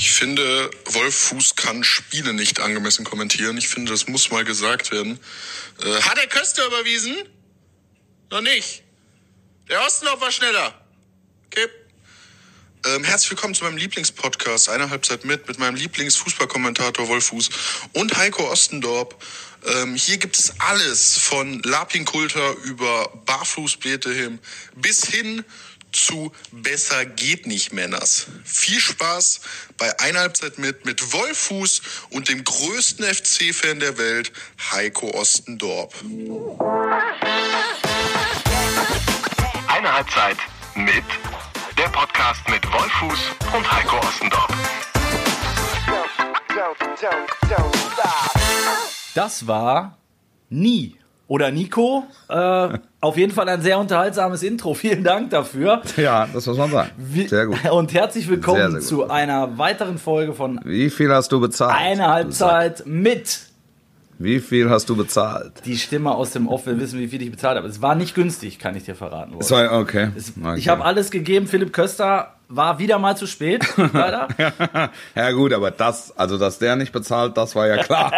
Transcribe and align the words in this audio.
Ich 0.00 0.12
finde, 0.12 0.70
Wolf 0.86 1.14
Fuß 1.14 1.56
kann 1.56 1.84
Spiele 1.84 2.32
nicht 2.32 2.58
angemessen 2.58 3.04
kommentieren. 3.04 3.58
Ich 3.58 3.68
finde, 3.68 3.92
das 3.92 4.08
muss 4.08 4.30
mal 4.30 4.46
gesagt 4.46 4.92
werden. 4.92 5.20
Äh, 5.82 6.00
hat 6.00 6.16
er 6.16 6.26
Köster 6.26 6.66
überwiesen? 6.66 7.16
Noch 8.30 8.40
nicht. 8.40 8.82
Der 9.68 9.82
Ostendorf 9.82 10.22
war 10.22 10.32
schneller. 10.32 10.74
Okay. 11.44 11.68
Ähm, 12.86 13.04
herzlich 13.04 13.32
willkommen 13.32 13.54
zu 13.54 13.62
meinem 13.64 13.76
Lieblingspodcast, 13.76 14.70
eine 14.70 14.88
Halbzeit 14.88 15.26
mit, 15.26 15.46
mit 15.46 15.58
meinem 15.58 15.74
Lieblingsfußballkommentator 15.74 17.06
Wolf 17.08 17.26
Fuß 17.26 17.50
und 17.92 18.16
Heiko 18.16 18.50
Ostendorp. 18.50 19.22
Ähm, 19.66 19.96
hier 19.96 20.16
gibt 20.16 20.38
es 20.38 20.54
alles 20.60 21.18
von 21.18 21.60
Lapin 21.62 22.06
Kulter 22.06 22.54
über 22.64 23.12
Barfußbeete 23.26 24.38
bis 24.76 25.04
hin 25.04 25.44
zu 25.92 26.32
Besser 26.52 27.04
geht 27.04 27.46
nicht 27.46 27.72
Männers. 27.72 28.26
Viel 28.44 28.80
Spaß 28.80 29.40
bei 29.78 29.98
einer 30.00 30.20
Halbzeit 30.20 30.58
mit 30.58 30.84
mit 30.84 31.12
Wolfuß 31.12 31.82
und 32.10 32.28
dem 32.28 32.44
größten 32.44 33.04
FC-Fan 33.04 33.80
der 33.80 33.98
Welt, 33.98 34.32
Heiko 34.70 35.10
Ostendorp. 35.10 35.94
Eine 39.68 39.92
Halbzeit 39.92 40.36
mit 40.74 41.04
der 41.78 41.88
Podcast 41.88 42.48
mit 42.48 42.64
Wolfuß 42.72 43.20
und 43.54 43.72
Heiko 43.72 43.98
Ostendorf. 43.98 44.48
Das 49.14 49.46
war 49.46 49.98
nie. 50.48 50.99
Oder 51.30 51.52
Nico. 51.52 52.08
Äh, 52.28 52.78
auf 53.00 53.16
jeden 53.16 53.30
Fall 53.32 53.48
ein 53.48 53.62
sehr 53.62 53.78
unterhaltsames 53.78 54.42
Intro. 54.42 54.74
Vielen 54.74 55.04
Dank 55.04 55.30
dafür. 55.30 55.80
Ja, 55.96 56.26
das 56.34 56.44
muss 56.46 56.58
man 56.58 56.72
sagen. 56.72 56.90
Sehr 57.28 57.46
gut. 57.46 57.70
Und 57.70 57.94
herzlich 57.94 58.28
willkommen 58.28 58.56
Sehr, 58.58 58.70
sehr 58.72 58.80
zu 58.80 59.08
einer 59.08 59.56
weiteren 59.56 59.98
Folge 59.98 60.34
von 60.34 60.58
Wie 60.64 60.90
viel 60.90 61.12
hast 61.14 61.30
du 61.30 61.38
bezahlt? 61.38 61.76
Eine 61.78 62.08
Halbzeit 62.08 62.82
mit. 62.84 63.42
Wie 64.18 64.40
viel 64.40 64.70
hast 64.70 64.88
du 64.88 64.96
bezahlt? 64.96 65.52
Die 65.66 65.78
Stimme 65.78 66.10
aus 66.10 66.32
dem 66.32 66.48
Off 66.48 66.66
will 66.66 66.80
wissen, 66.80 66.98
wie 66.98 67.06
viel 67.06 67.22
ich 67.22 67.30
bezahlt 67.30 67.56
habe. 67.56 67.68
Es 67.68 67.80
war 67.80 67.94
nicht 67.94 68.16
günstig, 68.16 68.58
kann 68.58 68.74
ich 68.74 68.82
dir 68.82 68.96
verraten. 68.96 69.36
Es 69.38 69.52
war, 69.52 69.78
okay. 69.78 70.08
Es- 70.16 70.32
okay. 70.36 70.58
Ich 70.58 70.68
habe 70.68 70.84
alles 70.84 71.12
gegeben. 71.12 71.46
Philipp 71.46 71.72
Köster 71.72 72.34
war 72.48 72.80
wieder 72.80 72.98
mal 72.98 73.16
zu 73.16 73.28
spät, 73.28 73.64
leider. 73.92 74.26
ja 75.14 75.30
gut, 75.30 75.52
aber 75.52 75.70
das, 75.70 76.12
also 76.18 76.38
dass 76.38 76.58
der 76.58 76.74
nicht 76.74 76.90
bezahlt, 76.92 77.36
das 77.36 77.54
war 77.54 77.68
ja 77.68 77.76
klar. 77.84 78.10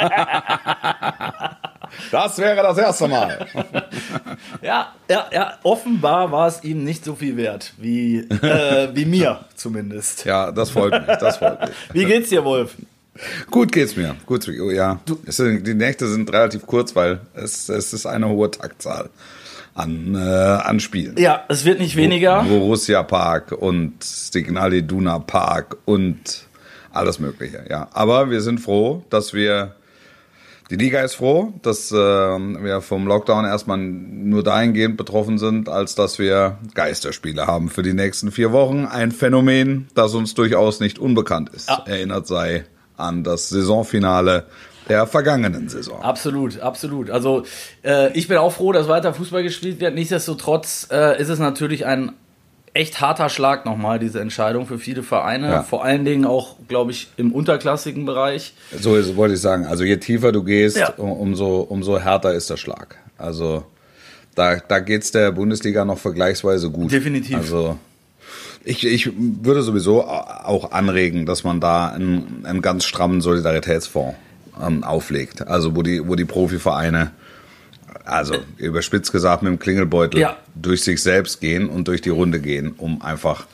das 2.11 2.39
wäre 2.39 2.63
das 2.63 2.79
erste 2.79 3.09
Mal. 3.09 3.47
Ja, 4.63 4.93
ja, 5.09 5.27
ja, 5.33 5.59
offenbar 5.63 6.31
war 6.31 6.47
es 6.47 6.63
ihm 6.63 6.85
nicht 6.85 7.05
so 7.05 7.17
viel 7.17 7.37
wert, 7.37 7.75
wie, 7.79 8.19
äh, 8.19 8.89
wie 8.95 9.05
mir 9.05 9.41
zumindest. 9.57 10.25
Ja, 10.25 10.53
das 10.53 10.71
freut 10.71 10.93
mich, 10.93 11.17
das 11.19 11.39
freut 11.39 11.61
mich. 11.61 11.71
Wie 11.93 12.05
geht's 12.05 12.29
dir, 12.29 12.45
Wolf? 12.45 12.77
Gut 13.51 13.73
geht's 13.73 13.97
mir. 13.97 14.15
Gut, 14.25 14.49
oh, 14.49 14.71
ja. 14.71 15.01
Es 15.27 15.37
sind, 15.37 15.67
die 15.67 15.75
Nächte 15.75 16.07
sind 16.09 16.33
relativ 16.33 16.67
kurz, 16.67 16.95
weil 16.95 17.21
es, 17.35 17.69
es 17.69 17.93
ist 17.93 18.07
eine 18.07 18.29
hohe 18.29 18.51
Taktzahl 18.51 19.11
an, 19.75 20.15
äh, 20.15 20.19
an 20.19 20.81
Spielen. 20.81 21.17
Ja, 21.19 21.45
es 21.49 21.65
wird 21.65 21.81
nicht 21.81 21.97
weniger. 21.97 22.43
Borussia 22.43 23.03
Park 23.03 23.53
und 23.53 24.03
Signal 24.03 24.73
Iduna 24.75 25.19
Park 25.19 25.77
und 25.85 26.47
alles 26.93 27.19
Mögliche, 27.19 27.65
ja. 27.69 27.89
Aber 27.93 28.31
wir 28.31 28.41
sind 28.41 28.61
froh, 28.61 29.05
dass 29.11 29.33
wir, 29.33 29.75
die 30.73 30.79
Liga 30.79 31.03
ist 31.03 31.17
froh, 31.17 31.53
dass 31.61 31.93
äh, 31.93 31.97
wir 31.97 32.81
vom 32.81 33.07
Lockdown 33.07 33.45
erstmal 33.45 33.77
nur 33.77 34.43
dahingehend 34.43 34.97
betroffen 34.97 35.37
sind, 35.37 35.69
als 35.69 35.95
dass 35.95 36.19
wir 36.19 36.57
Geisterspiele 36.73 37.47
haben 37.47 37.69
für 37.69 37.83
die 37.83 37.93
nächsten 37.93 38.33
vier 38.33 38.53
Wochen. 38.53 38.87
Ein 38.87 39.13
Phänomen, 39.13 39.89
das 39.95 40.15
uns 40.15 40.33
durchaus 40.33 40.81
nicht 40.81 40.99
unbekannt 40.99 41.51
ist. 41.51 41.69
Ja. 41.69 41.85
Erinnert 41.87 42.27
sei 42.27 42.65
an 42.97 43.23
das 43.23 43.51
Saisonfinale 43.51 44.47
der 44.89 45.07
vergangenen 45.07 45.69
Saison. 45.69 46.01
Absolut, 46.01 46.61
absolut. 46.61 47.11
Also 47.11 47.45
äh, 47.85 48.11
ich 48.17 48.27
bin 48.27 48.39
auch 48.39 48.55
froh, 48.55 48.73
dass 48.73 48.89
weiter 48.89 49.13
Fußball 49.13 49.43
gespielt 49.43 49.79
wird. 49.79 49.95
Nichtsdestotrotz 49.95 50.89
äh, 50.91 51.21
ist 51.21 51.29
es 51.29 51.39
natürlich 51.39 51.85
ein 51.85 52.13
echt 52.75 53.01
harter 53.01 53.29
Schlag 53.29 53.65
nochmal, 53.67 53.99
diese 53.99 54.21
Entscheidung 54.21 54.67
für 54.67 54.79
viele 54.79 55.03
Vereine. 55.03 55.49
Ja. 55.51 55.63
Vor 55.63 55.85
allen 55.85 56.05
Dingen 56.05 56.25
auch, 56.25 56.57
glaube 56.69 56.91
ich, 56.91 57.09
im 57.17 57.33
unterklassigen 57.33 58.07
Bereich. 58.07 58.55
So 58.81 58.97
ist- 58.97 59.15
wollte 59.17 59.35
ich 59.35 59.41
sagen. 59.41 59.67
Also 59.67 59.85
je 59.85 59.97
tiefer 59.99 60.33
du 60.33 60.43
gehst, 60.43 60.77
Ja. 60.79 60.91
um- 60.97 61.13
umso, 61.13 61.61
umso 61.61 61.99
härter 61.99 62.33
ist 62.33 62.49
der 62.51 62.57
Schlag. 62.57 62.97
Also 63.19 63.65
da, 64.35 64.57
da 64.57 64.79
geht's 64.81 65.11
der 65.13 65.33
Bundesliga 65.33 65.85
noch 65.85 65.99
vergleichsweise 65.99 66.71
gut. 66.71 66.91
Definitiv. 66.91 67.37
Also 67.37 67.79
ich, 68.65 68.87
ich 68.87 69.11
würde 69.17 69.63
sowieso 69.63 70.03
auch 70.05 70.71
anregen, 70.73 71.27
dass 71.27 71.45
man 71.45 71.61
da 71.61 71.89
einen, 71.89 72.45
einen 72.47 72.63
ganz 72.63 72.85
strammen 72.85 73.21
Solidaritätsfonds 73.21 74.17
ähm, 74.65 74.83
auflegt. 74.85 75.47
Also 75.47 75.77
wo 75.77 75.83
die, 75.83 76.07
wo 76.09 76.15
die 76.15 76.25
Profivereine, 76.25 77.11
also 78.05 78.37
überspitzt 78.57 79.13
gesagt, 79.13 79.43
mit 79.43 79.51
dem 79.53 79.59
Klingelbeutel 79.59 80.21
Ja. 80.21 80.37
durch 80.55 80.83
sich 80.85 81.03
selbst 81.03 81.41
gehen 81.41 81.69
und 81.69 81.89
durch 81.89 82.01
die 82.01 82.11
Runde 82.11 82.41
gehen, 82.41 82.75
um 82.79 83.03
einfach 83.03 83.47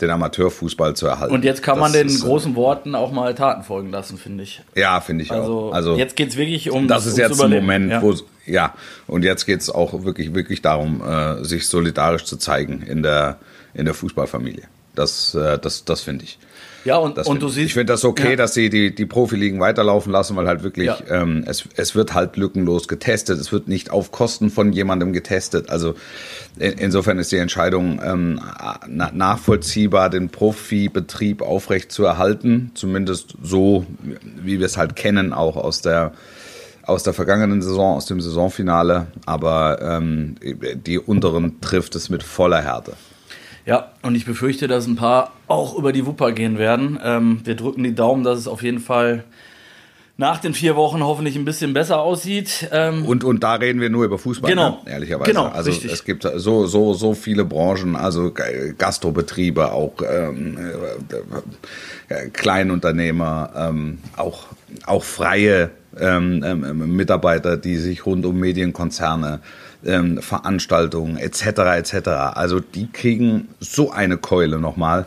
den 0.00 0.10
Amateurfußball 0.10 0.94
zu 0.94 1.06
erhalten. 1.08 1.34
Und 1.34 1.44
jetzt 1.44 1.60
kann 1.62 1.78
man 1.78 1.92
Das 1.92 2.00
den 2.00 2.06
ist, 2.08 2.22
äh, 2.22 2.26
großen 2.26 2.54
Worten 2.54 2.94
auch 2.94 3.10
mal 3.10 3.34
Taten 3.34 3.64
folgen 3.64 3.90
lassen, 3.90 4.16
finde 4.16 4.44
ich. 4.44 4.62
Ja, 4.76 5.00
finde 5.00 5.24
ich 5.24 5.32
Also, 5.32 5.70
auch. 5.70 5.72
Also 5.72 5.96
jetzt 5.96 6.14
geht's 6.14 6.36
wirklich 6.36 6.70
um 6.70 6.86
das 6.86 7.04
ist 7.06 7.18
jetzt 7.18 7.40
ein. 7.42 7.50
Moment, 7.50 7.90
ja. 7.90 8.00
wo 8.00 8.14
ja 8.46 8.74
und 9.08 9.24
jetzt 9.24 9.44
geht's 9.44 9.68
auch 9.68 10.04
wirklich 10.04 10.34
wirklich 10.34 10.62
darum, 10.62 11.02
äh, 11.04 11.42
sich 11.44 11.66
solidarisch 11.66 12.24
zu 12.24 12.36
zeigen 12.36 12.82
in 12.82 13.02
der 13.02 13.38
in 13.74 13.86
der 13.86 13.94
Fußballfamilie. 13.94 14.64
Das 14.94 15.34
äh, 15.34 15.58
das 15.58 15.84
das 15.84 16.02
finde 16.02 16.24
ich. 16.24 16.38
Ja, 16.84 16.96
und, 16.96 17.18
und 17.18 17.24
find 17.26 17.42
du 17.42 17.48
ich. 17.48 17.54
siehst. 17.54 17.66
ich 17.66 17.74
finde 17.74 17.92
das 17.92 18.04
okay, 18.04 18.30
Ja. 18.30 18.36
dass 18.36 18.54
sie 18.54 18.70
die, 18.70 18.94
die 18.94 19.04
Profiligen 19.06 19.60
weiterlaufen 19.60 20.12
lassen, 20.12 20.36
weil 20.36 20.46
halt 20.46 20.62
wirklich, 20.62 20.86
Ja. 20.86 20.98
ähm, 21.10 21.44
es, 21.46 21.64
es 21.76 21.94
wird 21.94 22.14
halt 22.14 22.36
lückenlos 22.36 22.88
getestet. 22.88 23.38
Es 23.40 23.52
wird 23.52 23.68
nicht 23.68 23.90
auf 23.90 24.12
Kosten 24.12 24.50
von 24.50 24.72
jemandem 24.72 25.12
getestet. 25.12 25.70
Also 25.70 25.94
in, 26.58 26.72
insofern 26.72 27.18
ist 27.18 27.32
die 27.32 27.36
Entscheidung 27.36 28.00
ähm, 28.04 28.40
na, 28.86 29.10
nachvollziehbar, 29.12 30.08
den 30.10 30.28
Profibetrieb 30.30 31.42
aufrecht 31.42 31.90
zu 31.92 32.04
erhalten. 32.04 32.70
Zumindest 32.74 33.34
so, 33.42 33.84
wie 34.42 34.58
wir 34.58 34.66
es 34.66 34.76
halt 34.76 34.96
kennen, 34.96 35.32
auch 35.32 35.56
aus 35.56 35.82
der 35.82 36.12
aus 36.84 37.02
der 37.02 37.12
vergangenen 37.12 37.60
Saison, 37.60 37.96
aus 37.96 38.06
dem 38.06 38.18
Saisonfinale. 38.22 39.08
Aber 39.26 39.78
ähm, 39.82 40.36
die 40.86 40.98
unteren 40.98 41.60
trifft 41.60 41.94
es 41.96 42.08
mit 42.08 42.22
voller 42.22 42.62
Härte. 42.62 42.94
Ja, 43.68 43.90
und 44.00 44.14
ich 44.14 44.24
befürchte, 44.24 44.66
dass 44.66 44.86
ein 44.86 44.96
paar 44.96 45.30
auch 45.46 45.76
über 45.76 45.92
die 45.92 46.06
Wupper 46.06 46.32
gehen 46.32 46.56
werden. 46.56 46.98
Ähm, 47.04 47.40
wir 47.44 47.54
drücken 47.54 47.84
die 47.84 47.94
Daumen, 47.94 48.24
dass 48.24 48.38
es 48.38 48.48
auf 48.48 48.62
jeden 48.62 48.78
Fall 48.80 49.24
nach 50.16 50.38
den 50.40 50.54
vier 50.54 50.74
Wochen 50.74 51.02
hoffentlich 51.04 51.36
ein 51.36 51.44
bisschen 51.44 51.74
besser 51.74 52.00
aussieht. 52.00 52.66
Ähm, 52.72 53.04
Und, 53.04 53.24
und 53.24 53.44
da 53.44 53.56
reden 53.56 53.82
wir 53.82 53.90
nur 53.90 54.06
über 54.06 54.18
Fußball, 54.18 54.50
Genau. 54.50 54.80
ne? 54.86 54.90
ehrlicherweise. 54.90 55.30
Genau, 55.30 55.48
also 55.48 55.70
richtig. 55.70 55.92
es 55.92 56.02
gibt 56.02 56.26
so, 56.36 56.66
so, 56.66 56.94
so 56.94 57.12
viele 57.12 57.44
Branchen, 57.44 57.94
also 57.94 58.32
Gastrobetriebe, 58.78 59.70
auch 59.70 59.92
ähm, 60.00 60.56
äh, 62.08 62.14
äh, 62.14 62.28
Kleinunternehmer, 62.30 63.50
ähm, 63.54 63.98
auch, 64.16 64.46
auch 64.86 65.04
freie 65.04 65.72
ähm, 66.00 66.42
ähm, 66.42 66.96
Mitarbeiter, 66.96 67.58
die 67.58 67.76
sich 67.76 68.06
rund 68.06 68.24
um 68.24 68.40
Medienkonzerne, 68.40 69.40
ähm, 69.84 70.20
Veranstaltungen 70.22 71.16
etc. 71.16 71.42
etc. 71.76 72.08
Also 72.34 72.60
die 72.60 72.90
kriegen 72.90 73.48
so 73.60 73.90
eine 73.90 74.16
Keule 74.16 74.58
nochmal. 74.58 75.06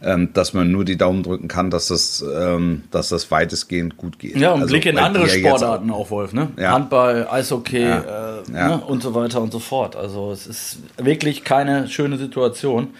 Ähm, 0.00 0.32
dass 0.32 0.52
man 0.54 0.70
nur 0.70 0.84
die 0.84 0.96
Daumen 0.96 1.24
drücken 1.24 1.48
kann, 1.48 1.70
dass 1.70 1.88
das, 1.88 2.24
ähm, 2.40 2.84
dass 2.92 3.08
das 3.08 3.32
weitestgehend 3.32 3.96
gut 3.96 4.20
geht. 4.20 4.36
ja, 4.36 4.52
und 4.52 4.60
Also, 4.62 4.70
Blick 4.72 4.86
in 4.86 4.96
andere 4.96 5.28
Sportarten 5.28 5.90
auch, 5.90 6.12
Wolf, 6.12 6.32
ne? 6.32 6.50
Ja. 6.56 6.70
Handball, 6.70 7.26
Eishockey 7.28 7.82
Ja. 7.82 7.98
Äh, 7.98 8.42
Ja. 8.54 8.68
Ne? 8.76 8.78
und 8.86 9.02
so 9.02 9.16
weiter 9.16 9.40
und 9.40 9.50
so 9.50 9.58
fort. 9.58 9.96
Also 9.96 10.30
es 10.30 10.46
ist 10.46 10.78
wirklich 10.98 11.42
keine 11.42 11.88
schöne 11.88 12.16
Situation. 12.16 12.90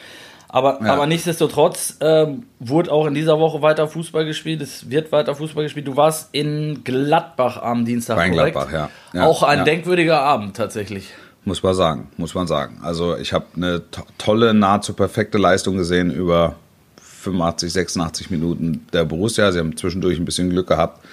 Aber, 0.50 0.80
Ja. 0.82 0.94
aber 0.94 1.06
nichtsdestotrotz 1.06 1.98
ähm, 2.00 2.44
wurde 2.58 2.90
auch 2.90 3.06
in 3.06 3.14
dieser 3.14 3.38
Woche 3.38 3.60
weiter 3.60 3.86
Fußball 3.86 4.24
gespielt. 4.24 4.62
Es 4.62 4.88
wird 4.88 5.12
weiter 5.12 5.34
Fußball 5.34 5.64
gespielt. 5.64 5.86
Du 5.86 5.96
warst 5.96 6.30
in 6.32 6.82
Gladbach 6.84 7.60
am 7.62 7.84
Dienstag. 7.84 8.16
Korrekt? 8.16 8.52
Gladbach, 8.54 8.72
ja. 8.72 8.90
Ja, 9.12 9.26
Auch 9.26 9.42
ein 9.42 9.58
ja. 9.58 9.64
denkwürdiger 9.64 10.20
Abend 10.20 10.56
tatsächlich. 10.56 11.10
Muss 11.44 11.62
man 11.62 11.74
sagen, 11.74 12.08
muss 12.16 12.34
man 12.34 12.46
sagen. 12.46 12.80
Also 12.82 13.16
ich 13.16 13.32
habe 13.32 13.46
eine 13.56 13.90
to 13.90 14.02
tolle, 14.16 14.54
nahezu 14.54 14.94
perfekte 14.94 15.38
Leistung 15.38 15.76
gesehen 15.76 16.10
über 16.10 16.56
85, 17.02 17.72
86 17.72 18.30
Minuten 18.30 18.86
der 18.92 19.04
Borussia. 19.04 19.52
Sie 19.52 19.58
haben 19.58 19.76
zwischendurch 19.76 20.18
ein 20.18 20.24
bisschen 20.24 20.50
Glück 20.50 20.68
gehabt. 20.68 21.04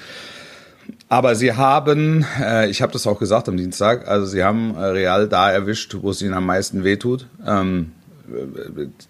Aber 1.10 1.36
sie 1.36 1.54
haben, 1.54 2.26
äh, 2.42 2.70
ich 2.70 2.82
habe 2.82 2.92
das 2.94 3.06
auch 3.08 3.20
gesagt 3.20 3.48
am 3.50 3.58
Dienstag, 3.58 4.08
also 4.08 4.26
sie 4.26 4.44
haben 4.44 4.76
äh, 4.76 4.84
Real 4.86 5.28
da 5.28 5.52
erwischt, 5.52 5.96
wo 6.02 6.10
es 6.10 6.22
ihnen 6.22 6.34
am 6.34 6.46
meisten 6.46 6.84
wehtut. 6.84 7.28
Ähm, 7.46 7.92
äh, 8.05 8.05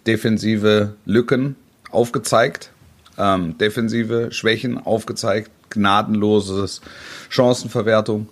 defensive 0.05 0.95
Lücken 1.05 1.55
aufgezeigt, 1.91 2.71
ähm, 3.17 3.57
defensive 3.57 4.31
Schwächen 4.31 4.77
aufgezeigt, 4.77 5.51
gnadenloses 5.69 6.81
Chancenverwertung 7.29 8.29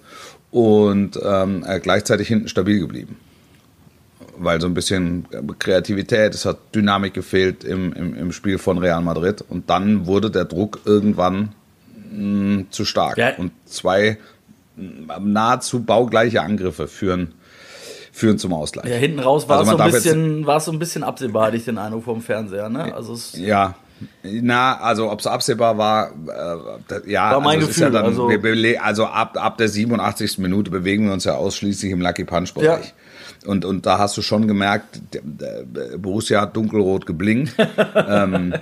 und 0.51 1.19
ähm, 1.23 1.63
äh, 1.65 1.79
gleichzeitig 1.79 2.27
hinten 2.27 2.47
stabil 2.47 2.79
geblieben. 2.79 3.17
weil 4.37 4.61
so 4.61 4.67
ein 4.67 4.73
bisschen 4.73 5.25
Kreativität, 5.59 6.33
es 6.33 6.45
hat 6.45 6.57
Dynamik 6.75 7.13
gefehlt 7.13 7.63
im, 7.63 7.93
im, 7.93 8.15
im 8.15 8.31
Spiel 8.31 8.57
von 8.57 8.77
Real 8.77 9.01
Madrid. 9.01 9.43
Und 9.47 9.69
dann 9.69 10.05
wurde 10.05 10.31
der 10.31 10.45
Druck 10.45 10.81
irgendwann 10.85 11.53
mh, 12.11 12.65
zu 12.69 12.85
stark. 12.85 13.17
Ja. 13.17 13.35
Und 13.37 13.51
zwei 13.65 14.17
nahezu 14.75 15.83
baugleiche 15.83 16.41
Angriffe 16.41 16.87
führen, 16.87 17.33
führen 18.13 18.37
zum 18.37 18.53
Ausgleich. 18.53 18.85
Ja, 18.89 18.95
hinten 18.95 19.19
raus 19.19 19.49
war 19.49 19.57
Also 19.59 19.71
es 19.71 19.77
so, 19.77 19.83
ein 19.83 19.89
jetzt- 19.91 20.03
bisschen, 20.03 20.45
war 20.45 20.57
es 20.57 20.65
so 20.65 20.71
ein 20.71 20.79
bisschen 20.79 21.03
absehbar, 21.03 21.47
hatte 21.47 21.57
ich 21.57 21.65
den 21.65 21.77
Eindruck 21.77 22.05
vom 22.05 22.21
Fernseher. 22.21 22.69
Ne? 22.69 22.93
Also 22.95 23.13
es, 23.13 23.33
Ja. 23.37 23.75
Na, 24.23 24.79
also 24.81 25.09
ob 25.11 25.19
es 25.21 25.27
absehbar 25.27 25.77
war, 25.77 26.07
äh, 26.09 26.11
da, 26.89 26.99
ja, 27.05 27.31
War 27.31 27.39
mein 27.39 27.59
also, 27.59 27.69
ist 27.69 27.77
ja 27.79 27.87
Gefühl, 27.89 28.01
dann, 28.01 28.75
also- 28.75 28.81
also 28.81 29.05
ab, 29.05 29.37
ab 29.39 29.57
der 29.57 29.69
87. 29.69 30.39
Minute 30.39 30.71
bewegen 30.71 31.05
wir 31.07 31.13
uns 31.13 31.23
ja 31.23 31.35
ausschließlich 31.35 31.91
im 31.91 32.01
Lucky 32.01 32.25
Punch 32.25 32.53
Bereich. 32.53 32.93
Und, 33.45 33.63
und 33.65 33.85
da 33.85 33.97
hast 33.99 34.15
du 34.17 34.21
schon 34.21 34.47
gemerkt, 34.47 35.01
Borussia 35.97 36.41
hat 36.41 36.55
dunkelrot 36.55 37.05
geblinkt. 37.05 37.55
ähm, 38.07 38.53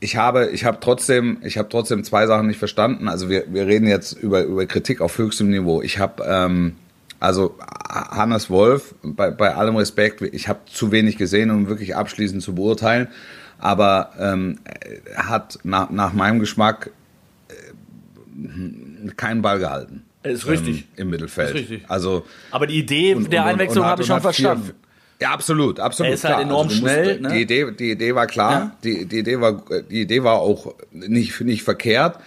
ich 0.00 0.16
habe, 0.16 0.48
ich 0.50 0.64
habe 0.64 0.78
trotzdem, 0.80 1.38
ich 1.42 1.58
habe 1.58 1.68
trotzdem 1.68 2.02
zwei 2.04 2.26
Sachen 2.26 2.46
nicht 2.46 2.58
verstanden. 2.58 3.08
Also 3.08 3.28
wir, 3.28 3.44
wir 3.52 3.66
reden 3.66 3.86
jetzt 3.86 4.12
über, 4.12 4.42
über 4.42 4.66
Kritik 4.66 5.00
auf 5.00 5.18
höchstem 5.18 5.50
Niveau. 5.50 5.82
Ich 5.82 5.98
habe, 5.98 6.22
ähm, 6.26 6.76
also 7.22 7.56
Hannes 7.88 8.50
Wolf, 8.50 8.94
bei, 9.02 9.30
bei 9.30 9.54
allem 9.54 9.76
Respekt, 9.76 10.22
ich 10.22 10.48
habe 10.48 10.60
zu 10.66 10.90
wenig 10.92 11.16
gesehen, 11.16 11.50
um 11.50 11.68
wirklich 11.68 11.94
abschließend 11.94 12.42
zu 12.42 12.54
beurteilen. 12.54 13.08
Aber 13.58 14.10
ähm, 14.18 14.58
er 15.14 15.28
hat 15.28 15.58
nach, 15.62 15.90
nach 15.90 16.12
meinem 16.12 16.40
Geschmack 16.40 16.90
äh, 17.48 19.10
keinen 19.16 19.42
Ball 19.42 19.58
gehalten. 19.58 20.02
Ist 20.24 20.46
richtig. 20.46 20.80
Ähm, 20.96 21.02
Im 21.02 21.10
Mittelfeld. 21.10 21.50
Ist 21.50 21.54
richtig. 21.70 21.84
Also 21.88 22.24
aber 22.50 22.66
die 22.66 22.78
Idee 22.78 23.14
und- 23.14 23.32
der 23.32 23.42
und- 23.42 23.48
Einwechslung 23.50 23.84
habe 23.84 24.02
ich 24.02 24.06
schon 24.08 24.16
hat 24.16 24.22
vier- 24.22 24.46
verstanden. 24.48 24.72
Ja, 25.20 25.30
absolut, 25.30 25.78
absolut. 25.78 26.10
Er 26.10 26.14
ist 26.14 26.24
halt 26.24 26.34
klar. 26.34 26.44
enorm 26.46 26.66
du 26.68 26.74
musst- 26.74 26.80
schnell, 26.80 27.20
ne? 27.20 27.28
Die 27.28 27.42
Idee, 27.42 27.70
die 27.78 27.90
Idee 27.92 28.14
war 28.16 28.26
klar. 28.26 28.52
Ja. 28.52 28.76
Die, 28.82 29.06
die 29.06 29.18
Idee 29.20 29.40
war, 29.40 29.62
die 29.88 30.00
Idee 30.02 30.24
war 30.24 30.34
auch 30.40 30.74
nicht, 30.90 31.40
nicht 31.40 31.62
verkehrt. 31.62 32.18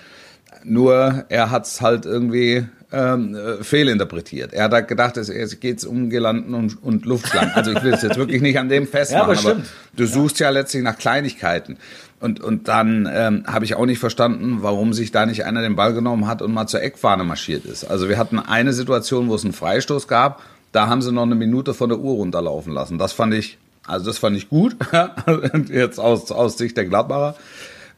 Nur 0.64 1.26
er 1.28 1.52
hat 1.52 1.66
es 1.66 1.82
halt 1.82 2.06
irgendwie 2.06 2.66
ähm, 2.96 3.36
äh, 3.36 3.64
fehlinterpretiert. 3.64 4.54
Er 4.54 4.66
hat 4.66 4.74
da 4.74 4.80
gedacht, 4.80 5.18
es, 5.18 5.28
es 5.30 5.60
geht 5.60 5.84
um 5.84 6.10
Gelanden 6.10 6.54
und, 6.54 6.82
und 6.82 7.06
Luftschlangen. 7.06 7.52
Also 7.54 7.72
ich 7.72 7.84
will 7.84 7.94
es 7.94 8.02
jetzt 8.02 8.18
wirklich 8.18 8.42
nicht 8.42 8.58
an 8.58 8.70
dem 8.70 8.88
festmachen, 8.88 9.36
Ja, 9.36 9.42
aber 9.42 9.52
aber, 9.52 9.64
du 9.96 10.06
suchst 10.06 10.40
ja 10.40 10.50
letztlich 10.50 10.82
nach 10.82 10.98
Kleinigkeiten. 10.98 11.78
Und, 12.22 12.40
und 12.40 12.70
dann 12.70 13.10
ähm, 13.12 13.44
habe 13.46 13.66
ich 13.66 13.76
auch 13.76 13.86
nicht 13.86 14.00
verstanden, 14.00 14.60
warum 14.62 14.94
sich 14.94 15.12
da 15.12 15.26
nicht 15.26 15.44
einer 15.44 15.62
den 15.62 15.76
Ball 15.76 15.94
genommen 15.94 16.28
hat 16.28 16.42
und 16.42 16.54
mal 16.54 16.68
zur 16.68 16.82
Eckfahne 16.82 17.26
marschiert 17.26 17.66
ist. 17.66 17.84
Also 17.84 18.08
wir 18.08 18.18
hatten 18.18 18.40
eine 18.40 18.72
Situation, 18.72 19.28
wo 19.28 19.36
es 19.36 19.44
einen 19.44 19.54
Freistoß 19.54 20.08
gab, 20.08 20.42
da 20.72 20.88
haben 20.88 21.02
sie 21.02 21.12
noch 21.12 21.24
eine 21.24 21.36
Minute 21.36 21.74
von 21.74 21.90
der 21.90 22.00
Uhr 22.00 22.16
runterlaufen 22.16 22.74
lassen. 22.74 22.98
Das 22.98 23.12
fand 23.12 23.34
ich, 23.34 23.58
also 23.86 24.06
das 24.06 24.18
fand 24.18 24.38
ich 24.38 24.50
gut, 24.50 24.78
jetzt 25.70 26.00
aus, 26.00 26.32
aus 26.32 26.58
Sicht 26.58 26.78
der 26.78 26.86
Gladbacher. 26.86 27.36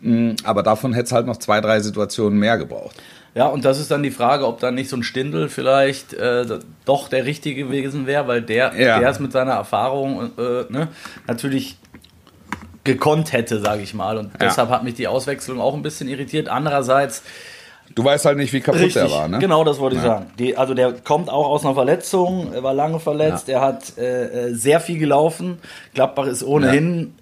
Mm, 0.02 0.32
Aber 0.44 0.64
davon 0.64 0.94
hätte 0.94 1.06
es 1.06 1.12
halt 1.12 1.28
noch 1.28 1.38
zwei, 1.38 1.62
drei 1.62 1.80
Situationen 1.80 2.40
mehr 2.40 2.58
gebraucht. 2.58 2.96
Ja, 3.38 3.46
und 3.48 3.66
das 3.66 3.80
ist 3.80 3.92
dann 3.92 4.02
die 4.02 4.10
Frage, 4.10 4.48
ob 4.48 4.60
dann 4.60 4.74
nicht 4.74 4.90
so 4.90 4.96
ein 4.98 5.04
Stindel 5.04 5.48
vielleicht 5.48 6.14
äh, 6.14 6.44
doch 6.86 7.08
der 7.08 7.26
Richtige 7.26 7.66
gewesen 7.66 8.08
wäre, 8.08 8.28
weil 8.28 8.42
der, 8.42 8.74
Ja. 8.76 9.00
der 9.00 9.10
es 9.10 9.20
mit 9.20 9.32
seiner 9.32 9.52
Erfahrung 9.54 10.32
äh, 10.40 10.66
ne, 10.70 10.88
natürlich 11.28 11.78
gekonnt 12.84 13.34
hätte, 13.34 13.60
sage 13.60 13.82
ich 13.84 13.94
mal. 13.94 14.18
Und 14.18 14.32
deshalb 14.42 14.70
hat 14.70 14.84
mich 14.84 14.96
die 14.96 15.08
Auswechslung 15.08 15.60
auch 15.62 15.74
ein 15.76 15.84
bisschen 15.84 16.08
irritiert. 16.08 16.48
Andererseits, 16.50 17.22
Du 17.96 18.04
weißt 18.04 18.26
halt 18.26 18.38
nicht, 18.38 18.52
wie 18.54 18.60
kaputt 18.60 18.82
richtig, 18.82 19.04
der 19.04 19.12
war, 19.12 19.28
ne? 19.30 19.40
genau 19.40 19.64
das 19.64 19.80
wollte 19.80 19.96
ich 19.96 20.02
Ja. 20.02 20.08
sagen. 20.10 20.32
Die, 20.38 20.58
also 20.58 20.74
der 20.74 20.92
kommt 20.94 21.30
auch 21.30 21.48
aus 21.48 21.64
einer 21.64 21.74
Verletzung, 21.74 22.52
er 22.54 22.62
war 22.64 22.74
lange 22.74 23.00
verletzt, 23.00 23.48
er 23.50 23.62
hat 23.62 23.98
äh, 23.98 24.48
äh, 24.50 24.54
sehr 24.54 24.80
viel 24.82 25.00
gelaufen. 25.00 25.60
Gladbach 25.94 26.26
ist 26.26 26.44
ohnehin 26.44 27.14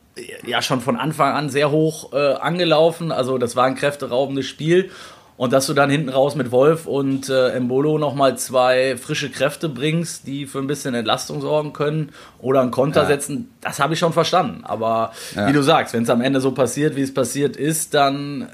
ja, 0.46 0.62
schon 0.62 0.80
von 0.82 0.96
Anfang 0.98 1.34
an 1.34 1.50
sehr 1.50 1.72
hoch 1.72 2.14
äh, 2.14 2.34
angelaufen. 2.36 3.12
Also 3.12 3.38
das 3.38 3.56
war 3.56 3.66
ein 3.66 3.76
kräfteraubendes 3.76 4.46
Spiel. 4.48 4.90
Und 5.38 5.52
dass 5.52 5.68
du 5.68 5.74
dann 5.74 5.90
hinten 5.90 6.08
raus 6.08 6.36
mit 6.36 6.52
Wolf 6.52 6.86
und 6.88 7.28
äh, 7.28 7.50
Embolo 7.50 7.98
nochmal 7.98 8.38
zwei 8.38 8.96
frische 8.96 9.30
Kräfte 9.30 9.68
bringst, 9.68 10.28
die 10.28 10.46
für 10.46 10.60
ein 10.60 10.68
bisschen 10.68 10.94
Entlastung 10.96 11.42
sorgen 11.42 11.74
können 11.74 12.12
oder 12.40 12.62
einen 12.62 12.72
Konter 12.72 13.02
Ja. 13.02 13.08
setzen, 13.08 13.50
das 13.60 13.80
habe 13.82 13.96
ich 13.96 14.00
schon 14.00 14.14
verstanden. 14.14 14.62
Aber 14.64 15.12
Ja. 15.36 15.48
wie 15.50 15.52
du 15.52 15.62
sagst, 15.62 15.94
wenn 15.94 16.04
es 16.04 16.10
am 16.10 16.22
Ende 16.22 16.40
so 16.40 16.52
passiert, 16.52 16.96
wie 16.96 17.02
es 17.02 17.14
passiert 17.14 17.58
ist, 17.58 17.94
dann 17.94 18.44
äh, 18.44 18.46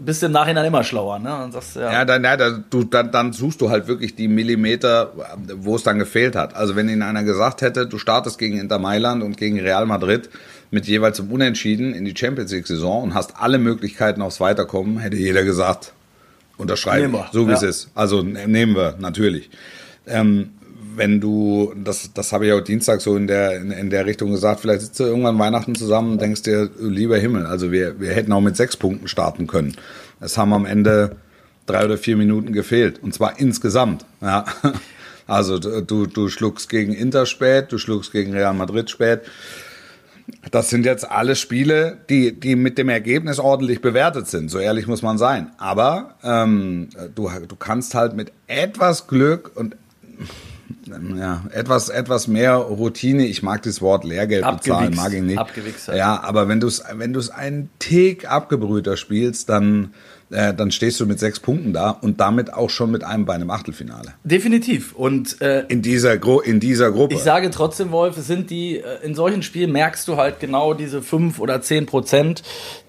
bist 0.00 0.20
du 0.20 0.26
im 0.26 0.32
Nachhinein 0.32 0.66
immer 0.66 0.84
schlauer. 0.84 1.18
Ne? 1.18 1.34
Und 1.44 1.52
sagst, 1.52 1.76
ja, 1.76 1.90
Ja, 1.92 2.04
dann, 2.04 2.22
ja, 2.22 2.36
da- 2.36 2.62
du, 2.68 2.84
dann, 2.84 3.10
dann 3.10 3.32
suchst 3.32 3.62
du 3.62 3.70
halt 3.70 3.88
wirklich 3.88 4.14
die 4.14 4.28
Millimeter, 4.28 5.12
wo 5.56 5.76
es 5.76 5.82
dann 5.82 5.98
gefehlt 5.98 6.36
hat. 6.36 6.54
Also 6.54 6.76
wenn 6.76 6.90
ihnen 6.90 7.00
einer 7.00 7.24
gesagt 7.24 7.62
hätte, 7.62 7.86
du 7.86 7.96
startest 7.96 8.38
gegen 8.38 8.58
Inter 8.60 8.78
Mailand 8.78 9.22
und 9.22 9.38
gegen 9.38 9.58
Real 9.60 9.86
Madrid 9.86 10.28
mit 10.70 10.86
jeweils 10.86 11.16
zum 11.16 11.32
Unentschieden 11.32 11.94
in 11.94 12.04
die 12.04 12.14
Champions 12.14 12.52
League 12.52 12.66
Saison 12.66 13.02
und 13.04 13.14
hast 13.14 13.32
alle 13.40 13.56
Möglichkeiten 13.56 14.20
aufs 14.20 14.40
Weiterkommen, 14.40 14.98
hätte 14.98 15.16
jeder 15.16 15.42
gesagt, 15.44 15.94
unterschreiben, 16.58 17.16
so 17.32 17.46
wie 17.46 17.52
ja. 17.52 17.56
es 17.56 17.62
ist. 17.62 17.90
Also 17.94 18.22
ne- 18.22 18.46
nehmen 18.46 18.76
wir, 18.76 18.96
natürlich. 18.98 19.50
Ähm, 20.06 20.50
wenn 20.96 21.20
du, 21.20 21.72
das, 21.76 22.12
das 22.12 22.32
habe 22.32 22.46
ich 22.46 22.52
auch 22.52 22.60
Dienstag 22.60 23.00
so 23.00 23.16
in 23.16 23.26
der, 23.28 23.56
in, 23.56 23.70
in 23.70 23.88
der 23.88 24.04
Richtung 24.04 24.32
gesagt, 24.32 24.60
vielleicht 24.60 24.80
sitzt 24.80 25.00
du 25.00 25.04
irgendwann 25.04 25.38
Weihnachten 25.38 25.74
zusammen 25.74 26.12
und 26.12 26.20
denkst 26.20 26.42
dir, 26.42 26.68
lieber 26.80 27.16
Himmel, 27.16 27.46
also 27.46 27.70
wir, 27.70 28.00
wir 28.00 28.12
hätten 28.12 28.32
auch 28.32 28.40
mit 28.40 28.56
sechs 28.56 28.76
Punkten 28.76 29.06
starten 29.08 29.46
können. 29.46 29.76
Es 30.20 30.36
haben 30.36 30.52
am 30.52 30.66
Ende 30.66 31.16
drei 31.66 31.84
oder 31.84 31.98
vier 31.98 32.16
Minuten 32.16 32.52
gefehlt. 32.52 33.00
Und 33.02 33.14
zwar 33.14 33.38
insgesamt. 33.38 34.04
Ja. 34.20 34.44
Also 35.30 35.58
du, 35.58 36.06
du 36.06 36.30
schluckst 36.30 36.70
gegen 36.70 36.94
Inter 36.94 37.26
spät, 37.26 37.70
du 37.70 37.76
schluckst 37.76 38.12
gegen 38.12 38.32
Real 38.32 38.54
Madrid 38.54 38.88
spät. 38.88 39.20
Das 40.50 40.70
sind 40.70 40.84
jetzt 40.84 41.10
alle 41.10 41.36
Spiele, 41.36 41.98
die, 42.08 42.38
die 42.38 42.56
mit 42.56 42.78
dem 42.78 42.88
Ergebnis 42.88 43.38
ordentlich 43.38 43.80
bewertet 43.80 44.28
sind. 44.28 44.50
So 44.50 44.58
ehrlich 44.58 44.86
muss 44.86 45.02
man 45.02 45.18
sein. 45.18 45.50
Aber 45.58 46.14
ähm, 46.22 46.88
du, 47.14 47.30
du 47.46 47.56
kannst 47.56 47.94
halt 47.94 48.14
mit 48.14 48.32
etwas 48.46 49.06
Glück 49.06 49.52
und 49.54 49.76
ja, 51.16 51.44
etwas, 51.52 51.88
etwas 51.88 52.28
mehr 52.28 52.54
Routine, 52.54 53.26
ich 53.26 53.42
mag 53.42 53.62
das 53.62 53.80
Wort 53.80 54.04
Lehrgeld 54.04 54.44
bezahlen, 54.50 54.94
mag 54.94 55.12
ich 55.12 55.22
nicht. 55.22 55.38
Abgewichst. 55.38 55.88
Ja, 55.88 56.22
aber 56.22 56.48
wenn 56.48 56.60
du 56.60 56.66
es 56.66 56.82
wenn 56.94 57.12
du's 57.12 57.30
einen 57.30 57.70
Tick 57.78 58.30
abgebrühter 58.30 58.96
spielst, 58.96 59.48
dann, 59.48 59.92
äh, 60.30 60.52
dann 60.54 60.70
stehst 60.70 61.00
du 61.00 61.06
mit 61.06 61.18
sechs 61.18 61.40
Punkten 61.40 61.72
da 61.72 61.90
und 61.90 62.20
damit 62.20 62.52
auch 62.52 62.70
schon 62.70 62.90
mit 62.90 63.02
einem 63.04 63.24
Bein 63.24 63.40
im 63.42 63.50
Achtelfinale. 63.50 64.14
definitiv. 64.24 64.94
Und 64.94 65.40
äh, 65.40 65.64
In 65.68 65.82
dieser, 65.82 66.18
Gru 66.18 66.40
in 66.40 66.60
dieser 66.60 66.90
Gruppe. 66.92 67.14
Ich 67.14 67.20
sage 67.22 67.50
trotzdem, 67.50 67.90
Wolf, 67.92 68.16
es 68.18 68.26
sind 68.26 68.50
die, 68.50 68.78
äh, 68.78 68.84
in 69.02 69.14
solchen 69.14 69.42
Spielen 69.42 69.72
merkst 69.72 70.06
du 70.08 70.16
halt 70.16 70.40
genau 70.40 70.74
diese 70.74 71.02
5 71.02 71.38
oder 71.40 71.60
10 71.62 71.86
Prozent, 71.86 72.42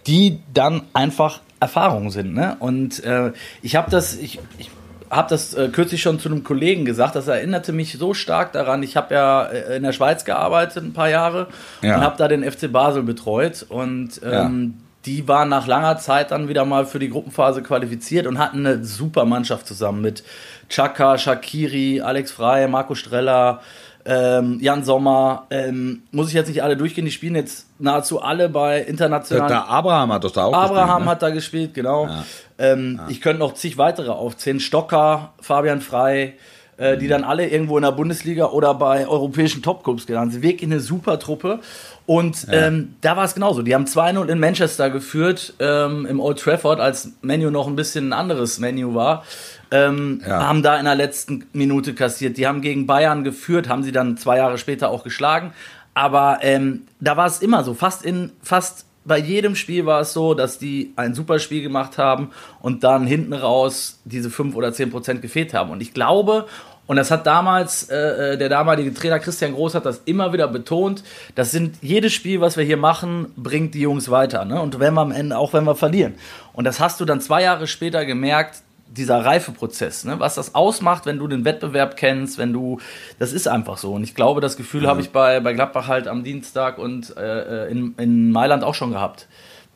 die 0.08 0.40
dann 0.54 0.82
einfach 0.94 1.42
Erfahrung 1.62 2.10
sind. 2.12 2.34
Ne? 2.34 2.56
Und 2.60 3.04
äh, 3.04 3.32
ich 3.62 3.76
habe 3.76 3.90
das, 3.92 4.18
ich, 4.18 4.40
ich 4.58 4.70
habe 5.10 5.28
das 5.30 5.54
äh, 5.56 5.70
kürzlich 5.70 6.02
schon 6.02 6.20
zu 6.20 6.30
einem 6.30 6.44
Kollegen 6.44 6.86
gesagt, 6.86 7.16
das 7.16 7.28
erinnerte 7.28 7.72
mich 7.74 7.98
so 7.98 8.14
stark 8.14 8.54
daran. 8.54 8.84
Ich 8.84 8.96
habe 8.96 9.14
ja 9.16 9.44
äh, 9.46 9.78
in 9.78 9.84
der 9.84 9.92
Schweiz 9.92 10.24
gearbeitet 10.24 10.84
ein 10.84 10.94
paar 10.94 11.10
Jahre 11.10 11.48
Ja. 11.82 11.96
und 11.98 12.02
habe 12.04 12.16
da 12.18 12.28
den 12.28 12.44
FC 12.50 12.72
Basel 12.72 13.04
betreut 13.04 13.66
und 13.68 14.22
ähm, 14.24 14.76
die 15.06 15.28
waren 15.28 15.50
nach 15.50 15.66
langer 15.68 15.98
Zeit 15.98 16.32
dann 16.32 16.50
wieder 16.50 16.66
mal 16.66 16.86
für 16.86 17.00
die 17.00 17.10
Gruppenphase 17.10 17.64
qualifiziert 17.64 18.28
und 18.28 18.38
hatten 18.38 18.66
eine 18.66 18.84
super 18.84 19.26
Mannschaft 19.26 19.66
zusammen 19.68 20.02
mit 20.02 20.24
Chaka, 20.70 21.18
Shakiri, 21.18 22.02
Alex 22.02 22.32
Frey, 22.32 22.68
Marco 22.68 22.96
Streller, 22.96 23.62
ähm, 24.06 24.60
Jan 24.62 24.84
Sommer. 24.84 25.48
Ähm, 25.50 26.04
muss 26.12 26.28
ich 26.30 26.34
jetzt 26.34 26.48
nicht 26.48 26.64
alle 26.64 26.76
durchgehen, 26.76 27.06
die 27.06 27.12
spielen 27.12 27.36
jetzt 27.36 27.68
nahezu 27.80 28.22
alle 28.22 28.50
bei 28.50 28.82
internationalen. 28.82 29.48
der 29.50 29.68
Abraham 29.70 30.14
hat 30.14 30.24
doch 30.24 30.32
da 30.32 30.46
auch 30.46 30.54
Abraham 30.54 30.88
gespielt, 30.88 31.06
ne? 31.06 31.12
hat 31.12 31.22
da 31.22 31.30
gespielt, 31.30 31.74
genau. 31.74 32.10
Ähm, 32.58 33.00
Ich 33.08 33.22
könnte 33.22 33.40
noch 33.40 33.54
zig 33.54 33.78
weitere 33.78 34.10
aufzählen. 34.10 34.60
Stocker, 34.60 35.32
Fabian 35.40 35.82
Frei, 35.82 36.34
äh, 36.80 36.98
die 36.98 37.08
dann 37.08 37.24
alle 37.24 37.48
irgendwo 37.48 37.78
in 37.78 37.84
der 37.84 37.92
Bundesliga 37.92 38.46
oder 38.46 38.74
bei 38.74 39.08
europäischen 39.08 39.62
Topclubs 39.62 40.08
gelandet 40.08 40.34
sind. 40.34 40.44
Wirklich 40.44 40.72
eine 40.72 40.80
super 40.80 41.20
Truppe. 41.20 41.60
Und 42.06 42.48
ähm, 42.52 42.96
da 43.02 43.16
war 43.18 43.26
es 43.26 43.36
genauso. 43.36 43.62
Die 43.62 43.76
haben 43.76 43.86
2-0 43.86 44.28
in 44.30 44.40
Manchester 44.40 44.90
geführt, 44.90 45.54
ähm, 45.60 46.08
im 46.08 46.20
Old 46.20 46.40
Trafford, 46.40 46.80
als 46.80 47.12
Menu 47.22 47.52
noch 47.52 47.68
ein 47.68 47.76
bisschen 47.76 48.10
ein 48.10 48.14
anderes 48.14 48.58
Menu 48.60 48.96
war. 48.96 49.24
Ähm, 49.70 50.22
Ja. 50.26 50.48
Haben 50.48 50.64
da 50.64 50.80
in 50.80 50.86
der 50.86 50.96
letzten 50.96 51.46
Minute 51.54 51.94
kassiert. 51.94 52.38
Die 52.38 52.48
haben 52.48 52.62
gegen 52.62 52.88
Bayern 52.88 53.24
geführt, 53.24 53.70
haben 53.70 53.84
sie 53.84 53.92
dann 53.92 54.18
zwei 54.18 54.38
Jahre 54.38 54.58
später 54.58 54.90
auch 54.90 55.04
geschlagen. 55.04 55.54
Aber 55.94 56.40
ähm, 56.42 56.84
da 57.00 57.18
war 57.18 57.28
es 57.28 57.42
immer 57.42 57.64
so, 57.64 57.74
fast 57.74 58.04
in 58.06 58.32
fast 58.42 58.86
bei 59.06 59.18
jedem 59.18 59.56
Spiel 59.56 59.86
war 59.86 60.02
es 60.02 60.14
so, 60.14 60.34
dass 60.34 60.60
die 60.60 60.94
ein 60.96 61.16
super 61.16 61.40
Spiel 61.40 61.64
gemacht 61.64 61.98
haben 61.98 62.30
und 62.62 62.84
dann 62.84 63.08
hinten 63.08 63.34
raus 63.34 64.00
diese 64.06 64.30
5 64.30 64.56
oder 64.56 64.72
10 64.72 64.92
Prozent 64.92 65.22
gefehlt 65.22 65.54
haben. 65.54 65.72
Und 65.72 65.82
ich 65.82 65.94
glaube, 65.94 66.46
und 66.90 66.96
das 66.96 67.12
hat 67.12 67.28
damals, 67.28 67.88
äh, 67.92 68.34
äh, 68.34 68.38
der 68.40 68.50
damalige 68.50 68.92
Trainer 68.92 69.20
Christian 69.20 69.54
Groß 69.54 69.76
hat 69.76 69.86
das 69.86 70.02
immer 70.06 70.34
wieder 70.34 70.48
betont, 70.48 71.04
das 71.36 71.52
sind, 71.52 71.76
jedes 71.84 72.14
Spiel, 72.14 72.42
was 72.42 72.58
wir 72.58 72.64
hier 72.64 72.78
machen, 72.78 73.32
bringt 73.38 73.76
die 73.76 73.82
Jungs 73.82 74.10
weiter. 74.10 74.44
Ne? 74.44 74.60
Und 74.60 74.80
wenn 74.80 74.96
wir 74.96 75.02
am 75.02 75.12
Ende, 75.12 75.38
auch 75.38 75.54
wenn 75.54 75.66
wir 75.66 75.76
verlieren. 75.76 76.16
Und 76.52 76.64
das 76.64 76.80
hast 76.80 77.00
du 77.00 77.06
dann 77.06 77.22
zwei 77.22 77.44
Jahre 77.44 77.68
später 77.68 78.06
gemerkt, 78.06 78.64
dieser 78.88 79.24
Reifeprozess, 79.24 80.04
ne? 80.04 80.20
was 80.20 80.34
das 80.34 80.56
ausmacht, 80.56 81.06
wenn 81.06 81.20
du 81.20 81.28
den 81.28 81.46
Wettbewerb 81.46 81.96
kennst, 81.96 82.40
wenn 82.40 82.54
du, 82.54 82.80
das 83.20 83.34
ist 83.34 83.48
einfach 83.48 83.78
so. 83.78 83.94
Und 83.94 84.02
ich 84.02 84.16
glaube, 84.16 84.42
das 84.42 84.58
Gefühl 84.58 84.88
habe 84.88 85.00
ich 85.02 85.12
bei, 85.12 85.42
bei 85.42 85.54
Gladbach 85.54 85.88
halt 85.88 86.08
am 86.08 86.24
Dienstag 86.24 86.80
und 86.80 87.16
äh, 87.16 87.68
in, 87.68 87.94
in 88.00 88.32
Mailand 88.32 88.64
auch 88.64 88.74
schon 88.74 88.94
gehabt. 88.94 89.28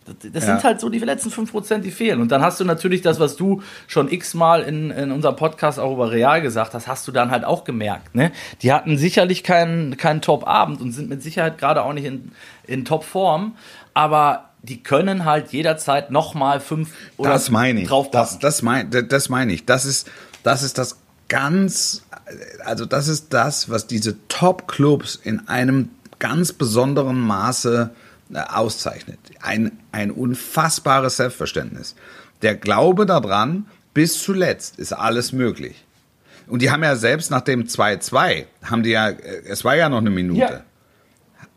Das, 0.05 0.43
Ja. 0.43 0.55
sind 0.55 0.63
halt 0.63 0.79
so 0.79 0.89
die 0.89 0.99
letzten 0.99 1.29
5%, 1.29 1.79
die 1.79 1.91
fehlen. 1.91 2.21
Und 2.21 2.31
dann 2.31 2.41
hast 2.41 2.59
du 2.59 2.65
natürlich 2.65 3.01
das, 3.01 3.19
was 3.19 3.35
du 3.35 3.61
schon 3.87 4.11
x-mal 4.11 4.61
in, 4.61 4.91
in 4.91 5.11
unserem 5.11 5.35
Podcast 5.35 5.79
auch 5.79 5.93
über 5.93 6.11
Real 6.11 6.41
gesagt 6.41 6.73
hast, 6.73 6.87
hast 6.87 7.07
du 7.07 7.11
dann 7.11 7.31
halt 7.31 7.45
auch 7.45 7.63
gemerkt. 7.63 8.13
Ne? 8.15 8.31
Die 8.61 8.73
hatten 8.73 8.97
sicherlich 8.97 9.43
keinen, 9.43 9.97
keinen 9.97 10.21
Top-Abend 10.21 10.81
und 10.81 10.91
sind 10.91 11.09
mit 11.09 11.23
Sicherheit 11.23 11.57
gerade 11.57 11.83
auch 11.83 11.93
nicht 11.93 12.05
in, 12.05 12.31
in 12.65 12.85
Top-Form, 12.85 13.55
aber 13.93 14.49
die 14.61 14.81
können 14.81 15.25
halt 15.25 15.51
jederzeit 15.51 16.09
nochmal 16.09 16.59
fünf 16.61 16.89
oder 17.17 17.31
das 17.31 17.49
meine 17.51 17.81
ich. 17.81 17.89
Das, 18.11 18.39
das, 18.39 18.61
mein, 18.61 18.89
das, 19.09 19.29
meine 19.29 19.51
ich. 19.51 19.65
Das 19.65 19.83
ist, 19.85 20.09
das 20.43 20.63
ist 20.63 20.77
das 20.77 20.99
ganz, 21.27 22.03
also 22.63 22.85
das 22.85 23.07
ist 23.07 23.33
das, 23.33 23.69
was 23.69 23.87
diese 23.87 24.15
Top-Clubs 24.29 25.19
in 25.21 25.47
einem 25.49 25.89
ganz 26.19 26.53
besonderen 26.53 27.19
Maße 27.19 27.89
äh, 28.33 28.39
auszeichnet. 28.39 29.19
Ein, 29.43 29.73
ein 29.91 30.09
unfassbares 30.11 31.17
Selbstverständnis. 31.17 31.95
Der 32.41 32.55
Glaube 32.55 33.05
daran, 33.05 33.65
bis 33.93 34.21
zuletzt 34.23 34.79
ist 34.79 34.93
alles 34.93 35.33
möglich. 35.33 35.83
Und 36.47 36.61
die 36.61 36.71
haben 36.71 36.83
ja 36.83 36.95
selbst 36.95 37.29
nach 37.31 37.41
dem 37.41 37.65
2-2, 37.65 38.45
haben 38.63 38.83
die 38.83 38.89
ja, 38.91 39.09
äh, 39.09 39.43
es 39.47 39.63
war 39.63 39.75
ja 39.75 39.89
noch 39.89 39.99
eine 39.99 40.09
Minute, 40.09 40.39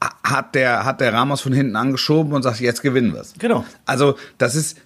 Ja. 0.03 0.11
hat 0.23 0.55
der, 0.55 0.85
hat 0.85 1.01
der 1.01 1.13
Ramos 1.13 1.41
von 1.41 1.53
hinten 1.53 1.77
angeschoben 1.77 2.33
und 2.33 2.43
sagt, 2.43 2.61
jetzt 2.61 2.83
gewinnen 2.83 3.13
wir's. 3.15 3.35
Genau. 3.39 3.65
Also, 3.85 4.17
das 4.39 4.55
ist, 4.55 4.79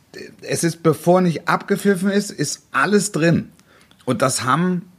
es 0.42 0.62
ist, 0.64 0.82
bevor 0.82 1.20
nicht 1.20 1.48
abgepfiffen 1.48 2.10
ist, 2.10 2.30
ist 2.30 2.66
alles 2.72 3.12
drin. 3.12 3.50
Und 4.04 4.22
das 4.22 4.44
haben, 4.44 4.90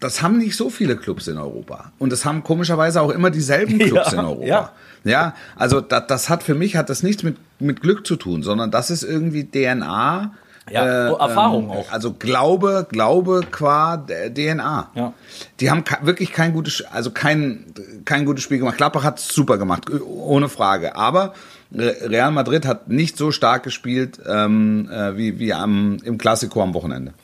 das 0.00 0.22
haben 0.22 0.38
nicht 0.38 0.56
so 0.56 0.70
viele 0.70 0.96
Clubs 0.96 1.26
in 1.28 1.36
Europa. 1.38 1.92
Und 1.98 2.10
das 2.10 2.24
haben 2.24 2.42
komischerweise 2.42 3.00
auch 3.02 3.10
immer 3.10 3.30
dieselben 3.30 3.78
Clubs 3.78 4.12
Ja, 4.12 4.18
in 4.20 4.24
Europa. 4.24 4.46
ja. 4.46 4.72
Ja, 5.04 5.34
also 5.54 5.80
das, 5.80 6.06
das 6.08 6.28
hat 6.30 6.42
für 6.42 6.56
mich 6.56 6.74
hat 6.74 6.90
das 6.90 7.04
nichts 7.04 7.22
mit, 7.22 7.36
mit 7.58 7.80
Glück 7.80 8.06
zu 8.06 8.16
tun, 8.16 8.42
sondern 8.42 8.70
das 8.70 8.90
ist 8.90 9.02
irgendwie 9.02 9.44
DNA. 9.44 10.32
Ja, 10.68 11.10
Erfahrung 11.16 11.70
auch. 11.70 11.92
Also 11.92 12.12
Glaube, 12.12 12.88
Glaube 12.90 13.42
qua 13.48 13.98
DNA. 13.98 14.90
Ja. 14.96 15.12
Die 15.60 15.70
haben 15.70 15.84
wirklich 16.02 16.32
kein 16.32 16.52
gutes, 16.52 16.82
also 16.90 17.12
kein, 17.12 17.66
kein 18.04 18.24
gutes 18.24 18.42
Spiel 18.42 18.58
gemacht. 18.58 18.76
Gladbach 18.76 19.04
hat 19.04 19.20
super 19.20 19.58
gemacht, 19.58 19.84
ohne 20.04 20.48
Frage. 20.48 20.96
Aber 20.96 21.34
Re- 21.72 21.96
Real 22.10 22.32
Madrid 22.32 22.66
hat 22.66 22.88
nicht 22.88 23.16
so 23.16 23.30
stark 23.30 23.62
gespielt 23.62 24.18
ähm, 24.26 24.90
äh, 24.90 25.16
wie, 25.16 25.38
wie 25.38 25.52
am, 25.54 25.98
im 26.02 26.18
Klassiko 26.18 26.60
am 26.62 26.74
Wochenende. 26.74 27.14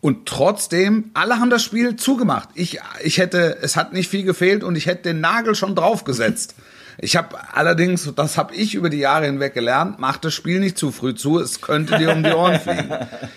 Und 0.00 0.26
trotzdem, 0.26 1.10
alle 1.12 1.40
haben 1.40 1.50
das 1.50 1.62
Spiel 1.62 1.96
zugemacht. 1.96 2.48
Ich, 2.54 2.78
ich 3.02 3.18
hätte, 3.18 3.58
es 3.60 3.76
hat 3.76 3.92
nicht 3.92 4.08
viel 4.08 4.22
gefehlt 4.22 4.62
und 4.64 4.76
ich 4.76 4.86
hätte 4.86 5.02
den 5.12 5.20
Nagel 5.20 5.54
schon 5.54 5.74
draufgesetzt. 5.74 6.54
Ich 7.00 7.16
habe 7.16 7.36
allerdings, 7.54 8.12
das 8.16 8.36
habe 8.36 8.54
ich 8.56 8.74
über 8.74 8.90
die 8.90 8.98
Jahre 8.98 9.26
hinweg 9.26 9.54
gelernt, 9.54 9.96
mach 10.00 10.16
das 10.16 10.34
Spiel 10.34 10.58
nicht 10.58 10.76
zu 10.76 10.90
früh 10.90 11.14
zu, 11.14 11.38
es 11.38 11.60
könnte 11.60 11.96
dir 11.96 12.10
um 12.12 12.24
die 12.24 12.32
Ohren 12.32 12.58
fliegen. 12.60 12.88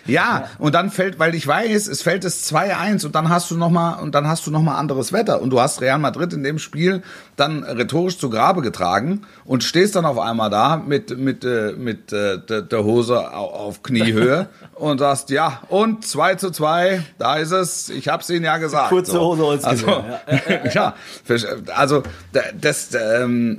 Ja, 0.08 0.46
und 0.58 0.74
dann 0.74 0.89
fällt, 0.89 1.20
weil 1.20 1.36
ich 1.36 1.46
weiß, 1.46 1.88
es 1.88 2.01
fällt 2.01 2.25
es 2.25 2.51
2-1 2.51 3.06
und 3.06 3.13
dann 3.13 3.30
hast 3.30 3.51
du 3.51 3.58
noch 3.58 3.70
mal 3.70 4.00
und 4.01 4.15
dann 4.15 4.27
hast 4.27 4.48
du 4.48 4.51
noch 4.51 4.63
mal 4.63 4.77
anderes 4.77 5.13
Wetter 5.13 5.41
und 5.41 5.51
du 5.51 5.62
hast 5.62 5.80
Real 5.80 6.00
Madrid 6.00 6.34
in 6.34 6.41
dem 6.44 6.58
Spiel 6.58 7.03
dann 7.36 7.63
rhetorisch 7.63 8.18
zu 8.18 8.30
Grabe 8.32 8.62
getragen 8.63 9.22
und 9.46 9.63
stehst 9.63 9.96
dann 9.96 10.06
auf 10.06 10.18
einmal 10.18 10.50
da 10.50 10.77
mit 10.77 11.18
mit 11.18 11.46
äh, 11.46 11.74
mit 11.77 12.12
äh, 12.12 12.39
der, 12.39 12.63
der 12.63 12.84
Hose 12.84 13.32
au- 13.32 13.51
auf 13.51 13.84
Kniehöhe 13.84 14.48
und 14.75 14.98
sagst 15.00 15.30
ja 15.30 15.62
und 15.70 16.03
2 16.06 16.36
zu 16.36 16.50
2, 16.51 17.03
da 17.20 17.36
ist 17.38 17.51
es, 17.51 17.89
ich 17.89 18.08
hab's 18.08 18.30
ihnen 18.32 18.46
ja 18.46 18.58
gesagt. 18.58 18.89
Kurze 18.89 19.20
Hose 19.20 19.44
holt's 19.44 19.65
also, 19.65 19.86
Gewehr, 19.86 20.72
ja, 20.74 20.96
also 21.75 22.01
das 22.60 22.89
ähm, 22.96 23.50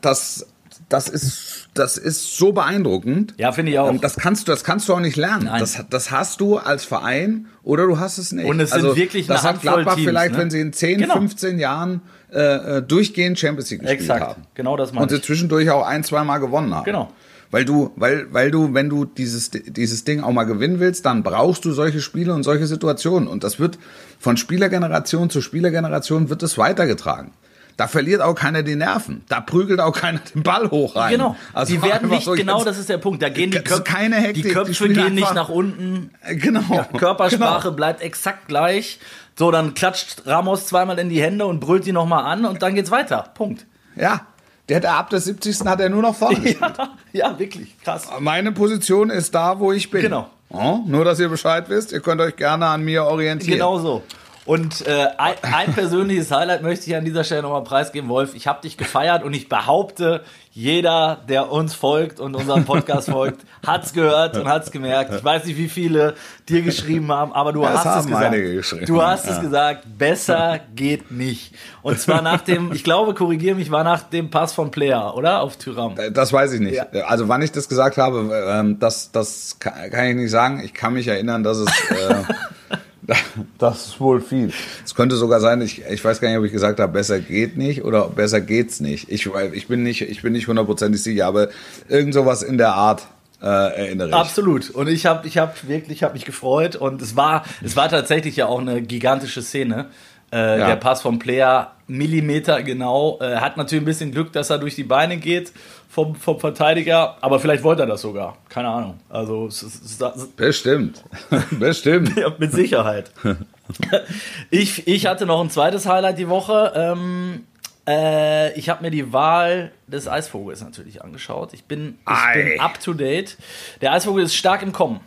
das 0.00 0.46
das 0.88 1.08
ist 1.08 1.68
das 1.74 1.96
ist 1.96 2.36
so 2.36 2.52
beeindruckend. 2.52 3.34
Ja, 3.38 3.52
finde 3.52 3.72
ich 3.72 3.78
auch. 3.78 3.88
Ähm, 3.88 4.00
Das 4.00 4.16
kannst 4.16 4.46
du, 4.46 4.52
das 4.52 4.62
kannst 4.62 4.88
du 4.88 4.94
auch 4.94 5.00
nicht 5.00 5.16
lernen. 5.16 5.46
Nein. 5.46 5.60
Das, 5.60 5.82
das 5.88 6.10
hast 6.10 6.40
du 6.40 6.58
als 6.58 6.84
Verein 6.84 7.46
oder 7.62 7.86
du 7.86 7.98
hast 7.98 8.18
es 8.18 8.32
nicht. 8.32 8.46
Und 8.46 8.60
es 8.60 8.70
sind 8.70 8.84
also, 8.84 8.96
wirklich 8.96 9.28
eine 9.28 9.36
Das 9.36 9.44
hat 9.44 9.62
Gladbach 9.62 9.94
Teams, 9.94 10.06
vielleicht, 10.06 10.32
ne? 10.32 10.38
wenn 10.38 10.50
sie 10.50 10.60
in 10.60 10.72
10, 10.72 10.98
Genau. 10.98 11.14
15 11.14 11.58
Jahren 11.58 12.02
äh, 12.30 12.78
äh, 12.78 12.82
durchgehend 12.82 13.38
Champions 13.38 13.70
League 13.70 13.80
gespielt 13.80 14.00
Exakt. 14.00 14.20
haben. 14.22 14.42
Genau 14.54 14.76
das 14.76 14.92
meine 14.92 15.04
Und 15.04 15.10
sie 15.10 15.22
zwischendurch 15.22 15.70
auch 15.70 15.86
ein, 15.86 16.04
zwei 16.04 16.24
Mal 16.24 16.38
gewonnen 16.38 16.74
haben. 16.74 16.84
Genau. 16.84 17.10
Weil 17.50 17.66
du, 17.66 17.90
weil, 17.96 18.32
weil 18.32 18.50
du, 18.50 18.72
wenn 18.72 18.88
du 18.88 19.04
dieses, 19.04 19.50
dieses 19.50 20.04
Ding 20.04 20.22
auch 20.22 20.32
mal 20.32 20.44
gewinnen 20.44 20.80
willst, 20.80 21.04
dann 21.04 21.22
brauchst 21.22 21.64
du 21.66 21.72
solche 21.72 22.00
Spiele 22.00 22.32
und 22.32 22.42
solche 22.44 22.66
Situationen. 22.66 23.28
Und 23.28 23.44
das 23.44 23.58
wird 23.58 23.78
von 24.18 24.38
Spielergeneration 24.38 25.28
zu 25.28 25.42
Spielergeneration 25.42 26.30
wird 26.30 26.42
es 26.42 26.56
weitergetragen. 26.56 27.32
Da 27.76 27.88
verliert 27.88 28.20
auch 28.20 28.34
keiner 28.34 28.62
die 28.62 28.76
Nerven. 28.76 29.24
Da 29.28 29.40
prügelt 29.40 29.80
auch 29.80 29.92
keiner 29.92 30.20
den 30.34 30.42
Ball 30.42 30.70
hoch 30.70 30.94
rein. 30.96 31.12
Genau. 31.12 31.36
Also 31.52 31.74
die 31.74 31.82
werden 31.88 32.08
nicht, 32.10 32.24
so 32.24 32.32
genau 32.32 32.62
das 32.64 32.78
ist 32.78 32.88
der 32.88 32.98
Punkt. 32.98 33.22
Da 33.22 33.28
gehen 33.28 33.50
die 33.50 33.58
Köpfe, 33.60 33.82
keine 33.82 34.16
Hektik, 34.16 34.34
die 34.34 34.42
die 34.48 34.54
Köpfe 34.54 34.74
spielen 34.74 34.94
gehen 34.94 35.14
nicht 35.14 35.34
nach 35.34 35.48
unten. 35.48 36.10
Genau. 36.28 36.86
Körpersprache 36.96 37.62
Genau. 37.68 37.76
bleibt 37.76 38.02
exakt 38.02 38.48
gleich. 38.48 38.98
So, 39.38 39.50
dann 39.50 39.74
klatscht 39.74 40.22
Ramos 40.26 40.66
zweimal 40.66 40.98
in 40.98 41.08
die 41.08 41.22
Hände 41.22 41.46
und 41.46 41.60
brüllt 41.60 41.86
die 41.86 41.92
nochmal 41.92 42.24
an 42.24 42.44
und 42.44 42.62
dann 42.62 42.74
geht's 42.74 42.90
weiter. 42.90 43.30
Punkt. 43.34 43.64
Ja, 43.96 44.26
der 44.68 44.76
hat 44.76 44.86
ab 44.86 45.10
der 45.10 45.20
70. 45.20 45.60
hat 45.66 45.80
er 45.80 45.88
nur 45.88 46.02
noch 46.02 46.14
vorne. 46.14 46.38
Ja, 46.60 46.72
ja, 47.12 47.38
wirklich. 47.38 47.74
Krass. 47.82 48.08
Meine 48.20 48.52
Position 48.52 49.10
ist 49.10 49.34
da, 49.34 49.58
wo 49.58 49.72
ich 49.72 49.90
bin. 49.90 50.02
Genau. 50.02 50.28
Oh, 50.50 50.80
nur, 50.86 51.04
dass 51.04 51.18
ihr 51.18 51.28
Bescheid 51.30 51.68
wisst, 51.68 51.92
ihr 51.92 52.00
könnt 52.00 52.20
euch 52.20 52.36
gerne 52.36 52.66
an 52.66 52.82
mir 52.82 53.04
orientieren. 53.04 53.54
Genau 53.54 53.78
so. 53.78 54.02
Und 54.44 54.84
äh, 54.88 55.06
ein, 55.18 55.34
ein 55.42 55.72
persönliches 55.72 56.32
Highlight 56.32 56.62
möchte 56.62 56.90
ich 56.90 56.96
an 56.96 57.04
dieser 57.04 57.22
Stelle 57.22 57.42
nochmal 57.42 57.62
preisgeben, 57.62 58.08
Wolf. 58.08 58.34
Ich 58.34 58.48
habe 58.48 58.60
dich 58.60 58.76
gefeiert 58.76 59.22
und 59.22 59.34
ich 59.34 59.48
behaupte, 59.48 60.22
jeder, 60.50 61.20
der 61.28 61.52
uns 61.52 61.74
folgt 61.74 62.18
und 62.18 62.34
unserem 62.34 62.64
Podcast 62.64 63.08
folgt, 63.08 63.42
hat's 63.66 63.92
gehört 63.92 64.36
und 64.36 64.48
hat's 64.48 64.72
gemerkt. 64.72 65.14
Ich 65.14 65.22
weiß 65.22 65.44
nicht, 65.44 65.56
wie 65.58 65.68
viele 65.68 66.14
dir 66.48 66.62
geschrieben 66.62 67.12
haben, 67.12 67.32
aber 67.32 67.52
du 67.52 67.62
Es 67.62 67.68
hast 67.70 67.78
es 67.86 67.86
haben 67.92 68.06
gesagt. 68.08 68.24
einige 68.26 68.54
geschrieben, 68.56 68.86
Du 68.86 69.00
hast 69.00 69.28
es 69.28 69.36
ja. 69.36 69.42
gesagt, 69.42 69.84
besser 69.96 70.58
geht 70.74 71.12
nicht. 71.12 71.54
Und 71.82 72.00
zwar 72.00 72.20
nach 72.20 72.40
dem, 72.40 72.72
ich 72.72 72.82
glaube, 72.82 73.14
korrigiere 73.14 73.54
mich, 73.54 73.70
war 73.70 73.84
nach 73.84 74.02
dem 74.02 74.28
Pass 74.30 74.52
von 74.52 74.72
Player, 74.72 75.16
oder? 75.16 75.40
Auf 75.40 75.56
Tyram. 75.56 75.96
Äh, 75.98 76.10
Das 76.10 76.32
weiß 76.32 76.52
ich 76.54 76.60
nicht. 76.60 76.74
Ja. 76.74 76.86
Also 77.06 77.28
wann 77.28 77.42
ich 77.42 77.52
das 77.52 77.68
gesagt 77.68 77.96
habe, 77.96 78.28
ähm, 78.48 78.80
das, 78.80 79.12
das 79.12 79.58
kann, 79.60 79.88
kann 79.90 80.04
ich 80.06 80.16
nicht 80.16 80.30
sagen. 80.32 80.60
Ich 80.64 80.74
kann 80.74 80.94
mich 80.94 81.06
erinnern, 81.06 81.44
dass 81.44 81.58
es... 81.58 81.68
Äh, 81.90 82.14
das 83.58 83.86
ist 83.86 84.00
wohl 84.00 84.20
viel. 84.20 84.52
Es 84.84 84.94
könnte 84.94 85.16
sogar 85.16 85.40
sein, 85.40 85.60
ich, 85.60 85.82
ich 85.90 86.04
weiß 86.04 86.20
gar 86.20 86.28
nicht, 86.28 86.38
ob 86.38 86.44
ich 86.44 86.52
gesagt 86.52 86.80
habe, 86.80 86.92
besser 86.92 87.20
geht 87.20 87.56
nicht 87.56 87.84
oder 87.84 88.08
besser 88.08 88.40
geht's 88.40 88.80
nicht. 88.80 89.10
Ich, 89.10 89.28
ich 89.52 89.68
bin 89.68 89.82
nicht, 89.82 90.02
ich 90.02 90.22
bin 90.22 90.32
nicht 90.32 90.46
hundertprozentig 90.46 91.02
sicher, 91.02 91.26
aber 91.26 91.48
irgend 91.88 92.14
sowas 92.14 92.42
in 92.42 92.58
der 92.58 92.74
Art 92.74 93.06
äh, 93.42 93.46
erinnere 93.46 94.08
ich. 94.08 94.14
Absolut. 94.14 94.70
Und 94.70 94.88
ich 94.88 95.06
habe 95.06 95.26
ich 95.26 95.38
hab 95.38 95.66
wirklich, 95.68 95.98
ich 95.98 96.02
habe 96.04 96.14
mich 96.14 96.24
gefreut 96.24 96.76
und 96.76 97.02
es 97.02 97.16
war, 97.16 97.44
es 97.62 97.74
war 97.74 97.88
tatsächlich 97.88 98.36
ja 98.36 98.46
auch 98.46 98.60
eine 98.60 98.82
gigantische 98.82 99.42
Szene. 99.42 99.86
Äh, 100.32 100.58
Ja. 100.58 100.66
Der 100.66 100.76
Pass 100.76 101.02
vom 101.02 101.18
Player 101.18 101.72
Millimeter 101.86 102.62
genau. 102.62 103.18
Äh, 103.20 103.36
hat 103.36 103.56
natürlich 103.56 103.82
ein 103.82 103.86
bisschen 103.86 104.12
Glück, 104.12 104.32
dass 104.32 104.50
er 104.50 104.58
durch 104.58 104.74
die 104.74 104.84
Beine 104.84 105.18
geht 105.18 105.52
vom, 105.90 106.14
vom 106.14 106.40
Verteidiger, 106.40 107.16
aber 107.20 107.38
vielleicht 107.38 107.62
wollte 107.62 107.82
er 107.82 107.86
das 107.86 108.00
sogar. 108.00 108.38
Keine 108.48 108.68
Ahnung. 108.68 109.00
Also 109.10 109.46
es, 109.46 109.62
es, 109.62 110.00
es, 110.00 110.26
Bestimmt. 110.28 111.04
Bestimmt. 111.50 112.16
ja, 112.16 112.32
mit 112.38 112.52
Sicherheit. 112.52 113.12
ich, 114.50 114.88
ich 114.88 115.06
hatte 115.06 115.26
noch 115.26 115.42
ein 115.42 115.50
zweites 115.50 115.86
Highlight 115.86 116.18
die 116.18 116.30
Woche. 116.30 116.72
Ähm, 116.74 117.46
äh, 117.86 118.58
ich 118.58 118.70
habe 118.70 118.82
mir 118.82 118.90
die 118.90 119.12
Wahl 119.12 119.72
des 119.86 120.08
Eisvogels 120.08 120.62
natürlich 120.62 121.02
angeschaut. 121.02 121.52
Ich 121.52 121.64
bin, 121.64 121.98
ich 122.08 122.16
Ei. 122.16 122.42
bin 122.42 122.60
up 122.60 122.80
to 122.80 122.94
date. 122.94 123.36
Der 123.82 123.92
Eisvogel 123.92 124.24
ist 124.24 124.34
stark 124.34 124.62
im 124.62 124.72
Kommen. 124.72 125.00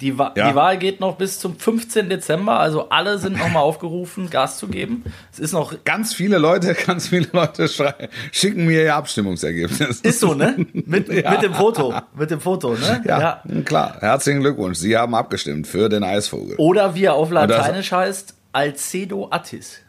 Die, 0.00 0.16
Wa 0.18 0.32
Ja. 0.36 0.48
die 0.50 0.54
Wahl 0.54 0.78
geht 0.78 1.00
noch 1.00 1.16
bis 1.16 1.38
zum 1.38 1.58
15. 1.58 2.08
Dezember, 2.08 2.58
also 2.58 2.88
alle 2.88 3.18
sind 3.18 3.36
nochmal 3.38 3.62
aufgerufen, 3.62 4.30
Gas 4.30 4.56
zu 4.58 4.68
geben. 4.68 5.04
Es 5.32 5.38
ist 5.38 5.52
noch, 5.52 5.74
Ganz 5.84 6.14
viele 6.14 6.38
Leute, 6.38 6.74
ganz 6.86 7.08
viele 7.08 7.28
Leute 7.32 7.68
schicken 8.32 8.64
mir 8.66 8.82
ihr 8.84 8.94
Abstimmungsergebnis. 8.94 10.00
ist 10.00 10.20
so, 10.20 10.34
ne? 10.34 10.54
Mit, 10.72 11.08
mit 11.08 11.42
dem 11.42 11.54
Foto, 11.54 11.94
mit 12.16 12.30
dem 12.30 12.40
Foto, 12.40 12.74
ne? 12.74 13.02
Ja, 13.06 13.42
klar. 13.64 13.96
Herzlichen 14.00 14.40
Glückwunsch. 14.40 14.78
Sie 14.78 14.96
haben 14.96 15.14
abgestimmt 15.14 15.66
für 15.66 15.88
den 15.88 16.02
Eisvogel. 16.02 16.56
Oder 16.56 16.94
wie 16.94 17.04
er 17.04 17.14
auf 17.14 17.30
Lateinisch 17.30 17.92
heißt, 17.92 18.34
Alcedo 18.52 19.28
Attis. 19.30 19.80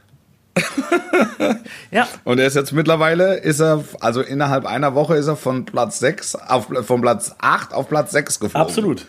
ja, 1.92 2.08
Und 2.26 2.40
er 2.40 2.48
ist 2.48 2.56
jetzt 2.56 2.74
mittlerweile, 2.74 3.36
ist 3.36 3.62
er, 3.62 3.84
also 4.02 4.22
innerhalb 4.22 4.66
einer 4.66 4.94
Woche 4.96 5.16
ist 5.16 5.28
er 5.28 5.38
von 5.38 5.66
Platz 5.66 6.00
6 6.00 6.36
auf, 6.36 6.68
von 6.84 7.02
Platz 7.02 7.36
8 7.40 7.74
auf 7.74 7.88
Platz 7.88 8.12
6 8.12 8.40
geflogen. 8.40 8.68
absolut. 8.68 9.06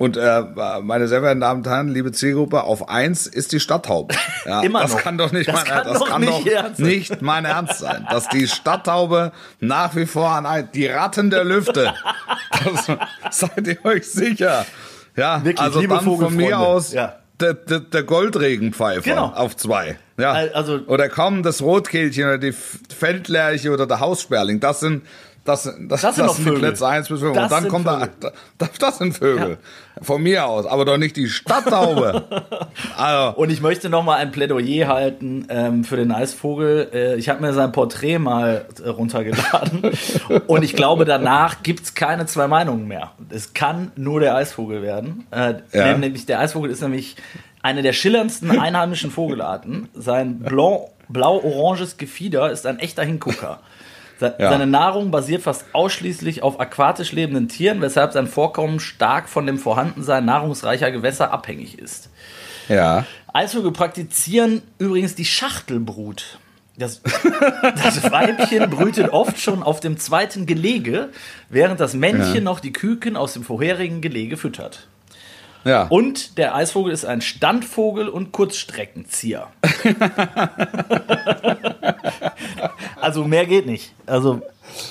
Und 0.00 0.16
äh, 0.16 0.42
meine 0.82 1.08
sehr 1.08 1.18
verehrten 1.20 1.42
Damen 1.42 1.60
und 1.60 1.68
Herren, 1.68 1.88
liebe 1.88 2.10
Zielgruppe, 2.10 2.62
auf 2.64 2.88
1 2.88 3.26
ist 3.26 3.52
die 3.52 3.60
Stadttaube. 3.60 4.14
Ja, 4.46 4.62
Immer 4.62 4.80
das 4.80 4.92
noch. 4.92 5.02
kann 5.02 5.18
doch 5.18 5.30
nicht, 5.32 5.46
Das 5.48 5.54
mein, 5.56 5.64
kann 5.66 5.84
das 5.86 5.98
doch 5.98 6.08
kann 6.08 6.20
nicht 6.22 6.32
doch 6.32 6.46
ernst 6.46 6.76
sein. 6.78 6.86
nicht 6.86 7.20
mein 7.22 7.44
Ernst 7.44 7.78
sein, 7.80 8.06
dass 8.10 8.26
die 8.30 8.48
Stadttaube 8.48 9.32
nach 9.60 9.94
wie 9.94 10.06
vor 10.06 10.30
an 10.30 10.46
ein, 10.46 10.70
die 10.72 10.86
Ratten 10.86 11.28
der 11.28 11.44
Lüfte. 11.44 11.92
Das, 12.64 13.38
seid 13.38 13.66
ihr 13.66 13.84
euch 13.84 14.10
sicher? 14.10 14.64
Ja, 15.16 15.44
Wirklich, 15.44 15.60
also 15.60 15.80
liebe 15.80 15.94
dann 15.94 16.04
von 16.04 16.34
mir 16.34 16.58
aus 16.58 16.92
Ja. 16.92 17.16
der, 17.38 17.52
der, 17.54 17.80
der 17.80 18.02
Goldregenpfeifer 18.02 19.02
Genau. 19.02 19.26
auf 19.34 19.56
zwei. 19.56 19.98
Ja. 20.18 20.32
Also- 20.32 20.80
oder 20.86 21.08
kaum 21.10 21.42
das 21.42 21.60
Rotkehlchen 21.62 22.24
oder 22.24 22.38
die 22.38 22.52
Feldlerche 22.52 23.70
oder 23.70 23.86
der 23.86 24.00
Haussperling. 24.00 24.60
Das 24.60 24.80
sind, 24.80 25.02
das, 25.44 25.62
sind- 25.64 25.88
das, 25.90 26.02
Das 26.02 26.16
sind 26.16 26.26
noch 26.26 26.34
sind 26.34 26.44
Vögel. 26.44 26.60
Plätze 26.60 26.86
1 26.86 27.08
bis 27.08 27.20
5. 27.20 27.34
Das 27.34 27.44
Und 27.44 27.50
dann 27.52 27.68
kommt 27.68 27.86
da, 27.86 28.08
da, 28.58 28.68
das 28.78 28.98
sind 28.98 29.16
Vögel. 29.16 29.58
Von 30.02 30.22
mir 30.22 30.46
aus, 30.46 30.66
aber 30.66 30.84
doch 30.84 30.96
nicht 30.98 31.16
die 31.16 31.28
Stadttaube. 31.28 32.24
also, 32.96 33.36
Und 33.38 33.50
ich 33.50 33.60
möchte 33.60 33.88
noch 33.90 34.02
mal 34.04 34.16
ein 34.16 34.32
Plädoyer 34.32 34.88
halten 34.88 35.46
ähm, 35.50 35.84
für 35.84 35.96
den 35.96 36.10
Eisvogel. 36.12 36.88
Äh, 36.92 37.16
ich 37.16 37.28
habe 37.28 37.40
mir 37.40 37.52
sein 37.52 37.72
Porträt 37.72 38.18
mal 38.18 38.64
äh, 38.84 38.88
runtergeladen 38.88 39.90
und 40.46 40.62
ich 40.62 40.74
glaube, 40.74 41.04
danach 41.04 41.62
gibt's 41.62 41.94
keine 41.94 42.26
zwei 42.26 42.46
Meinungen 42.48 42.86
mehr. 42.88 43.10
Es 43.30 43.52
kann 43.54 43.92
nur 43.96 44.20
der 44.20 44.36
Eisvogel 44.36 44.82
werden. 44.82 45.26
Äh, 45.30 45.54
Ja. 45.72 45.96
Nämlich 45.96 46.26
der 46.26 46.40
Eisvogel 46.40 46.70
ist 46.70 46.80
nämlich 46.82 47.16
eine 47.62 47.82
der 47.82 47.92
schillerndsten 47.92 48.58
einheimischen 48.58 49.10
Vogelarten. 49.10 49.88
Sein 49.94 50.38
blau- 50.38 50.92
blau-oranges 51.08 51.96
Gefieder 51.98 52.50
ist 52.50 52.66
ein 52.66 52.78
echter 52.78 53.02
Hingucker. 53.04 53.60
Se- 54.20 54.36
Ja. 54.38 54.50
Seine 54.50 54.66
Nahrung 54.68 55.10
basiert 55.10 55.42
fast 55.42 55.64
ausschließlich 55.72 56.42
auf 56.44 56.60
aquatisch 56.60 57.10
lebenden 57.12 57.48
Tieren, 57.48 57.80
weshalb 57.80 58.12
sein 58.12 58.26
Vorkommen 58.28 58.78
stark 58.78 59.28
von 59.28 59.46
dem 59.46 59.58
Vorhandensein 59.58 60.24
nahrungsreicher 60.26 60.92
Gewässer 60.92 61.32
abhängig 61.32 61.78
ist. 61.78 62.10
ja. 62.68 63.04
Eisvögel 63.32 63.70
praktizieren 63.72 64.60
übrigens 64.78 65.14
die 65.14 65.24
Schachtelbrut. 65.24 66.38
Das, 66.76 67.00
das 67.02 68.02
Weibchen 68.10 68.68
brütet 68.70 69.10
oft 69.10 69.38
schon 69.38 69.62
auf 69.62 69.78
dem 69.80 69.98
zweiten 69.98 70.46
Gelege, 70.46 71.10
während 71.48 71.78
das 71.78 71.94
Männchen 71.94 72.34
Ja. 72.36 72.40
noch 72.40 72.58
die 72.58 72.72
Küken 72.72 73.16
aus 73.16 73.34
dem 73.34 73.44
vorherigen 73.44 74.00
Gelege 74.00 74.36
füttert. 74.36 74.88
Ja. 75.64 75.86
Und 75.88 76.38
der 76.38 76.54
Eisvogel 76.54 76.92
ist 76.92 77.04
ein 77.04 77.20
Standvogel 77.20 78.08
und 78.08 78.32
Kurzstreckenzieher. 78.32 79.48
also 83.00 83.24
mehr 83.24 83.46
geht 83.46 83.66
nicht. 83.66 83.92
Also, 84.06 84.40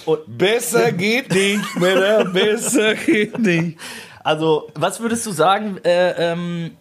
und, 0.05 0.37
besser 0.37 0.91
geht 0.91 1.33
nicht, 1.33 1.75
Männer, 1.75 2.25
besser 2.25 2.95
geht 2.95 3.39
nicht. 3.39 3.79
also 4.23 4.69
was 4.75 4.99
würdest 4.99 5.25
du 5.25 5.31
sagen, 5.31 5.77
äh, 5.83 6.31
ähm, 6.31 6.77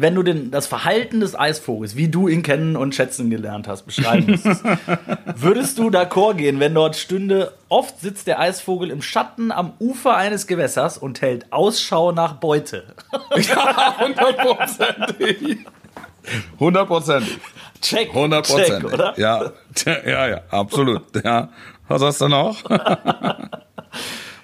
wenn 0.00 0.14
du 0.14 0.22
den, 0.22 0.50
das 0.50 0.66
Verhalten 0.66 1.20
des 1.20 1.38
Eisvogels, 1.38 1.96
wie 1.96 2.08
du 2.08 2.28
ihn 2.28 2.42
kennen 2.42 2.76
und 2.76 2.94
schätzen 2.94 3.30
gelernt 3.30 3.68
hast, 3.68 3.82
beschreiben 3.82 4.26
müsstest, 4.26 4.62
würdest 5.36 5.78
du 5.78 5.88
d'accord 5.88 6.34
gehen, 6.34 6.60
wenn 6.60 6.74
dort 6.74 6.96
stünde, 6.96 7.52
oft 7.68 8.00
sitzt 8.00 8.26
der 8.26 8.40
Eisvogel 8.40 8.90
im 8.90 9.02
Schatten 9.02 9.52
am 9.52 9.72
Ufer 9.78 10.16
eines 10.16 10.46
Gewässers 10.46 10.98
und 10.98 11.20
hält 11.20 11.52
Ausschau 11.52 12.12
nach 12.12 12.34
Beute? 12.34 12.94
Ja, 13.36 13.98
hundertprozentig. 13.98 15.58
Hundertprozentig. 16.58 17.38
Check. 17.80 18.12
Hundertprozentig. 18.12 18.90
Check, 18.90 18.92
oder? 18.92 19.18
Ja, 19.18 19.52
ja, 19.84 20.28
ja, 20.28 20.40
absolut. 20.50 21.02
Ja. 21.24 21.48
Was 21.88 22.02
hast 22.02 22.20
du 22.20 22.28
noch? 22.28 22.62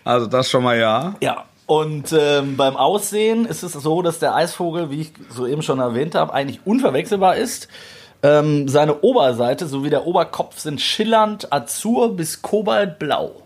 Also 0.06 0.26
das 0.26 0.48
schon 0.48 0.62
mal 0.62 0.78
ja. 0.78 1.14
Ja. 1.20 1.44
Und 1.66 2.12
ähm, 2.16 2.56
beim 2.56 2.76
Aussehen 2.76 3.44
ist 3.44 3.62
es 3.64 3.72
so, 3.72 4.00
dass 4.02 4.20
der 4.20 4.34
Eisvogel, 4.36 4.90
wie 4.90 5.00
ich 5.02 5.12
soeben 5.30 5.62
schon 5.62 5.80
erwähnt 5.80 6.14
habe, 6.14 6.32
eigentlich 6.32 6.60
unverwechselbar 6.64 7.36
ist. 7.36 7.66
Ähm, 8.22 8.68
seine 8.68 9.00
Oberseite 9.02 9.66
sowie 9.66 9.90
der 9.90 10.06
Oberkopf 10.06 10.58
sind 10.60 10.80
schillernd 10.80 11.52
azur 11.52 12.16
bis 12.16 12.40
kobaltblau. 12.40 13.42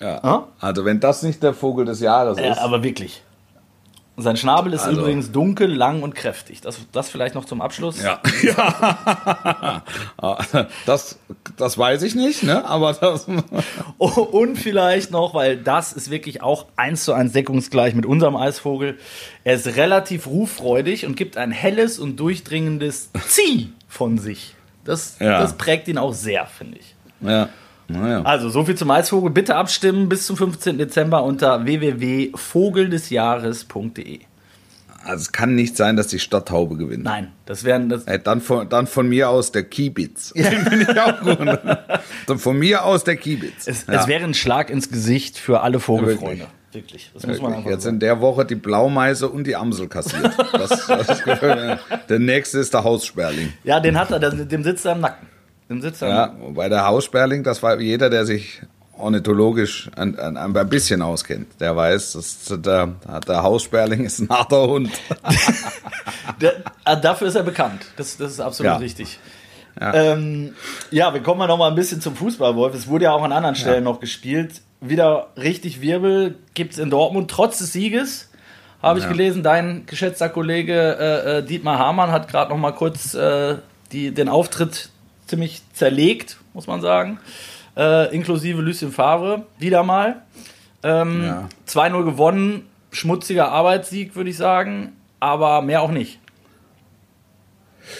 ja. 0.00 0.18
Ah? 0.24 0.44
Also 0.60 0.84
wenn 0.84 1.00
das 1.00 1.22
nicht 1.22 1.42
der 1.42 1.52
Vogel 1.54 1.84
des 1.84 2.00
Jahres 2.00 2.38
Ja, 2.38 2.52
ist. 2.52 2.58
aber 2.58 2.82
wirklich. 2.82 3.22
Sein 4.22 4.36
Schnabel 4.36 4.72
ist 4.72 4.82
Also- 4.82 5.00
übrigens 5.00 5.30
dunkel, 5.32 5.72
lang 5.74 6.02
und 6.02 6.14
kräftig. 6.14 6.60
Das, 6.62 6.78
das 6.92 7.10
vielleicht 7.10 7.34
noch 7.34 7.44
zum 7.44 7.60
Abschluss. 7.60 8.02
Ja. 8.02 8.20
ja. 8.42 9.82
Das, 10.86 11.18
das 11.56 11.78
weiß 11.78 12.02
ich 12.02 12.14
nicht, 12.14 12.42
ne? 12.42 12.64
Aber 12.64 12.92
das. 12.94 13.26
Oh, 13.98 14.08
Und 14.08 14.56
vielleicht 14.56 15.10
noch, 15.10 15.34
weil 15.34 15.56
das 15.56 15.92
ist 15.92 16.10
wirklich 16.10 16.42
auch 16.42 16.66
eins 16.76 17.04
zu 17.04 17.12
eins 17.12 17.32
deckungsgleich 17.32 17.94
mit 17.94 18.04
unserem 18.06 18.36
Eisvogel. 18.36 18.98
Er 19.44 19.54
ist 19.54 19.76
relativ 19.76 20.26
ruffreudig 20.26 21.06
und 21.06 21.16
gibt 21.16 21.36
ein 21.36 21.52
helles 21.52 21.98
und 21.98 22.16
durchdringendes 22.18 23.10
Zieh 23.28 23.72
von 23.88 24.18
sich. 24.18 24.54
Das, 24.84 25.16
Ja. 25.20 25.40
das 25.40 25.54
prägt 25.56 25.86
ihn 25.88 25.98
auch 25.98 26.12
sehr, 26.14 26.46
finde 26.46 26.78
ich. 26.78 26.94
Ja. 27.20 27.48
Naja. 27.92 28.22
Also, 28.22 28.48
so 28.48 28.64
viel 28.64 28.74
zum 28.74 28.90
Eisvogel. 28.90 29.30
Bitte 29.30 29.54
abstimmen 29.56 30.08
bis 30.08 30.26
zum 30.26 30.36
15. 30.36 30.78
Dezember 30.78 31.22
unter 31.24 31.64
www.vogeldesjahres.de. 31.64 34.20
Also 35.04 35.22
es 35.22 35.32
kann 35.32 35.56
nicht 35.56 35.76
sein, 35.76 35.96
dass 35.96 36.06
die 36.06 36.20
Stadttaube 36.20 36.76
gewinnt. 36.76 37.02
Nein, 37.02 37.32
das 37.44 37.64
wären 37.64 37.88
das. 37.88 38.04
Äh, 38.04 38.20
dann, 38.20 38.40
von, 38.40 38.68
dann 38.68 38.86
von 38.86 39.08
mir 39.08 39.30
aus 39.30 39.50
der 39.50 39.64
Kiebitz. 39.64 40.32
Den 40.32 40.44
finde 40.44 40.92
ich 40.92 41.00
auch 41.00 41.20
gut. 41.20 41.38
Dann 42.28 42.38
von 42.38 42.56
mir 42.56 42.84
aus 42.84 43.02
der 43.02 43.16
Kiebitz. 43.16 43.66
Es, 43.66 43.84
Ja. 43.88 43.94
es 44.00 44.06
wäre 44.06 44.22
ein 44.22 44.34
Schlag 44.34 44.70
ins 44.70 44.90
Gesicht 44.90 45.38
für 45.38 45.62
alle 45.62 45.80
Vogelfreunde. 45.80 46.46
wirklich. 46.72 46.72
Wirklich. 46.72 47.10
Das 47.12 47.26
muss 47.26 47.36
man 47.38 47.50
Wirklich. 47.50 47.58
einfach 47.58 47.70
Jetzt 47.72 47.82
sagen. 47.82 47.96
in 47.96 48.00
der 48.00 48.20
Woche 48.22 48.46
die 48.46 48.54
Blaumeise 48.54 49.28
und 49.28 49.44
die 49.46 49.56
Amsel 49.56 49.88
kassiert. 49.88 50.32
Das, 50.52 50.86
das 50.86 51.22
der 52.08 52.18
nächste 52.18 52.60
ist 52.60 52.72
der 52.72 52.82
Haussperling. 52.84 53.52
Ja, 53.64 53.78
den 53.80 53.98
hat 53.98 54.10
er, 54.12 54.20
dem 54.30 54.62
sitzt 54.64 54.86
er 54.86 54.92
im 54.92 55.00
Nacken. 55.00 55.26
Im 55.80 56.08
Ja, 56.08 56.26
Nacken. 56.26 56.40
wobei 56.42 56.68
der 56.68 56.86
Haussperling, 56.86 57.42
das 57.42 57.62
war 57.62 57.80
jeder, 57.80 58.10
der 58.10 58.24
sich 58.26 58.60
ornithologisch 58.98 59.90
ein, 59.96 60.18
ein, 60.18 60.36
ein 60.36 60.68
bisschen 60.68 61.02
auskennt, 61.02 61.48
der 61.60 61.74
weiß, 61.74 62.12
dass 62.12 62.44
der, 62.62 62.88
der 63.26 63.42
Haussperling 63.42 64.04
ist 64.04 64.20
ein 64.20 64.28
harter 64.28 64.66
Hund. 64.68 64.90
Der, 66.40 66.54
äh, 66.84 67.00
dafür 67.00 67.28
ist 67.28 67.34
er 67.34 67.42
bekannt. 67.42 67.82
Das, 67.96 68.16
das 68.16 68.32
ist 68.32 68.40
absolut 68.40 68.72
Ja. 68.72 68.76
richtig. 68.78 69.18
Ja. 69.80 69.94
Ähm, 69.94 70.54
ja, 70.90 71.12
wir 71.14 71.22
kommen 71.22 71.38
mal 71.38 71.46
noch 71.46 71.56
mal 71.56 71.68
ein 71.68 71.74
bisschen 71.74 72.00
zum 72.00 72.14
Fußball, 72.14 72.54
Wolf. 72.56 72.74
Es 72.74 72.88
wurde 72.88 73.04
ja 73.04 73.12
auch 73.12 73.22
an 73.22 73.32
anderen 73.32 73.54
Stellen 73.56 73.84
noch 73.84 74.00
gespielt. 74.00 74.60
Wieder 74.80 75.28
richtig 75.36 75.80
Wirbel 75.80 76.36
gibt 76.54 76.72
es 76.74 76.78
in 76.78 76.90
Dortmund, 76.90 77.30
trotz 77.30 77.58
des 77.58 77.72
Sieges. 77.72 78.28
Habe 78.82 78.98
ich 78.98 79.04
Ja. 79.04 79.10
gelesen, 79.12 79.42
dein 79.42 79.86
geschätzter 79.86 80.28
Kollege 80.28 80.74
äh, 80.74 81.38
äh, 81.38 81.42
Dietmar 81.44 81.78
Hamann 81.78 82.10
hat 82.10 82.28
gerade 82.28 82.50
noch 82.50 82.58
mal 82.58 82.72
kurz 82.72 83.14
äh, 83.14 83.56
die, 83.92 84.12
den 84.12 84.28
Auftritt 84.28 84.90
ziemlich 85.32 85.62
zerlegt, 85.72 86.36
muss 86.52 86.66
man 86.66 86.82
sagen. 86.82 87.18
Äh, 87.74 88.14
inklusive 88.14 88.60
Lucien 88.60 88.92
Favre, 88.92 89.46
wieder 89.58 89.82
mal. 89.82 90.22
Ähm, 90.82 91.24
Ja. 91.24 91.48
2-0 91.66 92.04
gewonnen, 92.04 92.66
schmutziger 92.90 93.50
Arbeitssieg, 93.50 94.14
würde 94.14 94.28
ich 94.28 94.36
sagen, 94.36 94.92
aber 95.20 95.62
mehr 95.62 95.80
auch 95.80 95.90
nicht. 95.90 96.18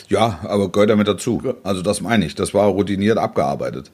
Ja, 0.09 0.41
aber 0.43 0.71
gehört 0.71 0.91
damit 0.91 1.09
dazu. 1.09 1.43
Also 1.65 1.81
das 1.81 2.03
meine 2.03 2.27
ich. 2.27 2.35
Das 2.35 2.53
war 2.53 2.67
routiniert 2.67 3.17
abgearbeitet. 3.17 3.91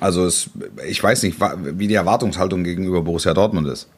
Also 0.00 0.26
es, 0.26 0.50
ich 0.86 1.02
weiß 1.02 1.22
nicht, 1.22 1.38
wie 1.40 1.88
die 1.88 1.94
Erwartungshaltung 1.94 2.62
gegenüber 2.62 3.00
Borussia 3.02 3.32
Dortmund 3.32 3.68
ist. 3.68 3.88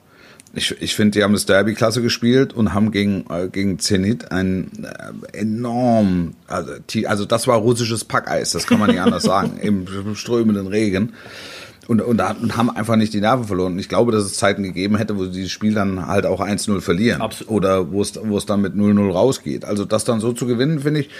Ich, 0.54 0.74
ich 0.80 0.94
finde, 0.94 1.12
die 1.18 1.24
haben 1.24 1.32
das 1.32 1.46
Derby 1.46 1.72
klasse 1.74 2.02
gespielt 2.02 2.52
und 2.52 2.74
haben 2.74 2.90
gegen, 2.90 3.24
äh, 3.30 3.48
gegen 3.48 3.78
Zenit 3.78 4.30
ein 4.32 4.70
äh, 4.84 5.38
enorm, 5.38 6.34
also, 6.46 6.72
also 7.06 7.24
das 7.24 7.46
war 7.46 7.56
russisches 7.56 8.04
Packeis, 8.04 8.52
das 8.52 8.66
kann 8.66 8.78
man 8.78 8.90
nicht 8.90 9.00
anders 9.00 9.22
sagen, 9.22 9.58
im 9.62 9.86
strömenden 10.14 10.66
Regen. 10.66 11.14
Und, 11.88 12.00
und, 12.00 12.16
da- 12.18 12.36
und 12.40 12.56
haben 12.56 12.70
einfach 12.70 12.94
nicht 12.94 13.12
die 13.12 13.20
Nerven 13.20 13.44
verloren. 13.44 13.72
Und 13.72 13.78
ich 13.80 13.88
glaube, 13.88 14.12
dass 14.12 14.24
es 14.24 14.34
Zeiten 14.34 14.62
gegeben 14.62 14.96
hätte, 14.96 15.16
wo 15.18 15.24
sie 15.24 15.32
dieses 15.32 15.50
Spiel 15.50 15.74
dann 15.74 16.06
halt 16.06 16.26
auch 16.26 16.40
1-0 16.40 16.80
verlieren. 16.80 17.20
Absolut. 17.20 17.52
Oder 17.52 17.90
wo 17.90 18.00
es, 18.00 18.12
wo 18.22 18.38
es 18.38 18.46
dann 18.46 18.60
mit 18.60 18.74
0-0 18.74 19.10
rausgeht. 19.10 19.64
Also 19.64 19.84
das 19.84 20.04
dann 20.04 20.20
so 20.20 20.32
zu 20.32 20.46
gewinnen, 20.46 20.78
finde 20.80 21.00
ich, 21.00 21.10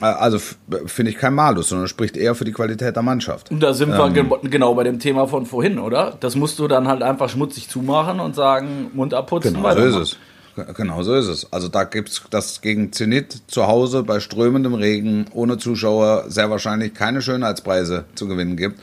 also 0.00 0.38
finde 0.38 1.10
ich 1.10 1.18
kein 1.18 1.34
Malus, 1.34 1.70
sondern 1.70 1.88
spricht 1.88 2.16
eher 2.16 2.34
für 2.34 2.44
die 2.44 2.52
Qualität 2.52 2.96
der 2.96 3.02
Mannschaft. 3.02 3.50
Und 3.50 3.60
da 3.60 3.74
sind 3.74 3.90
wir 3.90 4.10
ge 4.10 4.24
genau 4.44 4.74
bei 4.74 4.84
dem 4.84 4.98
Thema 4.98 5.26
von 5.26 5.46
vorhin, 5.46 5.78
oder? 5.78 6.16
Das 6.20 6.36
musst 6.36 6.58
du 6.58 6.68
dann 6.68 6.88
halt 6.88 7.02
einfach 7.02 7.28
schmutzig 7.28 7.68
zumachen 7.68 8.20
und 8.20 8.34
sagen, 8.34 8.90
Mund 8.94 9.14
abputzen. 9.14 9.54
Genau 9.54 9.74
so 9.74 9.80
ist 9.80 9.96
es. 9.96 10.16
Genau 10.76 11.02
so 11.02 11.14
ist 11.14 11.28
es. 11.28 11.52
Also 11.52 11.68
da 11.68 11.84
gibt's 11.84 12.22
das 12.30 12.60
gegen 12.60 12.92
Zenit 12.92 13.42
zu 13.46 13.66
Hause 13.66 14.02
bei 14.02 14.20
strömendem 14.20 14.74
Regen 14.74 15.26
ohne 15.32 15.58
Zuschauer 15.58 16.24
sehr 16.28 16.50
wahrscheinlich 16.50 16.94
keine 16.94 17.22
Schönheitspreise 17.22 18.04
zu 18.14 18.26
gewinnen 18.26 18.56
gibt. 18.56 18.80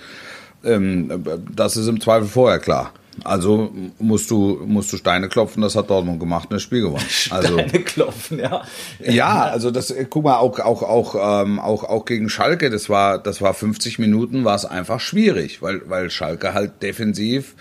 Ähm, 0.63 1.23
das 1.54 1.78
ist 1.78 1.88
im 1.88 1.99
Zweifel 1.99 2.28
vorher 2.28 2.60
klar. 2.60 2.91
Also 3.23 3.71
musst 3.99 4.30
du 4.30 4.62
musst 4.65 4.91
du 4.93 4.97
Steine 4.97 5.30
klopfen. 5.30 5.62
Das 5.62 5.75
hat 5.75 5.89
Dortmund 5.89 6.19
gemacht 6.19 6.49
und 6.49 6.56
das 6.56 6.63
Spiel 6.63 6.82
gewonnen. 6.82 7.06
Also 7.32 7.54
Steine 7.54 7.84
klopfen, 7.84 8.39
ja. 8.39 8.63
ja, 8.99 9.43
also 9.43 9.71
das, 9.71 9.93
guck 10.10 10.23
mal, 10.23 10.38
auch, 10.38 10.60
auch, 10.60 10.84
auch, 10.84 11.43
ähm, 11.43 11.60
auch, 11.60 11.84
auch 11.84 12.06
gegen 12.06 12.30
Schalke, 12.30 12.69
das 12.69 12.89
war, 12.89 13.17
das 13.17 13.41
war 13.41 13.54
50 13.54 13.99
Minuten, 13.99 14.45
war 14.45 14.56
es 14.56 14.65
einfach 14.65 14.99
schwierig, 14.99 15.62
weil, 15.62 15.82
weil 15.89 16.10
Schalke 16.10 16.54
halt 16.54 16.84
defensiv 16.84 17.56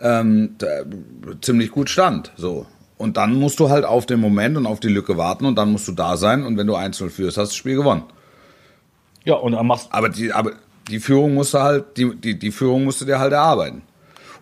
ähm, 0.00 0.56
da, 0.58 0.82
ziemlich 1.40 1.70
gut 1.70 1.88
stand. 1.88 2.32
So. 2.36 2.66
Und 2.98 3.16
dann 3.16 3.34
musst 3.34 3.60
du 3.60 3.68
halt 3.68 3.84
auf 3.84 4.06
den 4.06 4.20
Moment 4.20 4.56
und 4.56 4.66
auf 4.66 4.80
die 4.80 4.88
Lücke 4.88 5.16
warten 5.16 5.44
und 5.44 5.56
dann 5.56 5.72
musst 5.72 5.88
du 5.88 5.92
da 5.92 6.16
sein 6.16 6.44
und 6.44 6.56
wenn 6.56 6.66
du 6.66 6.76
1-0 6.76 7.10
führst, 7.10 7.36
hast 7.36 7.50
du 7.50 7.52
das 7.52 7.56
Spiel 7.56 7.76
gewonnen. 7.76 8.04
Ja, 9.24 9.34
und 9.34 9.52
dann 9.52 9.66
machst 9.66 9.88
Aber 9.90 10.08
die, 10.08 10.32
aber 10.32 10.52
die 10.88 11.00
Führung 11.00 11.34
musste 11.34 11.62
halt, 11.62 11.96
die, 11.96 12.14
die, 12.14 12.38
die 12.38 12.52
Führung 12.52 12.84
musste 12.84 13.04
dir 13.04 13.18
halt 13.18 13.32
erarbeiten. 13.32 13.82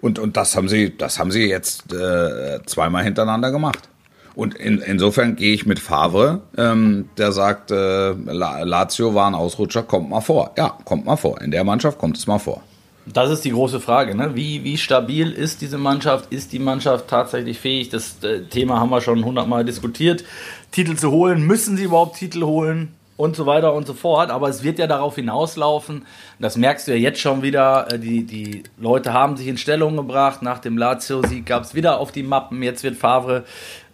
Und, 0.04 0.18
und 0.18 0.36
das 0.36 0.54
haben 0.54 0.68
sie, 0.68 0.94
das 0.94 1.18
haben 1.18 1.30
sie 1.30 1.46
jetzt 1.46 1.90
äh, 1.90 2.60
zweimal 2.66 3.04
hintereinander 3.04 3.50
gemacht. 3.50 3.88
Und 4.34 4.54
in, 4.54 4.80
insofern 4.80 5.34
gehe 5.34 5.54
ich 5.54 5.64
mit 5.64 5.78
Favre, 5.78 6.42
ähm, 6.58 7.08
der 7.16 7.32
sagt, 7.32 7.70
äh, 7.70 8.12
Lazio 8.12 9.14
war 9.14 9.28
ein 9.28 9.34
Ausrutscher, 9.34 9.82
kommt 9.82 10.10
mal 10.10 10.20
vor. 10.20 10.50
Ja, 10.58 10.76
kommt 10.84 11.06
mal 11.06 11.16
vor. 11.16 11.40
In 11.40 11.52
der 11.52 11.64
Mannschaft 11.64 11.96
kommt 11.96 12.18
es 12.18 12.26
mal 12.26 12.38
vor. 12.38 12.60
Das 13.06 13.30
ist 13.30 13.46
die 13.46 13.52
große 13.52 13.80
Frage. 13.80 14.14
Ne? 14.14 14.32
Wie, 14.34 14.62
wie 14.62 14.76
stabil 14.76 15.32
ist 15.32 15.62
diese 15.62 15.78
Mannschaft? 15.78 16.30
Ist 16.30 16.52
die 16.52 16.58
Mannschaft 16.58 17.08
tatsächlich 17.08 17.58
fähig? 17.58 17.88
Das 17.88 18.22
äh, 18.24 18.42
Thema 18.42 18.80
haben 18.80 18.90
wir 18.90 19.00
schon 19.00 19.24
hundertmal 19.24 19.64
diskutiert. 19.64 20.22
Titel 20.70 20.96
zu 20.96 21.12
holen. 21.12 21.46
Müssen 21.46 21.78
sie 21.78 21.84
überhaupt 21.84 22.18
Titel 22.18 22.42
holen? 22.42 22.94
Und 23.16 23.36
so 23.36 23.46
weiter 23.46 23.74
und 23.74 23.86
so 23.86 23.94
fort. 23.94 24.30
Aber 24.30 24.48
es 24.48 24.62
wird 24.62 24.78
ja 24.78 24.86
darauf 24.86 25.14
hinauslaufen, 25.14 26.04
das 26.40 26.56
merkst 26.56 26.88
du 26.88 26.92
ja 26.92 26.98
jetzt 26.98 27.20
schon 27.20 27.42
wieder, 27.42 27.92
äh, 27.92 27.98
die, 27.98 28.24
die 28.24 28.64
Leute 28.78 29.12
haben 29.12 29.36
sich 29.36 29.46
in 29.46 29.56
Stellung 29.56 29.96
gebracht. 29.96 30.42
Nach 30.42 30.58
dem 30.58 30.76
Lazio-Sieg 30.76 31.46
gab 31.46 31.62
es 31.62 31.74
wieder 31.74 32.00
auf 32.00 32.10
die 32.10 32.24
Mappen. 32.24 32.62
Jetzt 32.62 32.82
wird 32.82 32.96
Favre 32.96 33.44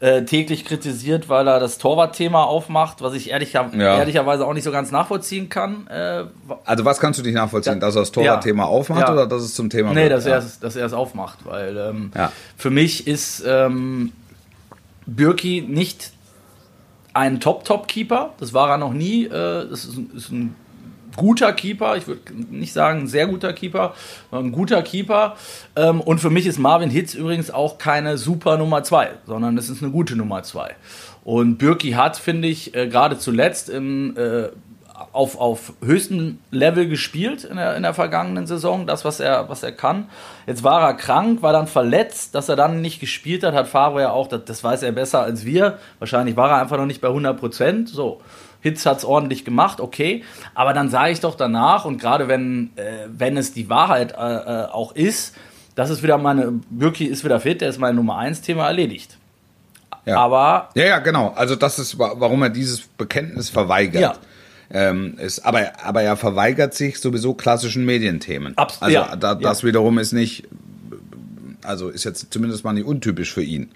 äh, 0.01 0.23
täglich 0.23 0.65
kritisiert, 0.65 1.29
weil 1.29 1.47
er 1.47 1.61
das 1.61 1.77
Torwartthema 1.77 2.45
aufmacht, 2.45 3.03
was 3.03 3.13
ich 3.13 3.31
ehrlich, 3.31 3.53
ja. 3.53 3.71
ehrlicherweise 3.73 4.47
auch 4.47 4.55
nicht 4.55 4.65
so 4.65 4.73
ganz 4.73 4.91
nachvollziehen 4.91 5.51
kann. 5.51 5.87
Äh, 5.89 6.25
also 6.65 6.85
was 6.87 6.99
kannst 6.99 7.19
du 7.19 7.23
nicht 7.23 7.35
nachvollziehen? 7.35 7.75
Ja, 7.75 7.81
dass 7.81 7.97
er 7.97 8.03
das 8.03 8.13
Torwartthema 8.13 8.63
ja, 8.63 8.69
aufmacht 8.69 9.09
ja. 9.09 9.13
oder 9.13 9.27
dass 9.27 9.43
es 9.43 9.55
zum 9.55 9.69
Thema 9.69 9.93
Nee, 9.93 10.05
wird? 10.05 10.13
dass, 10.13 10.27
er 10.27 10.39
es, 10.39 10.61
dass 10.61 10.77
er 10.77 10.87
es 10.87 10.95
aufmacht. 10.95 11.41
Weil 11.45 11.77
ähm, 11.77 12.11
für 12.57 12.71
mich 12.71 13.07
ist 13.07 13.45
ähm, 13.47 14.13
Bürki 15.05 15.63
nicht 15.69 16.13
ein 17.15 17.41
Top-Top-Keeper. 17.41 18.35
Das 18.39 18.53
war 18.53 18.71
er 18.71 18.79
noch 18.79 18.93
nie. 18.93 19.25
Äh, 19.25 19.31
das 19.69 19.85
ist 19.85 19.97
ein, 19.97 20.11
ist 20.15 20.31
ein 20.31 20.55
guter 21.17 21.53
Keeper. 21.53 21.97
Ich 21.97 22.07
würde 22.07 22.23
nicht 22.51 22.73
sagen 22.73 23.07
sehr 23.07 23.27
guter 23.27 23.53
Keeper, 23.53 23.95
sondern 24.31 24.51
ein 24.51 24.53
guter 24.53 24.83
Keeper. 24.83 25.37
Ähm, 25.77 26.01
und 26.01 26.21
für 26.21 26.31
mich 26.31 26.47
ist 26.47 26.59
Marvin 26.59 26.91
Hitz 26.91 27.15
übrigens 27.15 27.51
auch 27.51 27.79
keine 27.79 28.19
super 28.19 28.57
Nummer 28.57 28.83
2, 28.83 29.11
sondern 29.27 29.59
es 29.59 29.69
ist 29.69 29.83
eine 29.83 29.93
gute 29.93 30.17
Nummer 30.17 30.43
2. 30.43 30.75
Und 31.25 31.59
Birki 31.59 31.93
hat, 31.93 32.17
finde 32.17 32.49
ich, 32.49 32.75
äh, 32.75 32.89
gerade 32.89 33.19
zuletzt 33.19 33.69
im 33.69 34.17
äh, 34.17 34.49
auf, 35.13 35.39
auf 35.39 35.73
höchstem 35.85 36.39
Level 36.51 36.89
gespielt 36.89 37.45
in 37.45 37.57
der, 37.57 37.77
in 37.77 37.83
der 37.83 37.95
vergangenen 37.95 38.47
Saison, 38.47 38.87
das, 38.87 39.05
was 39.05 39.21
er, 39.21 39.49
was 39.49 39.63
er 39.63 39.73
kann. 39.73 40.09
Jetzt 40.47 40.63
war 40.63 40.83
er 40.83 40.95
krank, 40.95 41.43
war 41.43 41.53
dann 41.53 41.67
verletzt, 41.67 42.35
dass 42.35 42.49
er 42.49 42.57
dann 42.57 42.81
nicht 42.81 43.01
gespielt 43.01 43.43
hat, 43.43 43.55
hat 43.55 43.69
Favre 43.69 44.03
ja 44.03 44.11
auch, 44.11 44.29
das, 44.29 44.45
das 44.45 44.65
weiß 44.65 44.83
er 44.83 44.93
besser 44.93 45.23
als 45.23 45.45
wir. 45.45 45.79
Wahrscheinlich 45.99 46.37
war 46.37 46.51
er 46.51 46.61
einfach 46.61 46.77
noch 46.77 46.87
nicht 46.87 47.01
bei 47.01 47.09
100 47.09 47.39
Prozent. 47.39 47.89
So. 47.89 48.21
Hitz 48.61 48.85
hat 48.85 48.99
es 48.99 49.05
ordentlich 49.05 49.45
gemacht, 49.45 49.81
okay. 49.81 50.23
Aber 50.55 50.75
dann 50.75 50.91
sage 50.91 51.13
ich 51.13 51.21
doch 51.21 51.35
danach, 51.35 51.85
und 51.85 51.99
gerade 51.99 52.29
wenn, 52.29 52.71
äh, 52.77 53.07
wenn 53.09 53.37
es 53.37 53.53
die 53.53 53.71
Wahrheit 53.71 54.13
äh, 54.13 54.17
äh 54.17 54.67
auch 54.67 54.95
ist, 54.95 55.35
das 55.75 55.89
ist 55.89 56.03
wieder 56.03 56.19
meine, 56.19 56.61
Birki 56.69 57.07
ist 57.07 57.25
wieder 57.25 57.41
fit, 57.41 57.61
der 57.61 57.71
ist 57.71 57.79
mein 57.79 57.97
Nummer 57.97 58.19
1 58.19 58.43
Thema 58.43 58.67
erledigt. 58.67 59.17
Ja. 60.05 60.19
Aber. 60.19 60.69
Ja, 60.75 60.85
ja, 60.85 60.99
genau. 60.99 61.33
Also, 61.37 61.57
das 61.57 61.79
ist, 61.79 61.99
warum 61.99 62.43
er 62.43 62.51
dieses 62.51 62.83
Bekenntnis 62.83 63.51
verweigert. 63.51 64.03
Ja. 64.03 64.15
Ähm, 64.73 65.17
ist, 65.19 65.45
aber, 65.45 65.73
aber 65.85 66.03
er 66.03 66.17
verweigert 66.17 66.75
sich 66.75 66.99
sowieso 67.01 67.35
klassischen 67.35 67.85
Medienthemen. 67.85 68.57
Abs 68.57 68.81
also 68.81 68.95
ja, 68.95 69.17
da, 69.17 69.35
das 69.35 69.63
ja. 69.63 69.69
wiederum 69.69 69.99
ist 69.99 70.13
nicht, 70.13 70.45
also 71.63 71.89
ist 71.89 72.05
jetzt 72.05 72.33
zumindest 72.33 72.65
mal 72.65 72.73
nicht 72.73 72.87
untypisch 72.87 73.33
für 73.33 73.43
ihn. 73.43 73.73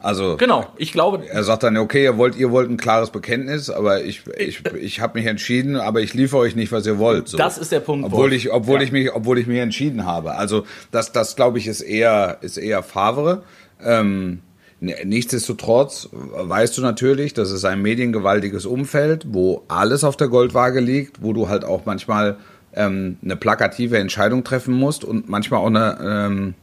Also 0.00 0.36
genau, 0.36 0.66
ich 0.76 0.92
glaube. 0.92 1.26
Er 1.28 1.42
sagt 1.42 1.64
dann, 1.64 1.76
okay, 1.76 2.04
ihr 2.04 2.16
wollt, 2.16 2.36
ihr 2.36 2.50
wollt 2.50 2.70
ein 2.70 2.76
klares 2.76 3.10
Bekenntnis, 3.10 3.68
aber 3.68 4.04
ich, 4.04 4.22
ich, 4.36 4.64
ich 4.80 5.00
habe 5.00 5.18
mich 5.18 5.26
entschieden, 5.26 5.76
aber 5.76 6.00
ich 6.00 6.14
liefere 6.14 6.40
euch 6.40 6.54
nicht, 6.54 6.70
was 6.70 6.86
ihr 6.86 6.98
wollt. 6.98 7.28
So. 7.28 7.36
Das 7.36 7.58
ist 7.58 7.72
der 7.72 7.80
Punkt. 7.80 8.06
Obwohl 8.06 8.32
ich, 8.32 8.52
obwohl 8.52 8.78
ja. 8.78 8.84
ich 8.84 8.92
mich, 8.92 9.12
obwohl 9.12 9.38
ich 9.38 9.46
mich 9.46 9.58
entschieden 9.58 10.04
habe. 10.04 10.36
Also 10.36 10.64
das, 10.92 11.10
das 11.10 11.34
glaube 11.34 11.58
ich, 11.58 11.66
ist 11.66 11.80
eher, 11.80 12.38
ist 12.42 12.58
eher 12.58 12.82
Favre. 12.82 13.42
Ähm, 13.82 14.40
Nichtsdestotrotz 14.80 16.08
weißt 16.12 16.78
du 16.78 16.82
natürlich, 16.82 17.34
das 17.34 17.50
ist 17.50 17.64
ein 17.64 17.82
mediengewaltiges 17.82 18.64
Umfeld, 18.64 19.26
wo 19.28 19.64
alles 19.66 20.04
auf 20.04 20.16
der 20.16 20.28
Goldwaage 20.28 20.78
liegt, 20.78 21.20
wo 21.20 21.32
du 21.32 21.48
halt 21.48 21.64
auch 21.64 21.84
manchmal 21.84 22.36
ähm, 22.74 23.16
eine 23.24 23.34
plakative 23.34 23.98
Entscheidung 23.98 24.44
treffen 24.44 24.74
musst 24.74 25.04
und 25.04 25.28
manchmal 25.28 25.60
auch 25.60 25.66
eine, 25.66 25.98
ähm, 26.00 26.54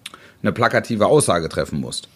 eine 0.41 0.53
plakative 0.53 1.07
Aussage 1.07 1.49
treffen 1.49 1.81
musst. 1.81 2.07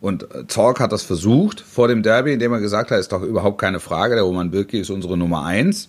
Und 0.00 0.24
äh, 0.34 0.46
Zorg 0.46 0.78
hat 0.78 0.92
das 0.92 1.02
versucht 1.02 1.60
vor 1.60 1.88
dem 1.88 2.02
Derby, 2.02 2.34
indem 2.34 2.52
er 2.52 2.60
gesagt 2.60 2.90
hat, 2.90 2.98
ist 2.98 3.12
doch 3.12 3.22
überhaupt 3.22 3.58
keine 3.58 3.80
Frage, 3.80 4.14
der 4.14 4.24
Roman 4.24 4.50
Birki 4.50 4.80
ist 4.80 4.90
unsere 4.90 5.16
Nummer 5.16 5.44
eins. 5.44 5.88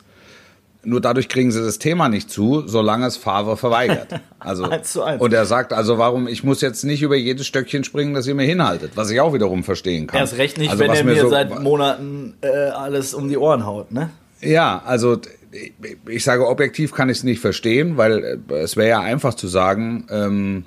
Nur 0.88 1.02
dadurch 1.02 1.28
kriegen 1.28 1.52
sie 1.52 1.62
das 1.62 1.80
Thema 1.80 2.08
nicht 2.08 2.30
zu, 2.30 2.63
solange 2.65 3.08
es 3.08 3.17
Favre 3.17 3.58
verweigert. 3.58 4.08
Also, 4.39 4.65
eins 4.65 4.93
zu 4.93 5.02
eins. 5.02 5.19
Und 5.19 5.34
er 5.34 5.45
sagt, 5.45 5.73
also 5.73 5.97
warum, 5.97 6.28
ich 6.28 6.43
muss 6.43 6.62
jetzt 6.62 6.84
nicht 6.84 7.02
über 7.02 7.15
jedes 7.15 7.47
Stöckchen 7.47 7.84
springen, 7.84 8.13
das 8.13 8.28
ihr 8.28 8.36
mir 8.36 8.45
hinhaltet, 8.45 8.91
was 8.95 9.10
ich 9.10 9.19
auch 9.19 9.34
wiederum 9.34 9.63
verstehen 9.63 10.06
kann. 10.08 10.19
Erst 10.19 10.38
recht 10.38 10.58
nicht, 10.58 10.69
also, 10.69 10.84
wenn 10.84 10.91
er 10.91 11.04
mir 11.04 11.21
so, 11.21 11.30
seit 11.30 11.60
Monaten 11.60 12.36
äh, 12.41 12.47
alles 12.47 13.15
um 13.15 13.28
die 13.28 13.38
Ohren 13.38 13.65
haut, 13.65 13.91
ne? 13.91 14.12
Ja, 14.39 14.82
also 14.86 15.19
ich 16.08 16.23
sage, 16.23 16.47
objektiv 16.47 16.93
kann 16.93 17.10
ich 17.10 17.17
es 17.17 17.23
nicht 17.23 17.41
verstehen, 17.41 17.97
weil 17.97 18.39
äh, 18.50 18.54
es 18.54 18.78
wäre 18.78 18.89
ja 18.89 19.00
einfach 19.02 19.34
zu 19.34 19.47
sagen, 19.47 20.06
ähm, 20.12 20.65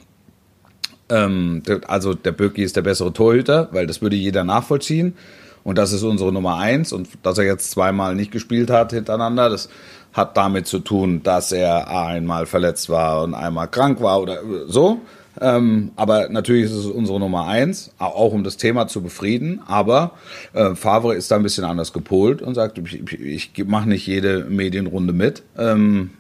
ähm, 1.09 1.63
also 1.87 2.13
der 2.13 2.33
Böcki 2.33 2.63
ist 2.63 2.77
der 2.77 2.83
bessere 2.83 3.13
Torhüter, 3.13 3.69
weil 3.73 3.87
das 3.87 4.03
würde 4.03 4.17
jeder 4.17 4.45
nachvollziehen. 4.45 5.15
Und 5.63 5.79
das 5.79 5.93
ist 5.93 6.03
unsere 6.03 6.33
Nummer 6.33 6.57
eins. 6.57 6.93
Und 6.93 7.09
dass 7.23 7.39
er 7.39 7.45
jetzt 7.45 7.71
zweimal 7.71 8.15
nicht 8.15 8.33
gespielt 8.33 8.71
hat 8.71 8.93
hintereinander, 8.93 9.51
das 9.51 9.69
hat 10.13 10.37
damit 10.37 10.67
zu 10.67 10.81
tun, 10.81 11.23
dass 11.23 11.53
er 11.53 11.89
einmal 11.89 12.47
verletzt 12.47 12.89
war 12.89 13.23
und 13.23 13.35
einmal 13.35 13.69
krank 13.69 14.01
war 14.01 14.21
oder 14.21 14.41
so. 14.67 15.01
Ähm, 15.41 15.93
aber 15.97 16.29
natürlich 16.29 16.65
ist 16.65 16.73
es 16.73 16.87
unsere 16.87 17.21
Nummer 17.21 17.47
eins, 17.47 17.93
auch 17.99 18.33
um 18.33 18.43
das 18.43 18.57
Thema 18.57 18.89
zu 18.89 19.03
befrieden. 19.03 19.61
Aber 19.67 20.13
äh, 20.53 20.75
Favre 20.75 21.15
ist 21.15 21.31
da 21.31 21.37
ein 21.37 21.43
bisschen 21.43 21.65
anders 21.65 21.93
gepolt 21.93 22.43
und 22.43 22.55
sagt, 22.55 22.79
ich, 22.79 23.13
ich, 23.13 23.51
ich 23.55 23.67
mache 23.67 23.89
nicht 23.89 24.07
jede 24.07 24.45
Medienrunde 24.45 25.13
mit. 25.13 25.43
Ähm, 25.57 26.11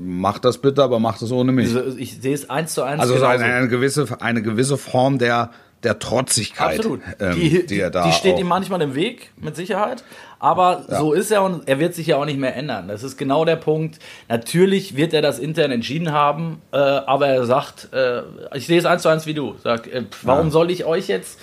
mach 0.00 0.38
das 0.38 0.58
bitte, 0.58 0.82
aber 0.82 0.98
mach 0.98 1.18
das 1.18 1.32
ohne 1.32 1.52
mich. 1.52 1.74
Also 1.74 1.96
ich 1.96 2.20
sehe 2.20 2.34
es 2.34 2.50
eins 2.50 2.74
zu 2.74 2.82
eins. 2.82 3.00
Also 3.00 3.14
eine, 3.24 3.44
eine, 3.44 3.68
gewisse, 3.68 4.06
eine 4.20 4.42
gewisse 4.42 4.76
Form 4.76 5.18
der 5.18 5.50
der 5.82 5.98
Trotzigkeit, 5.98 6.78
Absolut. 6.78 7.00
Ähm, 7.18 7.34
die, 7.36 7.66
die, 7.66 7.80
er 7.80 7.90
da 7.90 8.06
die 8.06 8.12
steht 8.12 8.38
ihm 8.38 8.48
manchmal 8.48 8.82
im 8.82 8.94
Weg, 8.94 9.30
mit 9.36 9.56
Sicherheit. 9.56 10.04
Aber 10.38 10.84
ja. 10.88 10.98
so 10.98 11.12
ist 11.12 11.30
er 11.30 11.42
und 11.42 11.68
er 11.68 11.78
wird 11.78 11.94
sich 11.94 12.08
ja 12.08 12.16
auch 12.16 12.24
nicht 12.24 12.38
mehr 12.38 12.54
ändern. 12.54 12.88
Das 12.88 13.02
ist 13.02 13.16
genau 13.16 13.44
der 13.44 13.56
Punkt. 13.56 13.98
Natürlich 14.28 14.96
wird 14.96 15.12
er 15.12 15.22
das 15.22 15.38
intern 15.38 15.70
entschieden 15.70 16.12
haben, 16.12 16.60
äh, 16.72 16.76
aber 16.76 17.28
er 17.28 17.46
sagt, 17.46 17.92
äh, 17.92 18.22
ich 18.54 18.66
sehe 18.66 18.78
es 18.78 18.84
eins 18.84 19.02
zu 19.02 19.08
eins 19.08 19.26
wie 19.26 19.34
du. 19.34 19.56
Sag, 19.62 19.86
äh, 19.86 20.04
warum 20.22 20.46
ja. 20.46 20.50
soll 20.50 20.70
ich 20.70 20.84
euch 20.84 21.08
jetzt 21.08 21.38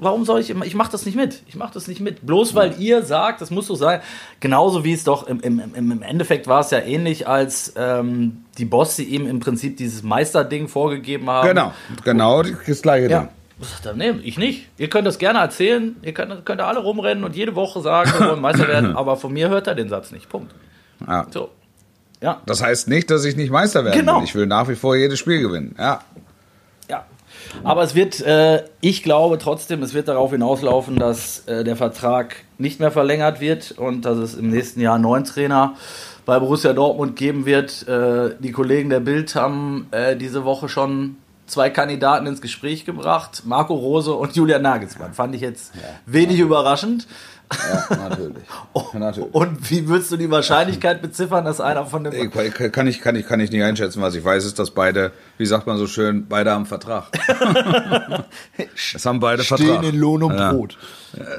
warum 0.00 0.24
soll 0.24 0.40
ich 0.40 0.50
immer, 0.50 0.64
ich 0.64 0.74
mache 0.74 0.90
das 0.90 1.06
nicht 1.06 1.14
mit. 1.14 1.42
Ich 1.46 1.56
mache 1.56 1.74
das 1.74 1.86
nicht 1.86 2.00
mit. 2.00 2.26
Bloß 2.26 2.54
weil 2.54 2.80
ihr 2.80 3.02
sagt, 3.02 3.40
das 3.40 3.50
muss 3.50 3.66
so 3.66 3.74
sein. 3.74 4.00
Genauso 4.40 4.82
wie 4.82 4.94
es 4.94 5.04
doch 5.04 5.26
im, 5.26 5.40
im, 5.40 5.74
im 5.74 6.02
Endeffekt 6.02 6.46
war 6.48 6.60
es 6.60 6.70
ja 6.70 6.78
ähnlich, 6.78 7.28
als 7.28 7.74
ähm, 7.76 8.44
die 8.58 8.64
Bosse 8.64 9.02
ihm 9.02 9.26
im 9.26 9.40
Prinzip 9.40 9.76
dieses 9.76 10.02
Meisterding 10.02 10.68
vorgegeben 10.68 11.28
haben. 11.28 11.48
Genau, 11.48 11.72
genau 12.02 12.42
das 12.42 12.82
gleiche 12.82 13.10
ja. 13.10 13.20
Ding. 13.20 13.28
Nee, 13.94 14.14
ich 14.22 14.38
nicht. 14.38 14.68
Ihr 14.78 14.88
könnt 14.88 15.06
das 15.06 15.18
gerne 15.18 15.40
erzählen. 15.40 15.96
Ihr 16.02 16.14
könnt, 16.14 16.46
könnt 16.46 16.60
alle 16.60 16.80
rumrennen 16.80 17.24
und 17.24 17.36
jede 17.36 17.54
Woche 17.54 17.80
sagen, 17.80 18.10
wir 18.18 18.28
wollen 18.28 18.40
Meister 18.40 18.68
werden. 18.68 18.96
Aber 18.96 19.16
von 19.16 19.32
mir 19.32 19.48
hört 19.48 19.66
er 19.66 19.74
den 19.74 19.88
Satz 19.88 20.12
nicht. 20.12 20.28
Punkt. 20.28 20.54
Ja. 21.06 21.26
So. 21.30 21.50
Ja. 22.22 22.42
Das 22.46 22.62
heißt 22.62 22.88
nicht, 22.88 23.10
dass 23.10 23.24
ich 23.24 23.36
nicht 23.36 23.50
Meister 23.50 23.84
werden 23.84 23.98
genau. 23.98 24.18
will. 24.18 24.24
Ich 24.24 24.34
will 24.34 24.46
nach 24.46 24.68
wie 24.68 24.76
vor 24.76 24.96
jedes 24.96 25.18
Spiel 25.18 25.40
gewinnen. 25.40 25.74
Ja. 25.78 26.00
Ja. 26.88 27.04
Aber 27.64 27.82
es 27.82 27.94
wird, 27.94 28.20
äh, 28.20 28.64
ich 28.80 29.02
glaube 29.02 29.38
trotzdem, 29.38 29.82
es 29.82 29.94
wird 29.94 30.08
darauf 30.08 30.30
hinauslaufen, 30.30 30.96
dass 30.96 31.46
äh, 31.46 31.64
der 31.64 31.76
Vertrag 31.76 32.36
nicht 32.58 32.80
mehr 32.80 32.90
verlängert 32.90 33.40
wird 33.40 33.72
und 33.72 34.04
dass 34.04 34.18
es 34.18 34.34
im 34.34 34.50
nächsten 34.50 34.80
Jahr 34.80 34.94
einen 34.94 35.04
neuen 35.04 35.24
Trainer 35.24 35.74
bei 36.26 36.38
Borussia 36.38 36.72
Dortmund 36.72 37.16
geben 37.16 37.46
wird. 37.46 37.86
Äh, 37.88 38.36
die 38.38 38.52
Kollegen 38.52 38.90
der 38.90 39.00
Bild 39.00 39.34
haben 39.34 39.88
äh, 39.90 40.16
diese 40.16 40.44
Woche 40.44 40.68
schon 40.68 41.16
zwei 41.50 41.70
Kandidaten 41.70 42.26
ins 42.26 42.40
Gespräch 42.40 42.84
gebracht, 42.84 43.42
Marco 43.44 43.74
Rose 43.74 44.12
und 44.12 44.34
Julian 44.36 44.62
Nagelsmann. 44.62 45.12
Fand 45.12 45.34
ich 45.34 45.40
jetzt 45.40 45.74
ja. 45.74 45.82
wenig 46.06 46.38
überraschend. 46.38 47.06
Ja, 47.52 47.96
natürlich. 48.08 48.44
natürlich. 48.92 49.34
Und 49.34 49.70
wie 49.70 49.88
würdest 49.88 50.12
du 50.12 50.16
die 50.16 50.30
Wahrscheinlichkeit 50.30 51.02
beziffern, 51.02 51.44
dass 51.44 51.60
einer 51.60 51.84
von 51.84 52.04
dem. 52.04 52.30
Kann 52.30 52.46
ich, 52.46 53.00
kann, 53.00 53.16
ich, 53.16 53.26
kann 53.26 53.40
ich 53.40 53.50
nicht 53.50 53.62
einschätzen. 53.62 54.00
Was 54.02 54.14
ich 54.14 54.24
weiß, 54.24 54.44
ist, 54.44 54.58
dass 54.58 54.70
beide, 54.70 55.12
wie 55.36 55.46
sagt 55.46 55.66
man 55.66 55.76
so 55.76 55.86
schön, 55.86 56.26
beide 56.28 56.52
haben 56.52 56.66
Vertrag. 56.66 57.08
es 58.94 59.04
haben 59.04 59.18
beide 59.18 59.42
stehen 59.42 59.58
Vertrag. 59.58 59.78
Stehen 59.78 59.94
in 59.94 60.00
Lohn 60.00 60.22
und 60.22 60.36
Brot. 60.36 60.78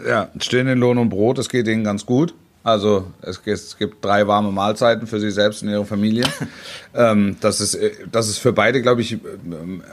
Ja, 0.07 0.29
stehen 0.39 0.67
in 0.67 0.79
Lohn 0.79 0.97
und 0.97 1.09
Brot. 1.09 1.37
Es 1.37 1.47
geht 1.47 1.67
ihnen 1.67 1.85
ganz 1.85 2.05
gut. 2.05 2.33
Also 2.63 3.11
es, 3.21 3.41
es, 3.45 3.77
gibt 3.77 4.05
drei 4.05 4.27
warme 4.27 4.51
Mahlzeiten 4.51 5.07
für 5.07 5.19
sie 5.19 5.31
selbst 5.31 5.63
und 5.63 5.69
ihre 5.69 5.85
Familie. 5.85 6.25
ähm, 6.93 7.37
das, 7.41 7.59
ist, 7.59 7.75
äh, 7.75 7.91
das 8.11 8.29
ist 8.29 8.37
für 8.37 8.53
beide, 8.53 8.81
glaube 8.81 9.01
ich, 9.01 9.13
äh, 9.13 9.17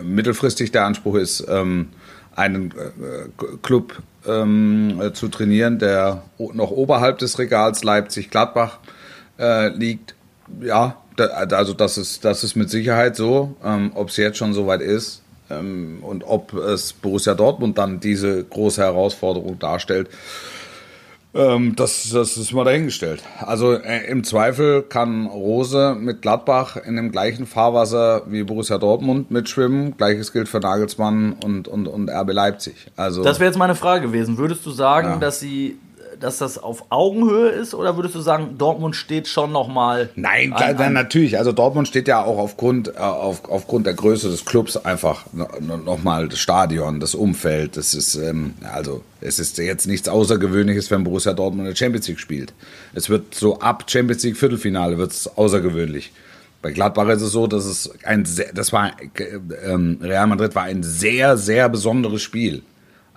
mittelfristig 0.02 0.70
der 0.70 0.84
Anspruch 0.84 1.14
ist, 1.14 1.46
ähm, 1.48 1.88
einen 2.36 2.70
äh, 2.72 3.56
Club 3.62 4.02
ähm, 4.26 5.00
äh, 5.00 5.12
zu 5.12 5.28
trainieren, 5.28 5.78
der 5.78 6.22
noch 6.38 6.70
oberhalb 6.70 7.18
des 7.18 7.38
Regals 7.38 7.82
Leipzig-Gladbach 7.84 8.78
äh, 9.38 9.68
liegt. 9.68 10.14
Ja, 10.60 10.96
da, 11.16 11.26
also 11.26 11.72
das 11.72 11.98
ist, 11.98 12.24
das 12.24 12.44
ist 12.44 12.54
mit 12.54 12.70
Sicherheit 12.70 13.16
so. 13.16 13.56
Ähm, 13.64 13.92
Ob 13.94 14.10
es 14.10 14.16
jetzt 14.16 14.38
schon 14.38 14.52
soweit 14.52 14.80
ist, 14.82 15.22
Ähm, 15.50 16.00
und 16.02 16.24
ob 16.24 16.52
es 16.52 16.92
Borussia 16.92 17.34
Dortmund 17.34 17.78
dann 17.78 18.00
diese 18.00 18.44
große 18.44 18.82
Herausforderung 18.82 19.58
darstellt, 19.58 20.10
ähm, 21.38 21.74
das, 21.76 22.10
das 22.10 22.36
ist 22.36 22.52
mal 22.52 22.64
dahingestellt. 22.64 23.22
Also 23.40 23.72
äh, 23.72 24.06
im 24.10 24.24
Zweifel 24.24 24.82
kann 24.82 25.26
Rose 25.26 25.96
mit 25.98 26.20
Gladbach 26.20 26.76
in 26.76 26.96
dem 26.96 27.12
gleichen 27.12 27.46
Fahrwasser 27.46 28.22
wie 28.26 28.42
Borussia 28.42 28.76
Dortmund 28.78 29.30
mitschwimmen. 29.30 29.96
Gleiches 29.96 30.32
gilt 30.32 30.48
für 30.48 30.58
Nagelsmann 30.60 31.36
und, 31.44 31.68
und, 31.68 31.86
und 31.86 32.10
RB 32.10 32.32
Leipzig. 32.32 32.74
Also 32.96 33.22
Das 33.22 33.38
wäre 33.40 33.48
jetzt 33.50 33.58
meine 33.58 33.74
Frage 33.76 34.06
gewesen. 34.08 34.36
Würdest 34.36 34.66
du 34.66 34.70
sagen, 34.70 35.08
Ja. 35.08 35.16
dass 35.16 35.40
sie 35.40 35.78
dass 36.20 36.38
das 36.38 36.58
auf 36.58 36.86
Augenhöhe 36.90 37.48
ist 37.50 37.74
oder 37.74 37.96
würdest 37.96 38.14
du 38.14 38.20
sagen, 38.20 38.56
Dortmund 38.58 38.96
steht 38.96 39.28
schon 39.28 39.52
noch 39.52 39.68
mal 39.68 40.10
Nein, 40.16 40.54
dann 40.58 40.78
ein- 40.78 40.92
natürlich. 40.92 41.38
Also 41.38 41.52
Dortmund 41.52 41.88
steht 41.88 42.08
ja 42.08 42.22
auch 42.24 42.38
aufgrund, 42.38 42.88
äh, 42.88 42.98
auf, 42.98 43.48
aufgrund 43.48 43.86
der 43.86 43.94
Größe 43.94 44.28
des 44.28 44.44
Clubs 44.44 44.76
einfach 44.76 45.26
nochmal 45.60 46.28
das 46.28 46.38
Stadion, 46.38 47.00
das 47.00 47.14
Umfeld. 47.14 47.76
Das 47.76 47.94
ist, 47.94 48.14
ähm, 48.16 48.54
also 48.72 49.02
es 49.20 49.38
ist 49.38 49.58
jetzt 49.58 49.86
nichts 49.86 50.08
Außergewöhnliches, 50.08 50.90
wenn 50.90 51.04
Borussia 51.04 51.32
Dortmund 51.32 51.66
in 51.66 51.74
der 51.74 51.76
Champions 51.76 52.08
League 52.08 52.20
spielt. 52.20 52.52
Es 52.94 53.08
wird 53.08 53.34
so 53.34 53.58
ab 53.60 53.84
Champions 53.88 54.22
League 54.22 54.36
Viertelfinale 54.36 54.98
wird 54.98 55.12
es 55.12 55.36
außergewöhnlich. 55.36 56.12
Bei 56.60 56.72
Gladbach 56.72 57.08
ist 57.10 57.22
es 57.22 57.30
so, 57.30 57.46
dass 57.46 57.64
es 57.66 57.90
ein 58.04 58.24
sehr, 58.24 58.52
das 58.52 58.72
war 58.72 58.90
äh, 59.16 59.70
ähm, 59.70 59.98
Real 60.02 60.26
Madrid 60.26 60.54
war 60.56 60.64
ein 60.64 60.82
sehr 60.82 61.36
sehr 61.36 61.68
besonderes 61.68 62.22
Spiel. 62.22 62.62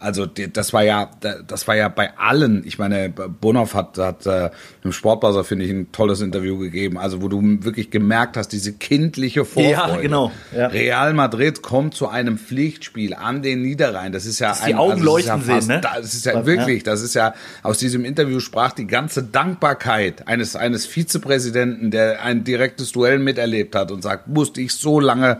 Also 0.01 0.25
die- 0.25 0.51
das 0.51 0.73
war 0.73 0.83
ja, 0.83 1.11
das 1.47 1.67
war 1.67 1.75
ja 1.75 1.87
bei 1.87 2.17
allen. 2.17 2.63
Ich 2.65 2.79
meine, 2.79 3.09
Bonhoff 3.09 3.75
hat, 3.75 3.97
hat 3.99 4.25
äh, 4.25 4.49
im 4.83 4.91
Sportbuzzer 4.91 5.43
finde 5.43 5.65
ich 5.65 5.71
ein 5.71 5.91
tolles 5.91 6.21
Interview 6.21 6.57
gegeben. 6.57 6.97
Also 6.97 7.21
wo 7.21 7.27
du 7.27 7.39
wirklich 7.63 7.91
gemerkt 7.91 8.35
hast, 8.35 8.49
diese 8.49 8.73
kindliche 8.73 9.45
Vorfreude. 9.45 9.71
Ja, 9.71 10.01
genau, 10.01 10.31
ja. 10.55 10.67
Real 10.67 11.13
Madrid 11.13 11.61
kommt 11.61 11.93
zu 11.93 12.07
einem 12.09 12.37
Pflichtspiel 12.39 13.13
an 13.13 13.43
den 13.43 13.61
Niederrhein. 13.61 14.11
Das 14.11 14.25
ist 14.25 14.39
ja 14.39 14.53
die 14.65 14.73
ein, 14.73 14.79
Augen 14.79 14.91
also 14.93 15.05
das 15.05 15.19
ist 15.21 15.27
ja 15.27 15.33
leuchten 15.35 15.59
sehen, 15.61 15.67
ne? 15.67 15.81
Das 15.81 16.13
ist 16.13 16.25
ja 16.25 16.33
Ja. 16.33 16.45
wirklich, 16.47 16.83
das 16.83 17.01
ist 17.03 17.13
ja 17.13 17.33
aus 17.61 17.77
diesem 17.77 18.03
Interview 18.03 18.39
sprach 18.39 18.71
die 18.71 18.87
ganze 18.87 19.21
Dankbarkeit 19.23 20.27
eines 20.27 20.55
eines 20.55 20.87
Vizepräsidenten, 20.87 21.91
der 21.91 22.23
ein 22.23 22.43
direktes 22.43 22.91
Duell 22.91 23.19
miterlebt 23.19 23.75
hat 23.75 23.91
und 23.91 24.01
sagt, 24.01 24.27
musste 24.27 24.61
ich 24.61 24.73
so 24.73 24.99
lange 24.99 25.39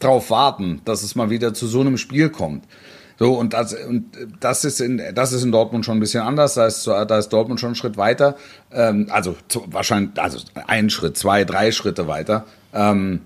drauf 0.00 0.30
warten, 0.30 0.80
dass 0.84 1.02
es 1.02 1.14
mal 1.14 1.28
wieder 1.28 1.52
zu 1.54 1.66
so 1.66 1.80
einem 1.80 1.98
Spiel 1.98 2.30
kommt. 2.30 2.64
So, 3.18 3.34
und 3.34 3.52
das, 3.52 3.74
und 3.74 4.06
das 4.38 4.64
ist 4.64 4.80
in, 4.80 5.02
das 5.14 5.32
ist 5.32 5.42
in 5.42 5.50
Dortmund 5.50 5.84
schon 5.84 5.96
ein 5.96 6.00
bisschen 6.00 6.22
anders. 6.22 6.54
Da 6.54 6.66
ist, 6.66 6.86
da 6.86 7.18
ist 7.18 7.30
Dortmund 7.30 7.58
schon 7.58 7.68
einen 7.68 7.74
Schritt 7.74 7.96
weiter. 7.96 8.36
Ähm, 8.72 9.08
also 9.10 9.34
zu, 9.48 9.64
wahrscheinlich, 9.66 10.18
also 10.18 10.38
einen 10.66 10.88
Schritt, 10.88 11.16
zwei, 11.16 11.44
drei 11.44 11.72
Schritte 11.72 12.06
weiter. 12.06 12.44
Ähm, 12.72 13.20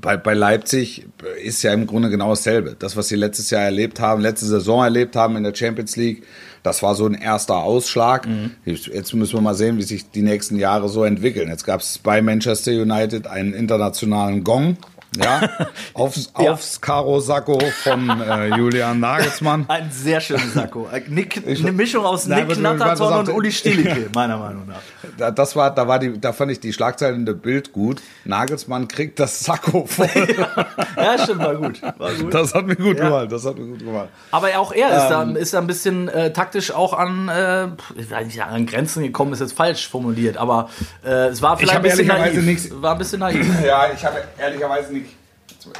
bei, 0.00 0.16
bei 0.16 0.32
Leipzig 0.32 1.06
ist 1.42 1.62
ja 1.62 1.74
im 1.74 1.86
Grunde 1.86 2.08
genau 2.08 2.30
dasselbe. 2.30 2.74
Das, 2.78 2.96
was 2.96 3.08
sie 3.08 3.16
letztes 3.16 3.50
Jahr 3.50 3.62
erlebt 3.62 4.00
haben, 4.00 4.22
letzte 4.22 4.46
Saison 4.46 4.82
erlebt 4.82 5.14
haben 5.14 5.36
in 5.36 5.44
der 5.44 5.54
Champions 5.54 5.96
League, 5.96 6.24
das 6.62 6.82
war 6.82 6.94
so 6.94 7.04
ein 7.04 7.12
erster 7.12 7.56
Ausschlag. 7.56 8.26
Jetzt 8.64 8.86
jetzt 8.86 9.12
müssen 9.12 9.34
wir 9.34 9.42
mal 9.42 9.54
sehen, 9.54 9.76
wie 9.76 9.82
sich 9.82 10.10
die 10.10 10.22
nächsten 10.22 10.56
Jahre 10.56 10.88
so 10.88 11.04
entwickeln. 11.04 11.50
Jetzt 11.50 11.64
gab 11.64 11.82
es 11.82 11.98
bei 11.98 12.22
Manchester 12.22 12.72
United 12.72 13.26
einen 13.26 13.52
internationalen 13.52 14.42
Gong. 14.44 14.78
Ja, 15.22 15.40
aufs, 15.94 16.32
Ja. 16.38 16.52
aufs 16.52 16.80
Karo-Sakko 16.80 17.58
von 17.82 18.08
äh, 18.20 18.56
Julian 18.56 19.00
Nagelsmann. 19.00 19.64
Ein 19.68 19.90
sehr 19.90 20.20
schönes 20.20 20.54
Sakko. 20.54 20.88
Ein 20.90 21.04
Nick, 21.08 21.42
eine 21.46 21.72
Mischung 21.72 22.04
aus 22.04 22.26
Nein, 22.26 22.46
Nick 22.46 22.58
Natterton 22.60 23.18
und 23.20 23.28
Uli 23.30 23.52
Stielicke, 23.52 24.08
meiner 24.14 24.36
Meinung 24.38 24.66
nach. 24.66 24.80
Da, 25.16 25.30
das 25.30 25.54
war, 25.56 25.72
da 25.74 25.86
war 25.86 25.98
die, 25.98 26.18
da 26.20 26.32
fand 26.32 26.50
ich 26.52 26.60
die 26.60 26.72
Schlagzeile 26.72 27.14
in 27.14 27.26
der 27.26 27.34
Bild 27.34 27.72
gut. 27.72 28.00
Nagelsmann 28.24 28.88
kriegt 28.88 29.20
das 29.20 29.40
Sakko 29.40 29.86
voll. 29.86 30.08
Ja, 30.96 31.18
stimmt, 31.18 31.40
war 31.40 31.54
gut. 31.54 31.80
War 31.98 32.12
gut. 32.14 32.34
Das 32.34 32.54
hat 32.54 32.66
mir 32.66 32.76
gut 32.76 32.98
Ja. 32.98 33.04
gefallen. 33.04 33.28
Das 33.28 33.44
hat 33.44 33.56
mir 33.58 33.66
gut 33.66 33.78
gefallen. 33.80 34.08
Aber 34.30 34.48
auch 34.58 34.72
er 34.72 34.88
ist, 34.96 35.04
Ähm. 35.12 35.34
da, 35.34 35.40
ist 35.40 35.54
da 35.54 35.58
ein 35.58 35.66
bisschen 35.66 36.08
äh, 36.08 36.32
taktisch 36.32 36.72
auch 36.72 36.92
an, 36.92 37.28
äh, 37.28 37.66
ich 37.96 38.10
nicht, 38.10 38.42
an 38.42 38.66
Grenzen 38.66 39.02
gekommen, 39.02 39.32
ist 39.32 39.40
jetzt 39.40 39.56
falsch 39.56 39.88
formuliert, 39.88 40.36
aber 40.36 40.68
äh, 41.04 41.26
es 41.28 41.42
war 41.42 41.56
vielleicht 41.56 41.76
ein 41.76 41.82
bisschen 41.82 42.06
naiv. 42.08 42.42
nichts- 42.42 42.68
War 42.82 42.92
ein 42.92 42.98
bisschen 42.98 43.20
naiv. 43.20 43.46
Ja, 43.64 43.86
ich 43.94 44.04
habe 44.04 44.16
ehrlicherweise 44.38 44.92
nicht. 44.92 45.03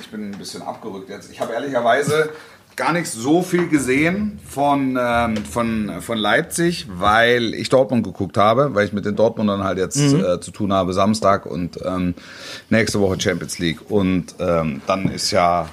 Ich 0.01 0.09
bin 0.09 0.31
ein 0.33 0.39
bisschen 0.39 0.63
abgerückt 0.63 1.09
jetzt. 1.11 1.31
Ich 1.31 1.41
habe 1.41 1.53
ehrlicherweise 1.53 2.31
gar 2.77 2.93
nicht 2.93 3.09
so 3.09 3.43
viel 3.43 3.69
gesehen 3.69 4.41
von, 4.49 4.99
ähm, 5.01 5.37
von, 5.45 5.93
von 6.01 6.19
Leipzig, 6.19 6.87
weil 6.91 7.55
ich 7.55 7.69
Dortmund 7.69 8.03
geguckt 8.05 8.37
habe, 8.37 8.75
weil 8.75 8.87
ich 8.87 8.93
mit 8.93 9.05
den 9.05 9.15
Dortmundern 9.15 9.63
halt 9.63 9.79
jetzt 9.79 9.97
äh, 9.97 10.41
zu 10.41 10.51
tun 10.51 10.73
habe, 10.73 10.93
Samstag 10.93 11.47
und 11.47 11.79
ähm, 11.85 12.15
nächste 12.71 13.01
Woche 13.01 13.21
Champions 13.21 13.59
League. 13.61 13.91
Und 13.91 14.35
ähm, 14.41 14.83
dann 14.89 15.09
ist 15.09 15.31
ja 15.31 15.69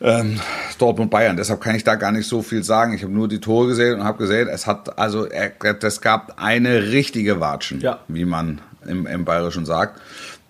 ähm, 0.00 0.40
Dortmund 0.78 1.10
Bayern. 1.10 1.36
Deshalb 1.36 1.60
kann 1.60 1.76
ich 1.76 1.84
da 1.84 1.94
gar 1.94 2.10
nicht 2.10 2.26
so 2.26 2.42
viel 2.42 2.64
sagen. 2.64 2.92
Ich 2.94 3.02
habe 3.02 3.12
nur 3.12 3.28
die 3.28 3.38
Tore 3.40 3.68
gesehen 3.68 4.00
und 4.00 4.04
habe 4.04 4.18
gesehen, 4.18 4.48
es 4.48 4.66
hat 4.66 4.98
also 4.98 5.26
es 5.28 6.00
gab 6.00 6.42
eine 6.42 6.90
richtige 6.90 7.38
Watschen, 7.40 7.80
Ja. 7.80 8.00
wie 8.08 8.24
man 8.24 8.60
im, 8.86 9.06
im 9.06 9.24
Bayerischen 9.24 9.66
sagt. 9.66 10.00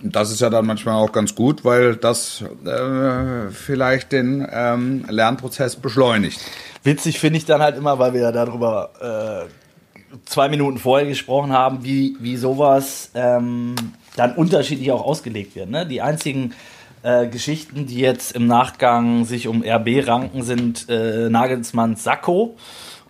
Das 0.02 0.30
ist 0.30 0.40
ja 0.40 0.50
dann 0.50 0.66
manchmal 0.66 0.94
auch 0.94 1.12
ganz 1.12 1.34
gut, 1.34 1.64
weil 1.64 1.96
das 1.96 2.42
äh, 2.64 3.50
vielleicht 3.50 4.12
den 4.12 4.46
ähm, 4.50 5.04
Lernprozess 5.08 5.76
beschleunigt. 5.76 6.40
Witzig 6.82 7.20
finde 7.20 7.38
ich 7.38 7.44
dann 7.44 7.60
halt 7.60 7.76
immer, 7.76 7.98
weil 7.98 8.14
wir 8.14 8.22
ja 8.22 8.32
darüber 8.32 9.48
äh, 9.48 10.16
zwei 10.24 10.48
Minuten 10.48 10.78
vorher 10.78 11.06
gesprochen 11.06 11.52
haben, 11.52 11.84
wie, 11.84 12.16
wie 12.20 12.36
sowas 12.36 13.10
ähm, 13.14 13.74
dann 14.16 14.34
unterschiedlich 14.34 14.90
auch 14.92 15.04
ausgelegt 15.04 15.54
wird. 15.54 15.70
Ne? 15.70 15.86
Die 15.86 16.00
einzigen 16.00 16.54
äh, 17.02 17.26
Geschichten, 17.26 17.86
die 17.86 17.98
jetzt 17.98 18.32
im 18.32 18.46
Nachgang 18.46 19.24
sich 19.24 19.46
um 19.48 19.62
RB 19.62 20.06
ranken, 20.06 20.42
sind 20.42 20.88
äh, 20.88 21.28
Nagelsmanns 21.28 22.02
Sakko. 22.04 22.56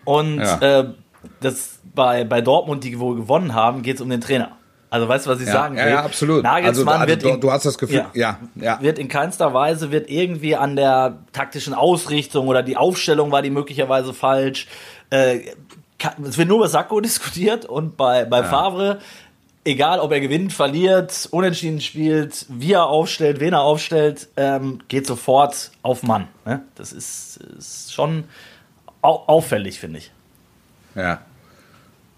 Und 0.04 0.38
Ja. 0.38 0.80
äh, 0.80 0.84
das 1.40 1.78
bei, 1.94 2.24
bei 2.24 2.40
Dortmund, 2.40 2.84
die 2.84 2.98
wohl 2.98 3.16
gewonnen 3.16 3.54
haben, 3.54 3.82
geht 3.82 3.96
es 3.96 4.00
um 4.02 4.08
den 4.10 4.20
Trainer. 4.20 4.52
Also 4.90 5.06
weißt 5.08 5.26
du, 5.26 5.30
was 5.30 5.40
ich 5.40 5.46
Ja, 5.46 5.52
sagen 5.52 5.76
will? 5.76 5.88
ja, 5.88 6.04
absolut. 6.04 6.42
Nagelsmann 6.42 6.88
Also, 6.88 7.00
also 7.02 7.08
wird 7.08 7.22
du- 7.24 7.28
in- 7.28 7.40
du 7.40 7.52
hast 7.52 7.64
das 7.64 7.78
Gefühl- 7.78 8.06
ja, 8.12 8.38
ja. 8.56 8.78
wird 8.82 8.98
in 8.98 9.06
keinster 9.08 9.54
Weise 9.54 9.92
wird 9.92 10.10
irgendwie 10.10 10.56
an 10.56 10.74
der 10.76 11.18
taktischen 11.32 11.74
Ausrichtung 11.74 12.48
oder 12.48 12.62
die 12.64 12.76
Aufstellung 12.76 13.30
war 13.30 13.40
die 13.42 13.50
möglicherweise 13.50 14.12
falsch. 14.12 14.66
Äh, 15.10 15.40
es 16.26 16.36
wird 16.38 16.48
nur 16.48 16.58
über 16.58 16.68
Sakko 16.68 17.00
diskutiert 17.00 17.66
und 17.66 17.96
bei, 17.96 18.24
bei 18.24 18.42
Favre, 18.42 18.98
egal 19.64 20.00
ob 20.00 20.10
er 20.10 20.20
gewinnt, 20.20 20.52
verliert, 20.52 21.28
unentschieden 21.30 21.80
spielt, 21.80 22.46
wie 22.48 22.72
er 22.72 22.86
aufstellt, 22.86 23.38
wen 23.38 23.52
er 23.52 23.60
aufstellt, 23.60 24.26
ähm, 24.36 24.80
geht 24.88 25.06
sofort 25.06 25.70
auf 25.82 26.02
Mann. 26.02 26.26
Ne? 26.44 26.62
Das 26.74 26.92
ist, 26.92 27.36
ist 27.58 27.92
schon 27.94 28.24
au 29.02 29.22
auffällig, 29.26 29.78
finde 29.78 29.98
ich. 29.98 30.10
Ja, 30.96 31.20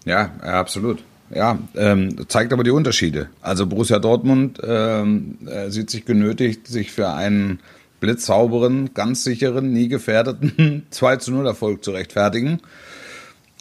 ja, 0.05 0.31
absolut. 0.41 1.03
Ja, 1.35 1.57
ähm, 1.75 2.27
zeigt 2.27 2.53
aber 2.53 2.63
die 2.63 2.71
Unterschiede. 2.71 3.29
Also 3.41 3.65
Borussia 3.65 3.99
Dortmund 3.99 4.59
ähm, 4.63 5.37
äh, 5.47 5.69
sieht 5.69 5.89
sich 5.89 6.05
genötigt, 6.05 6.67
sich 6.67 6.91
für 6.91 7.09
einen 7.09 7.59
blitzsauberen, 7.99 8.93
ganz 8.93 9.23
sicheren, 9.23 9.71
nie 9.71 9.87
gefährdeten 9.87 10.83
2 10.91 11.15
zu 11.17 11.31
0 11.31 11.47
Erfolg 11.47 11.83
zu 11.83 11.91
rechtfertigen. 11.91 12.59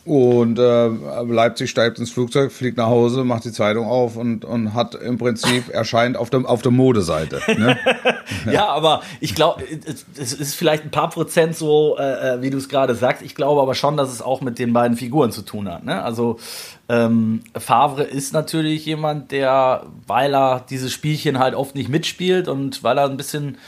Und 0.04 0.58
äh, 0.58 0.88
Leipzig 0.88 1.70
steigt 1.70 2.00
ins 2.00 2.10
Flugzeug, 2.10 2.50
fliegt 2.50 2.76
nach 2.76 2.88
Hause, 2.88 3.22
macht 3.22 3.44
die 3.44 3.52
Zeitung 3.52 3.86
auf 3.86 4.16
und, 4.16 4.44
und 4.44 4.74
hat 4.74 4.96
im 4.96 5.16
Prinzip 5.16 5.68
erscheint 5.68 6.16
auf 6.16 6.28
der, 6.28 6.44
auf 6.44 6.60
der 6.60 6.72
Modeseite. 6.72 7.40
Ne? 7.56 7.78
Ja, 8.50 8.66
aber 8.68 9.02
ich 9.20 9.34
glaube, 9.34 9.62
es, 9.84 10.04
es 10.18 10.32
ist 10.32 10.54
vielleicht 10.54 10.84
ein 10.84 10.90
paar 10.90 11.10
Prozent 11.10 11.54
so, 11.54 11.96
äh, 11.98 12.34
äh, 12.34 12.42
wie 12.42 12.50
du 12.50 12.58
es 12.58 12.68
gerade 12.68 12.94
sagst. 12.94 13.22
Ich 13.22 13.34
glaube 13.34 13.60
aber 13.60 13.74
schon, 13.74 13.96
dass 13.96 14.10
es 14.10 14.22
auch 14.22 14.40
mit 14.40 14.58
den 14.58 14.72
beiden 14.72 14.96
Figuren 14.96 15.30
zu 15.30 15.42
tun 15.42 15.70
hat. 15.70 15.84
Ne? 15.84 16.02
Also 16.02 16.38
ähm, 16.88 17.42
Favre 17.56 18.02
ist 18.02 18.32
natürlich 18.32 18.84
jemand, 18.86 19.30
der, 19.30 19.86
weil 20.06 20.34
er 20.34 20.64
dieses 20.68 20.92
Spielchen 20.92 21.38
halt 21.38 21.54
oft 21.54 21.74
nicht 21.74 21.88
mitspielt 21.88 22.48
und 22.48 22.82
weil 22.82 22.98
er 22.98 23.04
ein 23.04 23.16
bisschen 23.16 23.58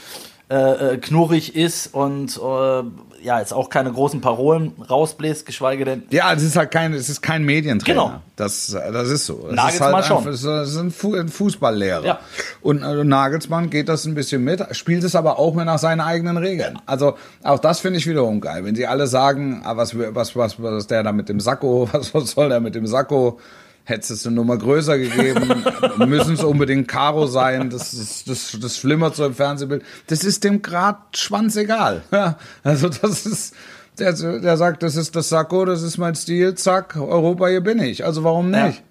äh, 0.49 0.55
äh, 0.93 0.97
knurrig 0.97 1.55
ist 1.55 1.93
und 1.93 2.37
äh, 2.37 2.83
ja, 3.23 3.39
jetzt 3.39 3.53
auch 3.53 3.71
keine 3.71 3.91
großen 3.91 4.21
Parolen 4.21 4.73
rausbläst, 4.87 5.47
geschweige 5.47 5.83
denn. 5.83 6.03
Ja, 6.11 6.31
es 6.33 6.43
ist 6.43 6.55
halt 6.55 6.69
kein, 6.69 6.93
es 6.93 7.09
ist 7.09 7.23
kein 7.23 7.43
Medientrainer. 7.43 8.03
Genau. 8.03 8.21
Das, 8.35 8.67
das 8.67 9.09
ist 9.09 9.25
so. 9.25 9.47
Es 9.49 9.55
Nagelsmann 9.55 9.89
ist 9.89 9.95
halt 9.95 10.05
schon. 10.05 10.17
einfach- 10.17 10.31
Es 10.31 10.43
ist 10.69 10.77
ein, 10.77 10.91
Fu 10.91 11.15
ein 11.15 11.29
Fußballlehrer. 11.29 12.05
Ja. 12.05 12.19
Und 12.61 12.83
äh, 12.83 13.03
Nagelsmann 13.03 13.71
geht 13.71 13.89
das 13.89 14.05
ein 14.05 14.13
bisschen 14.13 14.43
mit, 14.43 14.63
spielt 14.75 15.03
es 15.03 15.15
aber 15.15 15.39
auch 15.39 15.55
mehr 15.55 15.65
nach 15.65 15.79
seinen 15.79 16.01
eigenen 16.01 16.37
Regeln. 16.37 16.77
Also 16.85 17.15
auch 17.41 17.57
das 17.57 17.79
finde 17.79 17.97
ich 17.97 18.05
wiederum 18.05 18.41
geil. 18.41 18.63
Wenn 18.63 18.75
sie 18.75 18.85
alle 18.85 19.07
sagen, 19.07 19.61
ah, 19.65 19.75
was, 19.77 19.97
was, 19.97 20.35
was, 20.35 20.61
was 20.61 20.73
ist 20.77 20.91
der 20.91 21.01
da 21.01 21.11
mit 21.11 21.27
dem 21.27 21.39
Sakko, 21.39 21.89
was, 21.93 22.13
was 22.13 22.29
soll 22.31 22.49
der 22.49 22.59
mit 22.59 22.75
dem 22.75 22.85
Sakko? 22.85 23.39
Hättest 23.87 24.11
es 24.11 24.25
eine 24.25 24.35
Nummer 24.35 24.57
größer 24.57 24.97
gegeben, 24.97 25.63
müssen 26.09 26.33
es 26.33 26.43
unbedingt 26.43 26.87
Karo 26.87 27.27
sein, 27.27 27.69
das, 27.69 27.93
ist, 27.93 28.27
das, 28.27 28.57
das 28.59 28.77
flimmert 28.77 29.15
so 29.15 29.25
im 29.25 29.35
Fernsehbild. 29.35 29.83
Das 30.07 30.23
ist 30.23 30.43
dem 30.43 30.61
grad 30.63 31.15
schwanzegal. 31.15 32.01
Ja, 32.11 32.37
also 32.63 32.89
das 32.89 33.25
ist, 33.27 33.55
der, 33.99 34.13
der 34.13 34.57
sagt, 34.57 34.81
das 34.83 34.95
ist 34.95 35.15
das 35.15 35.29
Sakko, 35.29 35.65
das 35.65 35.83
ist 35.83 35.97
mein 35.97 36.15
Stil, 36.15 36.55
zack, 36.55 36.95
Europa, 36.97 37.47
hier 37.47 37.61
bin 37.61 37.79
ich. 37.79 38.03
Also 38.03 38.23
warum 38.23 38.51
Ja. 38.53 38.67
nicht? 38.67 38.83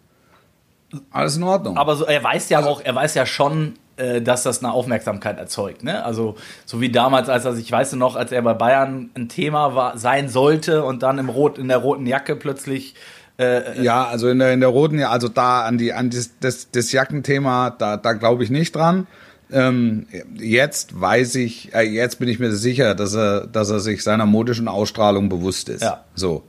Alles 1.11 1.37
in 1.37 1.43
Ordnung. 1.43 1.77
Aber 1.77 1.97
so, 1.97 2.05
er 2.05 2.23
weiß 2.23 2.49
ja 2.51 2.65
auch, 2.65 2.81
er 2.81 2.95
weiß 2.95 3.15
ja 3.15 3.27
schon, 3.27 3.75
äh, 3.97 4.23
dass 4.23 4.45
das 4.45 4.63
eine 4.63 4.73
Aufmerksamkeit 4.73 5.39
erzeugt. 5.39 5.83
Ne? 5.83 6.05
Also 6.05 6.37
so 6.67 6.81
wie 6.81 6.91
damals, 6.93 7.29
als 7.29 7.45
er, 7.45 7.57
ich 7.57 7.71
weiß 7.71 7.95
noch, 7.95 8.15
als 8.15 8.31
er 8.31 8.43
bei 8.43 8.55
Bayern 8.55 9.11
ein 9.17 9.29
Thema 9.29 9.75
war, 9.75 9.99
sein 9.99 10.29
sollte 10.29 10.85
und 10.85 11.03
dann 11.03 11.19
im 11.19 11.29
Rot, 11.29 11.59
in 11.59 11.67
der 11.67 11.79
roten 11.79 12.07
Jacke 12.07 12.37
plötzlich 12.37 12.95
äh, 13.39 13.83
ja, 13.83 14.05
also 14.07 14.29
in 14.29 14.39
der, 14.39 14.53
in 14.53 14.61
der 14.61 14.69
roten, 14.69 14.99
ja, 14.99 15.11
also 15.11 15.29
da 15.29 15.65
an 15.65 15.79
die 15.79 15.93
an 15.93 16.11
das, 16.11 16.31
das, 16.41 16.71
das 16.71 16.93
Jackenthema, 16.93 17.71
da, 17.71 17.97
da 17.97 18.13
glaube 18.13 18.45
ich 18.45 18.51
nicht 18.51 18.75
dran. 18.75 19.07
Ähm, 19.51 20.07
jetzt 20.37 20.99
weiß 20.99 21.35
ich, 21.37 21.75
äh, 21.75 21.83
jetzt 21.83 22.19
bin 22.19 22.29
ich 22.29 22.39
mir 22.39 22.53
sicher, 22.53 22.95
dass 22.95 23.15
er, 23.15 23.47
dass 23.47 23.71
er 23.71 23.81
sich 23.81 24.03
seiner 24.03 24.27
modischen 24.27 24.69
Ausstrahlung 24.69 25.29
bewusst 25.29 25.69
ist. 25.69 25.83
Ja. 25.83 26.05
So. 26.15 26.45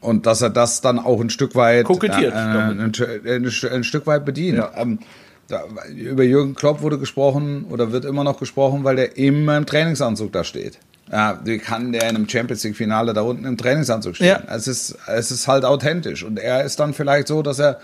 Und 0.00 0.26
dass 0.26 0.42
er 0.42 0.50
das 0.50 0.80
dann 0.80 0.98
auch 0.98 1.20
ein 1.20 1.30
Stück 1.30 1.54
weit 1.54 1.84
kokettiert, 1.84 2.32
äh, 2.32 2.36
ein, 2.36 2.80
ein, 2.80 2.92
ein, 3.26 3.72
ein, 3.72 3.84
Stück 3.84 4.06
weit 4.06 4.24
bedient. 4.24 4.58
Ja. 4.58 4.72
Ähm, 4.76 5.00
da, 5.48 5.64
über 5.94 6.22
Jürgen 6.24 6.54
Klopp 6.54 6.82
wurde 6.82 6.98
gesprochen 6.98 7.66
oder 7.70 7.92
wird 7.92 8.04
immer 8.04 8.24
noch 8.24 8.38
gesprochen, 8.38 8.84
weil 8.84 8.96
der 8.96 9.16
immer 9.16 9.56
im 9.56 9.66
Trainingsanzug 9.66 10.32
da 10.32 10.44
steht. 10.44 10.78
Ja, 11.10 11.40
wie 11.44 11.58
kann 11.58 11.92
der 11.92 12.02
in 12.02 12.16
einem 12.16 12.28
Champions 12.28 12.64
League 12.64 12.76
Finale 12.76 13.12
da 13.12 13.22
unten 13.22 13.44
im 13.44 13.56
Trainingsanzug 13.56 14.16
stehen? 14.16 14.26
Ja. 14.26 14.42
Es 14.54 14.66
ist, 14.66 14.96
es 15.06 15.30
ist 15.30 15.46
halt 15.46 15.64
authentisch. 15.64 16.24
Und 16.24 16.38
er 16.38 16.64
ist 16.64 16.80
dann 16.80 16.94
vielleicht 16.94 17.28
so, 17.28 17.42
dass 17.42 17.58
er 17.58 17.78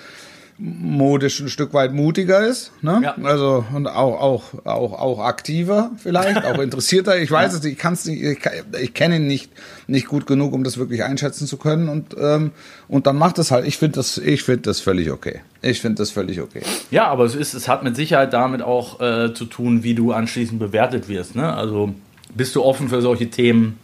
modisch 0.58 1.40
ein 1.40 1.48
Stück 1.48 1.72
weit 1.74 1.92
mutiger 1.92 2.46
ist, 2.46 2.70
ne? 2.82 3.00
Ja. 3.02 3.16
Also 3.24 3.64
und 3.74 3.86
auch 3.86 4.20
auch 4.20 4.66
auch 4.66 4.92
auch 4.92 5.18
aktiver 5.20 5.90
vielleicht, 5.96 6.44
auch 6.44 6.58
interessierter. 6.62 7.18
Ich 7.18 7.30
weiß 7.30 7.52
ja. 7.52 7.58
es, 7.58 7.64
ich 7.64 7.78
kann 7.78 7.94
es 7.94 8.04
nicht, 8.04 8.22
ich, 8.22 8.38
ich 8.80 8.94
kenne 8.94 9.16
ihn 9.16 9.26
nicht 9.26 9.50
nicht 9.86 10.06
gut 10.06 10.26
genug, 10.26 10.52
um 10.52 10.62
das 10.62 10.78
wirklich 10.78 11.02
einschätzen 11.02 11.46
zu 11.46 11.56
können 11.56 11.88
und 11.88 12.14
ähm, 12.20 12.52
und 12.86 13.06
dann 13.06 13.16
macht 13.16 13.38
es 13.38 13.50
halt. 13.50 13.66
Ich 13.66 13.78
finde 13.78 13.96
das, 13.96 14.18
ich 14.18 14.42
finde 14.42 14.62
das 14.62 14.80
völlig 14.80 15.10
okay. 15.10 15.40
Ich 15.62 15.80
finde 15.80 15.96
das 15.96 16.10
völlig 16.10 16.40
okay. 16.40 16.62
Ja, 16.90 17.06
aber 17.06 17.24
es 17.24 17.34
ist, 17.34 17.54
es 17.54 17.66
hat 17.66 17.82
mit 17.82 17.96
Sicherheit 17.96 18.32
damit 18.32 18.62
auch 18.62 19.00
äh, 19.00 19.32
zu 19.32 19.46
tun, 19.46 19.82
wie 19.82 19.94
du 19.94 20.12
anschließend 20.12 20.58
bewertet 20.58 21.08
wirst. 21.08 21.34
Ne? 21.34 21.52
Also 21.52 21.94
bist 22.34 22.54
du 22.56 22.62
offen 22.62 22.88
für 22.88 23.02
solche 23.02 23.30
Themen, 23.30 23.78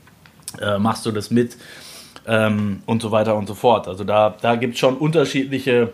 äh, 0.60 0.78
machst 0.78 1.06
du 1.06 1.10
das 1.10 1.30
mit 1.30 1.56
ähm, 2.26 2.82
und 2.86 3.02
so 3.02 3.10
weiter 3.10 3.36
und 3.36 3.46
so 3.46 3.54
fort. 3.54 3.88
Also 3.88 4.04
da 4.04 4.34
da 4.40 4.56
gibt 4.56 4.74
es 4.74 4.80
schon 4.80 4.96
unterschiedliche 4.96 5.92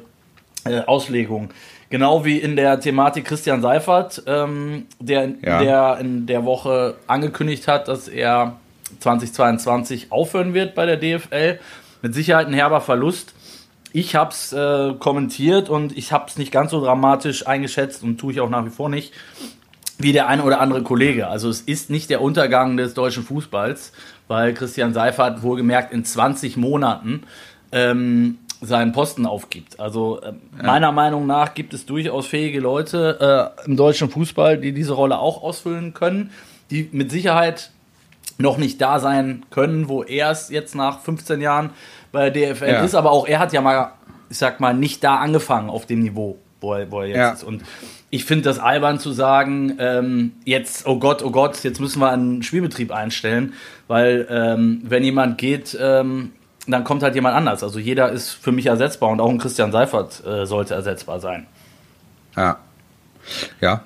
äh, 0.65 0.81
Auslegung. 0.81 1.51
Genau 1.91 2.25
wie 2.25 2.39
in 2.39 2.57
der 2.57 2.81
Thematik 2.81 3.27
Christian 3.27 3.63
Seifert, 3.63 4.23
ähm, 4.27 4.87
der, 4.99 5.33
ja. 5.43 5.59
der 5.63 5.99
in 6.01 6.27
der 6.27 6.45
Woche 6.45 6.97
angekündigt 7.07 7.69
hat, 7.69 7.89
dass 7.89 8.09
er 8.09 8.57
2022 9.01 10.11
aufhören 10.11 10.55
wird 10.55 10.75
bei 10.75 10.87
der 10.87 10.97
DFL. 10.97 11.61
Mit 12.03 12.15
Sicherheit 12.15 12.49
ein 12.49 12.53
herber 12.53 12.81
Verlust. 12.81 13.35
Ich 13.93 14.17
habe 14.17 14.31
es 14.31 14.53
äh, 14.53 14.95
kommentiert 14.99 15.69
und 15.69 15.97
ich 15.97 16.11
habe 16.11 16.25
es 16.29 16.37
nicht 16.37 16.51
ganz 16.51 16.73
so 16.73 16.81
dramatisch 16.81 17.47
eingeschätzt 17.47 18.03
und 18.03 18.19
tue 18.19 18.33
ich 18.33 18.41
auch 18.41 18.51
nach 18.51 18.65
wie 18.65 18.71
vor 18.71 18.89
nicht, 18.89 19.13
wie 19.99 20.13
der 20.13 20.27
eine 20.27 20.43
oder 20.43 20.61
andere 20.61 20.83
Kollege. 20.83 21.29
Also 21.29 21.49
es 21.49 21.61
ist 21.61 21.91
nicht 21.91 22.11
der 22.11 22.21
Untergang 22.21 22.77
des 22.77 22.95
deutschen 22.95 23.23
Fußballs, 23.23 23.93
weil 24.29 24.55
Christian 24.55 24.93
Seifert 24.93 25.43
wohlgemerkt 25.43 25.93
in 25.93 26.05
20 26.05 26.57
Monaten 26.57 27.23
ähm, 27.73 28.39
seinen 28.61 28.93
Posten 28.93 29.27
aufgibt. 29.27 29.79
Also 29.79 30.21
äh, 30.21 30.27
ja. 30.27 30.33
meiner 30.63 30.93
Meinung 30.93 31.27
nach 31.27 31.55
gibt 31.55 31.75
es 31.75 31.87
durchaus 31.87 32.27
fähige 32.27 32.61
Leute 32.61 33.53
äh, 33.65 33.67
im 33.67 33.77
deutschen 33.77 34.11
Fußball, 34.11 34.59
die 34.59 34.73
diese 34.73 34.95
Rolle 34.95 35.19
auch 35.19 35.43
ausfüllen 35.43 35.95
können, 35.95 36.31
die 36.71 36.89
mit 36.93 37.11
Sicherheit 37.11 37.71
noch 38.39 38.57
nicht 38.57 38.81
da 38.81 38.99
sein 38.99 39.45
können, 39.51 39.89
wo 39.89 40.03
er 40.03 40.31
es 40.31 40.49
jetzt 40.49 40.75
nach 40.75 41.01
15 41.01 41.41
Jahren 41.41 41.71
bei 42.11 42.31
der 42.31 42.55
DFL 42.55 42.69
ja. 42.69 42.83
ist. 42.83 42.95
Aber 42.95 43.13
auch 43.13 43.27
er 43.27 43.39
hat 43.39 43.53
ja 43.53 43.61
mal, 43.61 43.93
ich 44.29 44.39
sag 44.39 44.61
mal, 44.61 44.75
nicht 44.75 45.05
da 45.05 45.17
angefangen 45.17 45.71
auf 45.71 45.87
dem 45.87 46.01
Niveau, 46.01 46.39
wo 46.61 46.75
er, 46.75 46.91
wo 46.91 47.01
er 47.01 47.07
jetzt 47.07 47.17
ja. 47.17 47.31
ist. 47.31 47.45
Und 47.45 47.63
ich 48.15 48.25
finde 48.25 48.45
das 48.45 48.61
albern 48.61 49.01
zu 49.01 49.11
sagen, 49.11 49.75
ähm, 49.81 50.33
jetzt, 50.45 50.87
oh 50.87 51.01
Gott, 51.01 51.21
oh 51.25 51.33
Gott, 51.33 51.65
jetzt 51.65 51.81
müssen 51.81 51.99
wir 51.99 52.13
einen 52.13 52.45
Spielbetrieb 52.45 52.93
einstellen, 52.93 53.55
weil 53.89 54.29
ähm, 54.31 54.83
wenn 54.85 55.03
jemand 55.03 55.37
geht, 55.37 55.77
ähm, 55.81 56.31
dann 56.69 56.85
kommt 56.85 57.03
halt 57.03 57.17
jemand 57.17 57.35
anders. 57.35 57.65
Also 57.65 57.81
jeder 57.81 58.13
ist 58.13 58.31
für 58.31 58.53
mich 58.53 58.67
ersetzbar 58.67 59.09
und 59.11 59.21
auch 59.21 59.29
ein 59.29 59.39
Christian 59.39 59.73
Seifert 59.73 60.25
äh, 60.25 60.47
sollte 60.47 60.75
ersetzbar 60.75 61.19
sein. 61.19 61.49
Ja. 62.37 62.59
Ja. 63.61 63.83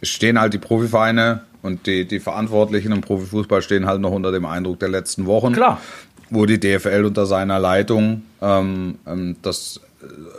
Es 0.00 0.08
stehen 0.08 0.40
halt 0.40 0.54
die 0.54 0.58
Profivereine 0.58 1.42
und 1.60 1.86
die, 1.86 2.08
die 2.08 2.18
Verantwortlichen 2.18 2.92
im 2.92 3.02
Profifußball 3.02 3.60
stehen 3.60 3.84
halt 3.84 4.00
noch 4.00 4.12
unter 4.12 4.32
dem 4.32 4.46
Eindruck 4.46 4.78
der 4.78 4.88
letzten 4.88 5.26
Wochen. 5.26 5.52
Klar. 5.52 5.82
Wo 6.30 6.46
die 6.46 6.58
DFL 6.58 7.04
unter 7.04 7.26
seiner 7.26 7.58
Leitung 7.58 8.22
ähm, 8.40 8.98
ähm, 9.06 9.36
das 9.42 9.82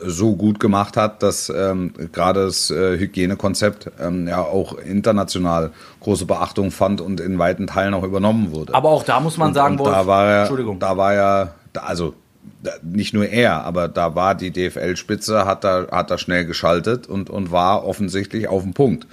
so 0.06 0.36
gut 0.36 0.60
gemacht 0.60 0.98
hat, 0.98 1.22
dass 1.22 1.50
ähm, 1.50 1.94
gerade 2.12 2.46
das 2.46 2.72
äh, 2.72 2.98
Hygienekonzept 2.98 3.92
ähm, 4.00 4.28
ja 4.28 4.42
auch 4.42 4.78
international 4.78 5.72
große 6.00 6.26
Beachtung 6.26 6.72
fand 6.72 7.02
und 7.02 7.20
in 7.20 7.38
weiten 7.38 7.68
Teilen 7.68 7.94
auch 7.94 8.04
übernommen 8.04 8.52
wurde. 8.52 8.74
Aber 8.74 8.90
auch 8.90 9.04
da 9.04 9.20
muss 9.20 9.38
man 9.38 9.50
und, 9.50 9.54
sagen, 9.54 9.80
und 9.80 9.86
da 9.86 10.08
war 10.08 10.28
er, 10.28 10.40
Entschuldigung. 10.42 10.80
da 10.80 10.98
war 10.98 11.14
ja, 11.14 11.54
also 11.76 12.16
nicht 12.82 13.14
nur 13.14 13.28
er, 13.28 13.64
aber 13.64 13.88
da 13.88 14.16
war 14.16 14.36
die 14.36 14.52
DFL-Spitze, 14.52 15.46
hat 15.46 15.64
da, 15.64 15.88
hat 15.92 16.12
da 16.12 16.18
schnell 16.18 16.46
geschaltet 16.46 17.08
und, 17.08 17.30
und 17.30 17.52
war 17.52 17.86
offensichtlich 17.86 18.48
auf 18.48 18.64
dem 18.64 18.74
Punkt. 18.74 19.08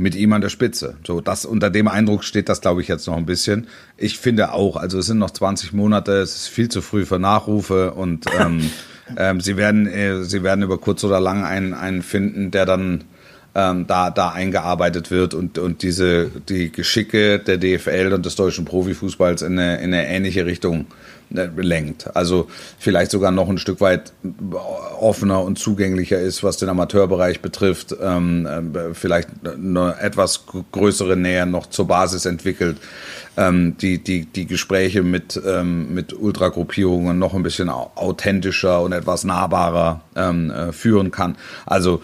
Mit 0.00 0.14
ihm 0.14 0.32
an 0.32 0.40
der 0.40 0.48
Spitze. 0.48 0.94
So, 1.04 1.20
das, 1.20 1.44
unter 1.44 1.70
dem 1.70 1.88
Eindruck 1.88 2.22
steht 2.22 2.48
das, 2.48 2.60
glaube 2.60 2.80
ich, 2.80 2.86
jetzt 2.86 3.08
noch 3.08 3.16
ein 3.16 3.26
bisschen. 3.26 3.66
Ich 3.96 4.18
finde 4.18 4.52
auch, 4.52 4.76
also 4.76 5.00
es 5.00 5.06
sind 5.06 5.18
noch 5.18 5.32
20 5.32 5.72
Monate, 5.72 6.12
es 6.12 6.36
ist 6.36 6.48
viel 6.48 6.68
zu 6.68 6.82
früh 6.82 7.04
für 7.04 7.18
Nachrufe 7.18 7.94
und 7.94 8.26
ähm, 8.38 8.70
ähm, 9.16 9.40
sie 9.40 9.56
werden, 9.56 9.86
äh, 9.86 10.22
sie 10.24 10.42
werden 10.42 10.62
über 10.62 10.78
kurz 10.78 11.04
oder 11.04 11.20
lang 11.20 11.44
einen, 11.44 11.74
einen 11.74 12.02
finden, 12.02 12.50
der 12.50 12.66
dann 12.66 13.04
ähm, 13.54 13.86
da, 13.86 14.10
da 14.10 14.30
eingearbeitet 14.30 15.10
wird 15.10 15.34
und, 15.34 15.58
und 15.58 15.82
diese, 15.82 16.30
die 16.48 16.70
Geschicke 16.70 17.38
der 17.38 17.58
DFL 17.58 18.12
und 18.12 18.24
des 18.24 18.36
deutschen 18.36 18.64
Profifußballs 18.64 19.42
in 19.42 19.58
eine, 19.58 19.78
in 19.78 19.92
eine 19.94 20.06
ähnliche 20.06 20.46
Richtung 20.46 20.86
äh, 21.34 21.48
lenkt. 21.56 22.14
Also 22.14 22.48
vielleicht 22.78 23.10
sogar 23.10 23.30
noch 23.32 23.48
ein 23.48 23.58
Stück 23.58 23.80
weit 23.80 24.12
offener 25.00 25.42
und 25.42 25.58
zugänglicher 25.58 26.20
ist, 26.20 26.44
was 26.44 26.58
den 26.58 26.68
Amateurbereich 26.68 27.40
betrifft. 27.40 27.96
Ähm, 28.00 28.46
äh, 28.46 28.94
vielleicht 28.94 29.30
eine 29.44 29.96
etwas 30.00 30.44
größere 30.70 31.16
Nähe 31.16 31.46
noch 31.46 31.66
zur 31.66 31.88
Basis 31.88 32.26
entwickelt 32.26 32.76
ähm, 33.38 33.76
die, 33.78 34.02
die, 34.02 34.26
die 34.26 34.46
Gespräche 34.46 35.02
mit, 35.02 35.40
ähm, 35.46 35.94
mit 35.94 36.12
Ultragruppierungen 36.12 37.18
noch 37.18 37.34
ein 37.34 37.44
bisschen 37.44 37.68
authentischer 37.68 38.82
und 38.82 38.92
etwas 38.92 39.22
nahbarer 39.22 40.00
ähm, 40.16 40.50
äh, 40.50 40.72
führen 40.72 41.12
kann. 41.12 41.36
Also 41.64 42.02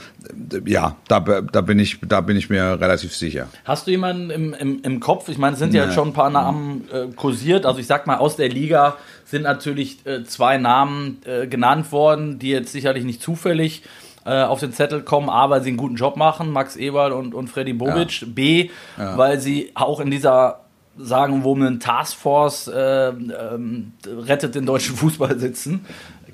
ja, 0.65 0.97
da, 1.09 1.21
da, 1.21 1.61
bin 1.61 1.79
ich, 1.81 1.99
da 2.07 2.21
bin 2.21 2.37
ich 2.37 2.49
mir 2.51 2.81
relativ 2.81 3.15
sicher. 3.15 3.49
Hast 3.65 3.87
du 3.87 3.91
jemanden 3.91 4.31
im, 4.31 4.55
im, 4.55 4.81
im 4.83 5.01
Kopf? 5.01 5.29
Ich 5.29 5.37
meine, 5.37 5.55
es 5.55 5.59
sind 5.59 5.75
ja 5.75 5.85
jetzt 5.85 5.95
schon 5.95 6.09
ein 6.09 6.15
paar 6.15 6.31
Namen 6.31 6.89
äh, 6.93 7.13
kursiert. 7.15 7.67
Also 7.67 7.81
ich 7.81 7.87
sag 7.89 8.07
mal, 8.07 8.19
aus 8.19 8.37
der 8.37 8.49
Liga 8.49 8.97
sind 9.25 9.43
natürlich 9.43 10.07
äh, 10.07 10.23
zwei 10.25 10.57
Namen 10.57 11.19
äh, 11.25 11.49
genannt 11.49 11.91
worden, 11.91 12.39
die 12.39 12.51
jetzt 12.51 12.73
sicherlich 12.73 13.05
nicht 13.05 13.21
zufällig 13.21 13.83
äh, 14.25 14.43
auf 14.43 14.61
den 14.61 14.73
Zettel 14.73 15.03
kommen, 15.03 15.29
A, 15.29 15.51
weil 15.51 15.63
sie 15.63 15.69
einen 15.71 15.77
guten 15.77 15.97
Job 15.97 16.17
machen, 16.17 16.51
Max 16.51 16.77
Eberl 16.77 17.13
und, 17.13 17.35
und 17.35 17.49
Freddy 17.49 17.73
Bobic, 17.73 18.23
ja. 18.23 18.29
B, 18.31 18.71
ja. 18.97 19.19
weil 19.19 19.41
sie 19.41 19.73
auch 19.75 20.01
in 20.01 20.11
dieser 20.11 20.64
sagen, 20.99 21.45
wo 21.45 21.55
eine 21.55 21.79
Taskforce 21.79 22.69
äh, 22.69 23.09
ähm, 23.09 23.93
rettet 24.07 24.55
den 24.55 24.67
deutschen 24.67 24.97
Fußball 24.97 25.39
sitzen. 25.39 25.85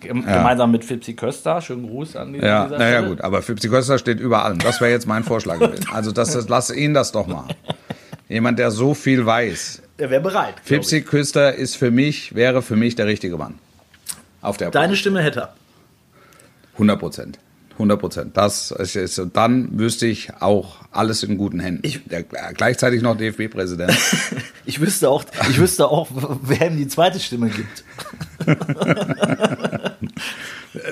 Gemeinsam 0.00 0.70
mit 0.70 0.84
Fipsi 0.84 1.12
Köster. 1.14 1.60
Schönen 1.60 1.86
Gruß 1.86 2.16
an 2.16 2.32
die, 2.32 2.38
ja, 2.38 2.64
dieser 2.64 2.78
Naja, 2.78 3.00
gut, 3.02 3.20
aber 3.20 3.42
Fipsi 3.42 3.68
Köster 3.68 3.98
steht 3.98 4.18
über 4.18 4.44
allem. 4.44 4.58
Das 4.58 4.80
wäre 4.80 4.90
jetzt 4.90 5.06
mein 5.06 5.24
Vorschlag. 5.24 5.60
also 5.92 6.10
das, 6.10 6.32
das, 6.32 6.48
lass 6.48 6.70
ihn 6.70 6.94
das 6.94 7.12
doch 7.12 7.26
mal. 7.26 7.44
Jemand, 8.28 8.58
der 8.58 8.70
so 8.70 8.94
viel 8.94 9.26
weiß. 9.26 9.82
Der 9.98 10.08
wäre 10.08 10.22
bereit. 10.22 10.54
Fipsi 10.62 11.02
Köster 11.02 11.54
ist 11.54 11.76
für 11.76 11.90
mich, 11.90 12.34
wäre 12.34 12.62
für 12.62 12.76
mich 12.76 12.94
der 12.94 13.06
richtige 13.06 13.36
Mann. 13.36 13.58
Auf 14.40 14.56
der 14.56 14.70
Deine 14.70 14.96
Stimme 14.96 15.20
hätte 15.20 15.40
er. 15.40 15.54
100 16.74 16.98
Prozent. 16.98 17.38
100 17.80 18.00
Prozent. 18.00 18.36
Das 18.36 18.70
ist, 18.70 19.20
dann 19.32 19.78
wüsste 19.78 20.06
ich 20.06 20.32
auch 20.40 20.76
alles 20.92 21.22
in 21.22 21.36
guten 21.36 21.60
Händen. 21.60 21.80
Ich, 21.84 22.04
Der, 22.04 22.22
gleichzeitig 22.22 23.02
noch 23.02 23.16
DFB-Präsident. 23.16 23.92
ich 24.66 24.80
wüsste 24.80 25.08
auch, 25.08 25.24
ich 25.48 25.58
wüsste 25.58 25.88
auch, 25.88 26.08
wer 26.42 26.70
ihm 26.70 26.76
die 26.76 26.88
zweite 26.88 27.18
Stimme 27.18 27.48
gibt. 27.48 27.84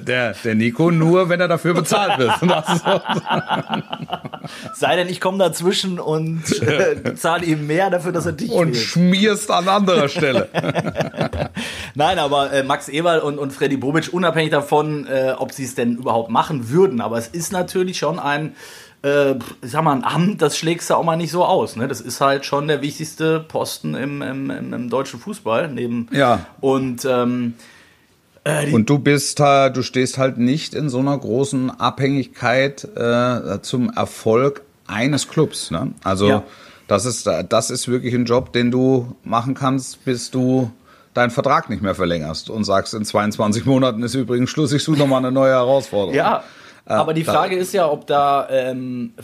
Der, 0.01 0.33
der 0.33 0.55
Nico 0.57 0.91
nur, 0.91 1.29
wenn 1.29 1.41
er 1.41 1.47
dafür 1.47 1.73
bezahlt 1.73 2.19
wird. 2.19 2.33
Sei 4.75 4.97
denn, 4.97 5.09
ich 5.09 5.21
komme 5.21 5.39
dazwischen 5.39 6.01
und 6.01 6.43
äh, 6.63 7.15
zahle 7.15 7.45
ihm 7.45 7.69
mehr 7.69 7.89
dafür, 7.89 8.11
dass 8.11 8.27
er 8.27 8.33
dich 8.33 8.51
Und 8.51 8.75
wählt. 8.75 8.77
schmierst 8.77 9.53
an 9.53 9.69
anderer 9.69 10.09
Stelle. 10.09 10.49
Nein, 11.95 12.19
aber 12.19 12.53
äh, 12.53 12.65
Max 12.65 12.89
Eberl 12.89 13.21
und, 13.21 13.39
und 13.39 13.53
Freddy 13.53 13.77
Bobic, 13.77 14.13
unabhängig 14.13 14.51
davon, 14.51 15.07
äh, 15.07 15.35
ob 15.39 15.53
sie 15.53 15.65
es 15.65 15.77
denn 15.77 15.95
überhaupt 15.97 16.31
machen 16.31 16.71
würden, 16.71 17.01
aber 17.01 17.19
es 17.19 17.29
ist 17.29 17.53
natürlich 17.53 17.99
schon 17.99 18.19
ein 18.19 18.57
äh, 19.03 19.35
sag 19.63 19.85
mal, 19.85 19.93
ein 19.93 20.05
Amt, 20.05 20.43
das 20.43 20.57
schlägst 20.57 20.91
du 20.91 20.95
auch 20.95 21.05
mal 21.05 21.17
nicht 21.17 21.31
so 21.31 21.45
aus. 21.45 21.77
Ne? 21.77 21.87
Das 21.87 22.01
ist 22.01 22.21
halt 22.21 22.45
schon 22.45 22.69
der 22.69 22.83
wichtigste 22.83 23.41
Posten 23.41 23.95
im, 23.95 24.23
im, 24.23 24.51
im, 24.51 24.91
deutschen 24.91 25.21
Fußball. 25.21 25.69
Neben, 25.69 26.09
ja. 26.13 26.47
Und 26.61 27.05
ähm, 27.05 27.55
äh, 28.45 28.73
und 28.73 28.91
du 28.91 28.99
bist 28.99 29.39
du 29.39 29.83
stehst 29.83 30.19
halt 30.19 30.39
nicht 30.39 30.75
in 30.75 30.89
so 30.89 30.99
einer 30.99 31.17
großen 31.17 31.71
Abhängigkeit 31.79 32.85
äh, 32.97 33.61
zum 33.63 33.91
Erfolg 33.91 34.63
eines 34.87 35.29
Clubs. 35.29 35.71
Ne? 35.71 35.93
Also 36.03 36.29
Ja. 36.29 36.43
das, 36.89 37.05
ist, 37.05 37.29
das 37.49 37.71
ist 37.71 37.89
wirklich 37.89 38.15
ein 38.15 38.25
Job, 38.25 38.53
den 38.53 38.71
du 38.71 39.15
machen 39.23 39.55
kannst, 39.55 40.05
bis 40.05 40.31
du 40.31 40.73
deinen 41.15 41.31
Vertrag 41.31 41.69
nicht 41.69 41.83
mehr 41.83 41.95
verlängerst 41.95 42.49
und 42.51 42.65
sagst, 42.65 42.95
in 42.95 43.05
22 43.05 43.65
Monaten 43.67 44.03
ist 44.03 44.15
übrigens 44.15 44.51
Schluss, 44.51 44.73
ich 44.73 44.83
suche 44.83 44.99
nochmal 44.99 45.19
eine 45.19 45.33
neue 45.33 45.53
Herausforderung. 45.53 46.15
Ja, 46.15 46.45
aber 46.89 47.15
die 47.15 47.25
Frage 47.25 47.57
ist 47.57 47.73
ja, 47.73 47.91
ob 47.91 48.07
da, 48.07 48.49
ähm, 48.51 49.15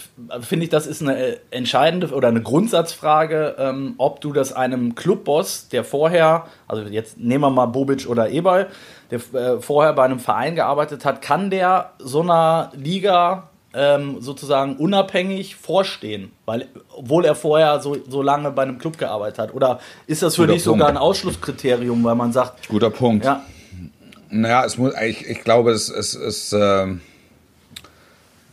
finde 0.40 0.64
ich, 0.64 0.70
das 0.70 0.86
ist 0.86 1.02
eine 1.02 1.16
äh, 1.16 1.36
entscheidende 1.50 2.10
oder 2.12 2.28
eine 2.28 2.42
Grundsatzfrage, 2.42 3.56
ähm, 3.58 3.94
ob 3.98 4.20
du 4.20 4.32
das 4.32 4.52
einem 4.52 4.94
Clubboss, 4.94 5.68
der 5.68 5.84
vorher, 5.84 6.46
also 6.68 6.82
jetzt 6.82 7.18
nehmen 7.18 7.42
wir 7.42 7.50
mal 7.50 7.66
Bobic 7.66 8.06
oder 8.08 8.28
Eberl, 8.28 8.68
der 9.10 9.20
äh, 9.34 9.60
vorher 9.60 9.92
bei 9.92 10.04
einem 10.04 10.18
Verein 10.18 10.54
gearbeitet 10.54 11.04
hat, 11.04 11.22
kann 11.22 11.50
der 11.50 11.92
so 11.98 12.20
einer 12.20 12.70
Liga 12.74 13.48
ähm, 13.74 14.20
sozusagen 14.20 14.76
unabhängig 14.76 15.56
vorstehen, 15.56 16.30
weil 16.44 16.68
obwohl 16.96 17.24
er 17.24 17.34
vorher 17.34 17.80
so, 17.80 17.96
so 18.08 18.22
lange 18.22 18.50
bei 18.52 18.62
einem 18.62 18.78
Club 18.78 18.98
gearbeitet 18.98 19.38
hat? 19.38 19.54
Oder 19.54 19.80
ist 20.06 20.22
das 20.22 20.36
für 20.36 20.42
Guter 20.42 20.52
dich 20.54 20.62
sogar 20.62 20.86
Punkt. 20.86 20.90
ein 20.92 21.02
Ausschlusskriterium, 21.02 22.04
weil 22.04 22.14
man 22.14 22.32
sagt, 22.32 22.68
Guter 22.68 22.90
Punkt. 22.90 23.24
ja, 23.24 23.42
Naja, 24.30 24.64
es 24.64 24.78
muss, 24.78 24.94
ich, 25.02 25.28
ich 25.28 25.42
glaube, 25.42 25.72
es 25.72 25.88
es 25.88 26.14
es, 26.14 26.52
ähm, 26.52 27.00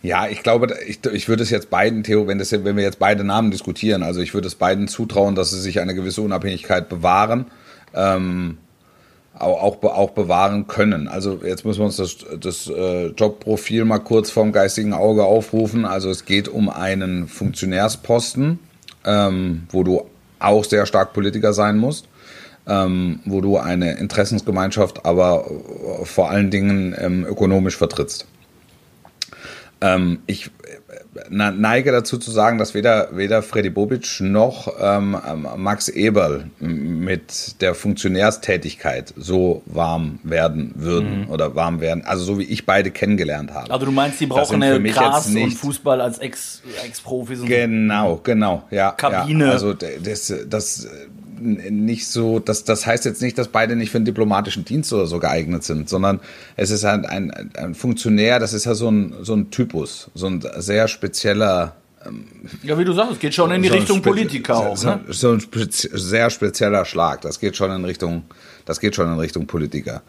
ja, 0.01 0.27
ich 0.27 0.43
glaube, 0.43 0.75
ich, 0.87 0.99
ich 1.05 1.29
würde 1.29 1.43
es 1.43 1.49
jetzt 1.49 1.69
beiden, 1.69 2.03
Theo, 2.03 2.27
wenn, 2.27 2.39
das, 2.39 2.51
wenn 2.51 2.75
wir 2.75 2.83
jetzt 2.83 2.99
beide 2.99 3.23
Namen 3.23 3.51
diskutieren, 3.51 4.03
also 4.03 4.19
ich 4.21 4.33
würde 4.33 4.47
es 4.47 4.55
beiden 4.55 4.87
zutrauen, 4.87 5.35
dass 5.35 5.51
sie 5.51 5.61
sich 5.61 5.79
eine 5.79 5.93
gewisse 5.93 6.21
Unabhängigkeit 6.21 6.89
bewahren, 6.89 7.45
ähm, 7.93 8.57
auch, 9.37 9.61
auch, 9.61 9.75
be- 9.77 9.93
auch 9.93 10.11
bewahren 10.11 10.67
können. 10.67 11.07
Also 11.07 11.41
jetzt 11.45 11.65
müssen 11.65 11.79
wir 11.79 11.85
uns 11.85 11.97
das, 11.97 12.17
das 12.39 12.67
äh, 12.67 13.07
Jobprofil 13.07 13.85
mal 13.85 13.99
kurz 13.99 14.29
vom 14.29 14.51
geistigen 14.51 14.93
Auge 14.93 15.23
aufrufen. 15.23 15.85
Also 15.85 16.09
es 16.09 16.25
geht 16.25 16.47
um 16.47 16.69
einen 16.69 17.27
Funktionärsposten, 17.27 18.59
ähm, 19.05 19.63
wo 19.69 19.83
du 19.83 20.05
auch 20.39 20.63
sehr 20.63 20.85
stark 20.85 21.13
Politiker 21.13 21.53
sein 21.53 21.77
musst 21.77 22.07
ähm, 22.67 23.19
wo 23.25 23.41
du 23.41 23.57
eine 23.57 23.97
Interessensgemeinschaft 23.97 25.05
aber 25.05 25.45
äh, 25.49 26.05
vor 26.05 26.29
allen 26.29 26.51
Dingen 26.51 26.95
ähm, 26.97 27.25
ökonomisch 27.25 27.77
vertrittst. 27.77 28.27
Ähm, 29.83 30.19
ich 30.27 30.51
neige 31.29 31.91
dazu 31.91 32.17
zu 32.17 32.29
sagen, 32.31 32.57
dass 32.59 32.73
weder, 32.73 33.09
weder 33.13 33.41
Freddy 33.41 33.69
Bobic 33.71 34.19
noch 34.21 34.71
ähm, 34.79 35.17
Max 35.57 35.89
Eberl 35.89 36.51
mit 36.59 37.61
der 37.61 37.73
Funktionärstätigkeit 37.73 39.13
so 39.17 39.63
warm 39.65 40.19
werden 40.23 40.71
würden 40.75 41.27
oder 41.27 41.55
warm 41.55 41.81
werden, 41.81 42.03
also 42.05 42.23
so 42.23 42.37
wie 42.39 42.43
ich 42.43 42.65
beide 42.65 42.91
kennengelernt 42.91 43.53
habe. 43.53 43.71
also 43.71 43.85
du 43.85 43.91
meinst, 43.91 44.19
die 44.19 44.27
brauchen 44.27 44.61
eine 44.61 44.81
Gras 44.91 45.27
und 45.27 45.51
Fußball 45.51 45.99
als 45.99 46.19
Ex- 46.19 46.61
Ex-Profis 46.85 47.39
und 47.39 47.47
so. 47.47 47.53
Genau, 47.53 48.19
genau, 48.23 48.63
ja. 48.69 48.91
Kabine. 48.91 49.45
Ja, 49.47 49.51
also 49.51 49.73
das, 49.73 50.33
das 50.47 50.87
nicht 51.41 52.07
so, 52.07 52.39
das, 52.39 52.63
das 52.63 52.85
heißt 52.85 53.05
jetzt 53.05 53.21
nicht, 53.21 53.37
dass 53.37 53.47
beide 53.47 53.75
nicht 53.75 53.91
für 53.91 53.99
den 53.99 54.05
diplomatischen 54.05 54.65
Dienst 54.65 54.93
oder 54.93 55.07
so 55.07 55.19
geeignet 55.19 55.63
sind, 55.63 55.89
sondern 55.89 56.19
es 56.55 56.69
ist 56.71 56.83
halt 56.83 57.05
ein, 57.05 57.31
ein 57.55 57.75
Funktionär, 57.75 58.39
das 58.39 58.53
ist 58.53 58.65
ja 58.65 58.75
so 58.75 58.89
ein, 58.89 59.13
so 59.21 59.33
ein 59.33 59.51
Typus, 59.51 60.09
so 60.13 60.27
ein 60.27 60.43
sehr 60.57 60.87
spezieller 60.87 61.75
Ja, 62.63 62.77
wie 62.79 62.85
du 62.85 62.93
sagst, 62.93 63.13
es 63.13 63.19
geht 63.19 63.33
schon 63.33 63.51
in 63.51 63.61
die 63.61 63.69
so 63.69 63.75
Richtung 63.75 64.01
Politiker 64.01 64.57
auch. 64.57 64.77
So, 64.77 64.89
Ne? 64.89 65.01
so 65.09 65.31
ein 65.31 65.39
spezi 65.39 65.89
sehr 65.93 66.29
spezieller 66.29 66.85
Schlag. 66.85 67.21
Das 67.21 67.39
geht 67.39 67.55
schon 67.55 67.71
in 67.71 67.85
Richtung, 67.85 68.23
das 68.65 68.79
geht 68.79 68.95
schon 68.95 69.07
in 69.07 69.19
Richtung 69.19 69.45
Politiker. 69.47 70.01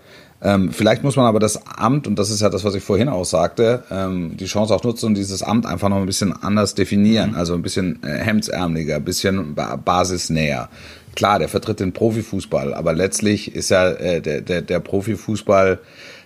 Ähm, 0.45 0.73
vielleicht 0.73 1.05
muss 1.05 1.15
man 1.17 1.27
aber 1.27 1.39
das 1.39 1.67
Amt, 1.67 2.09
und 2.09 2.19
das 2.19 2.31
ist 2.31 2.41
ja 2.41 2.49
das, 2.49 2.65
was 2.65 2.75
ich 2.75 2.83
vorhin 2.83 3.09
auch 3.09 3.25
sagte, 3.25 3.85
ähm, 3.93 4.37
die 4.37 4.47
Chance 4.47 4.75
auch 4.75 4.83
nutzen 4.83 5.07
und 5.07 5.15
dieses 5.15 5.43
Amt 5.43 5.67
einfach 5.67 5.89
noch 5.89 5.99
ein 5.99 6.07
bisschen 6.07 6.33
anders 6.33 6.75
definieren. 6.75 7.37
Also 7.37 7.55
ein 7.55 7.63
bisschen 7.63 8.03
äh, 8.03 8.19
hemdsärmeliger, 8.19 8.97
ein 8.97 9.05
bisschen 9.05 9.55
ba 9.55 9.77
basisnäher. 9.77 10.69
Klar, 11.15 11.39
der 11.39 11.49
vertritt 11.49 11.81
den 11.81 11.93
Profifußball, 11.93 12.75
aber 12.75 12.93
letztlich 12.95 13.55
ist 13.55 13.71
ja 13.71 13.91
äh, 13.91 14.21
der, 14.21 14.41
der, 14.41 14.63
der 14.63 14.81
Profifußball 14.81 15.79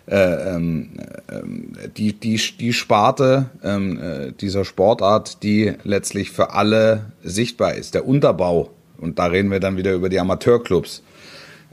äh, 0.07 0.55
ähm, 0.55 0.91
ähm, 1.29 1.73
die, 1.97 2.13
die, 2.13 2.41
die 2.61 2.73
Sparte 2.73 3.51
ähm, 3.65 3.99
äh, 4.01 4.33
dieser 4.33 4.65
Sportart, 4.65 5.43
die 5.43 5.73
letztlich 5.83 6.31
für 6.31 6.53
alle 6.53 7.07
sichtbar 7.25 7.75
ist. 7.75 7.95
Der 7.95 8.07
Unterbau, 8.07 8.71
und 8.99 9.19
da 9.19 9.27
reden 9.27 9.51
wir 9.51 9.59
dann 9.59 9.77
wieder 9.77 9.93
über 9.95 10.09
die 10.09 10.21
Amateurclubs, 10.21 11.03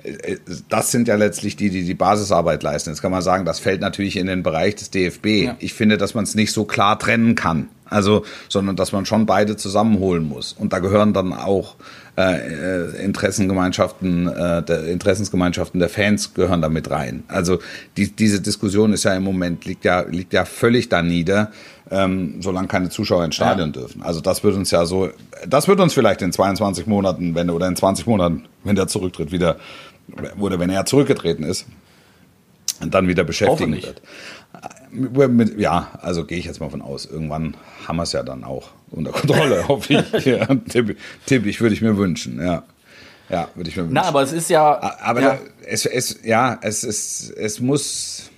äh, 0.03 0.37
das 0.67 0.89
sind 0.89 1.07
ja 1.07 1.15
letztlich 1.15 1.55
die, 1.55 1.69
die 1.69 1.83
die 1.83 1.93
Basisarbeit 1.93 2.63
leisten. 2.63 2.89
Jetzt 2.89 3.03
kann 3.03 3.11
man 3.11 3.21
sagen, 3.21 3.45
das 3.45 3.59
fällt 3.59 3.81
natürlich 3.81 4.17
in 4.17 4.25
den 4.25 4.41
Bereich 4.41 4.75
des 4.75 4.89
DFB. 4.89 5.53
Ich 5.59 5.73
finde, 5.75 5.97
dass 5.97 6.15
man 6.15 6.23
es 6.23 6.33
nicht 6.33 6.51
so 6.51 6.65
klar 6.65 6.97
trennen 6.97 7.35
kann. 7.35 7.69
Also, 7.85 8.25
sondern 8.49 8.75
dass 8.75 8.91
man 8.91 9.05
schon 9.05 9.27
beide 9.27 9.55
zusammenholen 9.55 10.27
muss. 10.27 10.53
Und 10.53 10.73
da 10.73 10.79
gehören 10.79 11.13
dann 11.13 11.31
auch 11.33 11.75
äh, 12.15 12.91
äh, 12.91 13.03
Interessengemeinschaften, 13.03 14.27
äh, 14.27 14.61
der 14.61 14.85
Interessensgemeinschaften 14.85 15.79
der 15.79 15.89
Fans 15.89 16.35
gehören 16.35 16.61
da 16.61 16.69
mit 16.69 16.91
rein. 16.91 17.23
Also 17.27 17.57
die, 17.97 18.15
diese 18.15 18.39
Diskussion 18.39 18.93
ist 18.93 19.03
ja 19.03 19.15
im 19.15 19.23
Moment 19.23 19.65
liegt 19.65 19.83
ja 19.83 20.01
liegt 20.01 20.31
ja 20.31 20.45
völlig 20.45 20.89
da 20.89 21.01
nieder, 21.01 21.51
ähm, 21.89 22.35
solange 22.39 22.67
keine 22.67 22.89
Zuschauer 22.89 23.25
ins 23.25 23.33
Stadion 23.33 23.71
dürfen. 23.71 24.03
Also 24.03 24.21
das 24.21 24.43
wird 24.43 24.55
uns 24.55 24.69
ja 24.69 24.85
so, 24.85 25.09
das 25.47 25.67
wird 25.67 25.79
uns 25.79 25.95
vielleicht 25.95 26.21
in 26.21 26.31
22 26.31 26.85
Monaten, 26.85 27.33
wenn 27.33 27.49
oder 27.49 27.67
in 27.67 27.75
20 27.75 28.05
Monaten, 28.05 28.45
wenn 28.63 28.75
der 28.75 28.87
zurücktritt, 28.87 29.31
wieder 29.31 29.57
oder 30.37 30.59
wenn 30.59 30.69
er 30.69 30.85
zurückgetreten 30.85 31.43
ist, 31.43 31.65
dann 32.79 33.07
wieder 33.07 33.23
beschäftigen 33.23 33.81
wird. 33.81 34.03
Mit, 34.91 35.59
ja, 35.59 35.87
also 35.99 36.25
gehe 36.25 36.37
ich 36.37 36.45
jetzt 36.45 36.59
mal 36.59 36.69
von 36.69 36.83
aus. 36.83 37.07
Irgendwann 37.07 37.57
haben 37.87 37.95
wir 37.95 38.03
es 38.03 38.11
ja 38.11 38.21
dann 38.21 38.43
auch 38.43 38.69
unter 38.93 39.11
Kontrolle, 39.11 39.67
hoffe 39.67 40.05
ich. 40.13 40.25
Ja, 40.25 40.45
tipp, 40.45 40.97
tipp 41.25 41.45
ich, 41.45 41.61
würde 41.61 41.75
ich 41.75 41.81
mir 41.81 41.97
wünschen, 41.97 42.41
ja. 42.41 42.63
Ja, 43.29 43.49
würde 43.55 43.69
ich 43.69 43.75
mir 43.75 43.83
wünschen. 43.83 43.95
Na, 43.95 44.03
aber 44.03 44.21
es 44.21 44.31
ist 44.31 44.49
ja. 44.49 44.79
Aber 45.01 45.21
ja, 45.21 45.39
es, 45.65 45.85
es, 45.85 46.19
ja, 46.23 46.59
es 46.61 46.83
ist, 46.83 47.31
es 47.31 47.59
muss. 47.59 48.29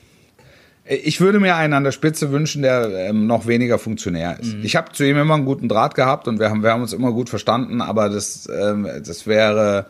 Ich 0.88 1.20
würde 1.20 1.39
mir 1.39 1.56
einen 1.56 1.74
an 1.74 1.84
der 1.84 1.91
Spitze 1.91 2.32
wünschen, 2.32 2.62
der 2.62 3.10
ähm, 3.10 3.26
noch 3.26 3.47
weniger 3.47 3.80
Funktionär 3.80 4.39
ist. 4.39 4.53
Ich 4.62 4.76
habe 4.76 4.91
zu 4.91 5.03
ihm 5.03 5.18
immer 5.18 5.34
einen 5.34 5.45
guten 5.45 5.68
Draht 5.68 5.95
gehabt 5.95 6.28
und 6.28 6.39
wir 6.39 6.51
haben, 6.51 6.62
wir 6.62 6.70
haben 6.70 6.84
uns 6.84 6.93
immer 6.93 7.12
gut 7.12 7.28
verstanden, 7.28 7.82
aber 7.82 8.08
das, 8.08 8.47
ähm, 8.56 8.88
das 9.03 9.26
wäre, 9.26 9.88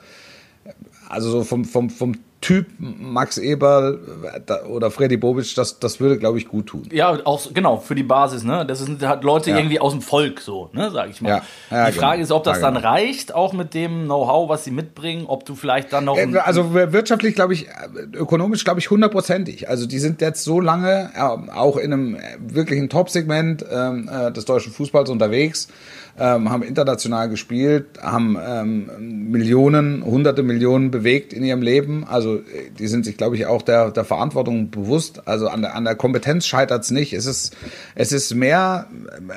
also 1.09 1.29
so 1.29 1.43
vom, 1.43 1.65
vom, 1.65 1.89
vom 1.89 2.15
Typ 2.45 2.67
Max 2.77 3.39
Eberl 3.39 3.99
äh, 4.47 4.67
oder 4.67 4.91
Freddy 4.91 5.17
Bobic, 5.17 5.55
das, 5.55 5.79
das 5.79 5.99
würde, 5.99 6.19
glaube 6.19 6.37
ich, 6.37 6.47
gut 6.47 6.67
tun. 6.67 6.83
ja, 6.91 7.17
auch 7.25 7.41
genau, 7.51 7.77
für 7.77 7.95
die 7.95 8.03
Basis, 8.03 8.43
ne? 8.43 8.65
Das 8.67 8.77
sind 8.79 9.01
halt 9.01 9.23
Leute 9.23 9.49
Ja. 9.49 9.57
irgendwie 9.57 9.79
aus 9.79 9.93
dem 9.93 10.03
Volk 10.03 10.41
so, 10.41 10.69
ne, 10.73 10.91
sag 10.91 11.09
ich 11.09 11.21
mal. 11.21 11.29
Ja, 11.29 11.41
ja, 11.71 11.87
die 11.87 11.93
Frage 11.97 12.17
genau. 12.17 12.23
ist, 12.23 12.31
ob 12.31 12.43
das 12.43 12.59
dann 12.59 12.75
genau. 12.75 12.87
reicht, 12.87 13.33
auch 13.33 13.53
mit 13.53 13.73
dem 13.73 14.03
Know-how, 14.05 14.47
was 14.47 14.63
sie 14.63 14.69
mitbringen, 14.69 15.25
ob 15.27 15.43
du 15.45 15.55
vielleicht 15.55 15.91
dann 15.91 16.05
noch. 16.05 16.17
Äh, 16.17 16.37
Also 16.37 16.73
wirtschaftlich, 16.75 17.33
glaube 17.33 17.53
ich, 17.53 17.67
äh, 17.67 17.71
ökonomisch, 18.13 18.63
glaube 18.63 18.79
ich, 18.79 18.91
hundertprozentig. 18.91 19.67
Also 19.67 19.87
die 19.87 19.97
sind 19.97 20.21
jetzt 20.21 20.43
so 20.43 20.59
lange 20.59 21.09
auch 21.55 21.77
in 21.77 21.91
einem 21.93 22.17
wirklichen 22.39 22.89
Top-Segment 22.89 23.65
ähm, 23.71 24.07
äh, 24.11 24.31
des 24.31 24.45
deutschen 24.45 24.71
Fußballs 24.71 25.09
unterwegs, 25.09 25.67
ähm, 26.17 26.49
haben 26.49 26.63
international 26.63 27.29
gespielt, 27.29 27.85
haben 28.01 28.37
ähm, 28.41 29.31
Millionen, 29.31 30.03
hunderte 30.05 30.43
Millionen 30.43 30.89
bewegt 30.91 31.33
in 31.33 31.43
ihrem 31.43 31.61
Leben. 31.61 32.05
Also 32.05 32.35
äh, 32.35 32.69
die 32.77 32.87
sind 32.87 33.05
sich, 33.05 33.17
glaube 33.17 33.35
ich, 33.35 33.45
auch 33.45 33.61
der, 33.61 33.91
der 33.91 34.05
Verantwortung 34.05 34.69
bewusst. 34.71 35.27
Also 35.27 35.49
an 35.49 35.61
der, 35.61 35.75
an 35.75 35.83
der 35.83 35.95
Kompetenz 35.95 36.45
scheitert 36.45 36.83
es 36.83 36.91
nicht. 36.91 37.13
Es 37.13 37.25
ist, 37.25 37.55
es 37.95 38.11
ist 38.13 38.33
mehr, 38.33 38.87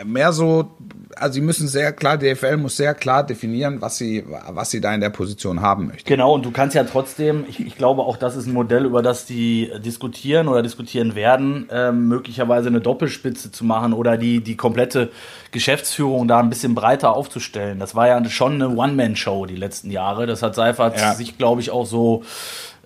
mehr 0.05 0.33
so, 0.33 0.71
also 1.17 1.35
sie 1.35 1.41
müssen 1.41 1.69
sehr 1.69 1.93
klar, 1.93 2.17
die 2.17 2.33
DFL 2.33 2.57
muss 2.57 2.77
sehr 2.77 2.95
klar 2.95 3.25
definieren, 3.25 3.81
was 3.81 3.97
sie, 3.97 4.25
was 4.51 4.71
sie 4.71 4.81
da 4.81 4.95
in 4.95 5.01
der 5.01 5.11
Position 5.11 5.61
haben 5.61 5.87
möchte. 5.89 6.05
Genau, 6.05 6.35
und 6.35 6.45
du 6.45 6.51
kannst 6.51 6.75
ja 6.75 6.85
trotzdem, 6.85 7.45
ich, 7.49 7.61
ich 7.65 7.77
glaube 7.77 8.03
auch, 8.03 8.17
das 8.17 8.37
ist 8.37 8.47
ein 8.47 8.53
Modell, 8.53 8.85
über 8.85 9.03
das 9.03 9.25
die 9.27 9.71
diskutieren 9.85 10.49
oder 10.49 10.63
diskutieren 10.63 11.15
werden, 11.15 11.69
ähm, 11.73 12.09
möglicherweise 12.09 12.69
eine 12.69 12.81
Doppelspitze 12.81 13.51
zu 13.53 13.65
machen 13.65 13.93
oder 13.93 14.17
die, 14.17 14.41
die 14.41 14.57
komplette 14.57 15.11
Geschäftsführung 15.51 16.29
da 16.29 16.39
ein 16.39 16.51
bisschen 16.51 16.75
breiter 16.75 17.15
aufzustellen. 17.17 17.79
Das 17.79 17.95
war 17.95 18.09
ja 18.09 18.25
schon 18.29 18.55
eine 18.55 18.69
One-Man-Show 18.69 19.47
die 19.47 19.57
letzten 19.57 19.91
Jahre. 19.91 20.27
Das 20.27 20.43
hat 20.43 20.55
Seifert 20.55 20.99
Ja. 21.01 21.15
sich, 21.15 21.39
glaube 21.39 21.61
ich, 21.61 21.71
auch 21.71 21.87
so, 21.87 22.23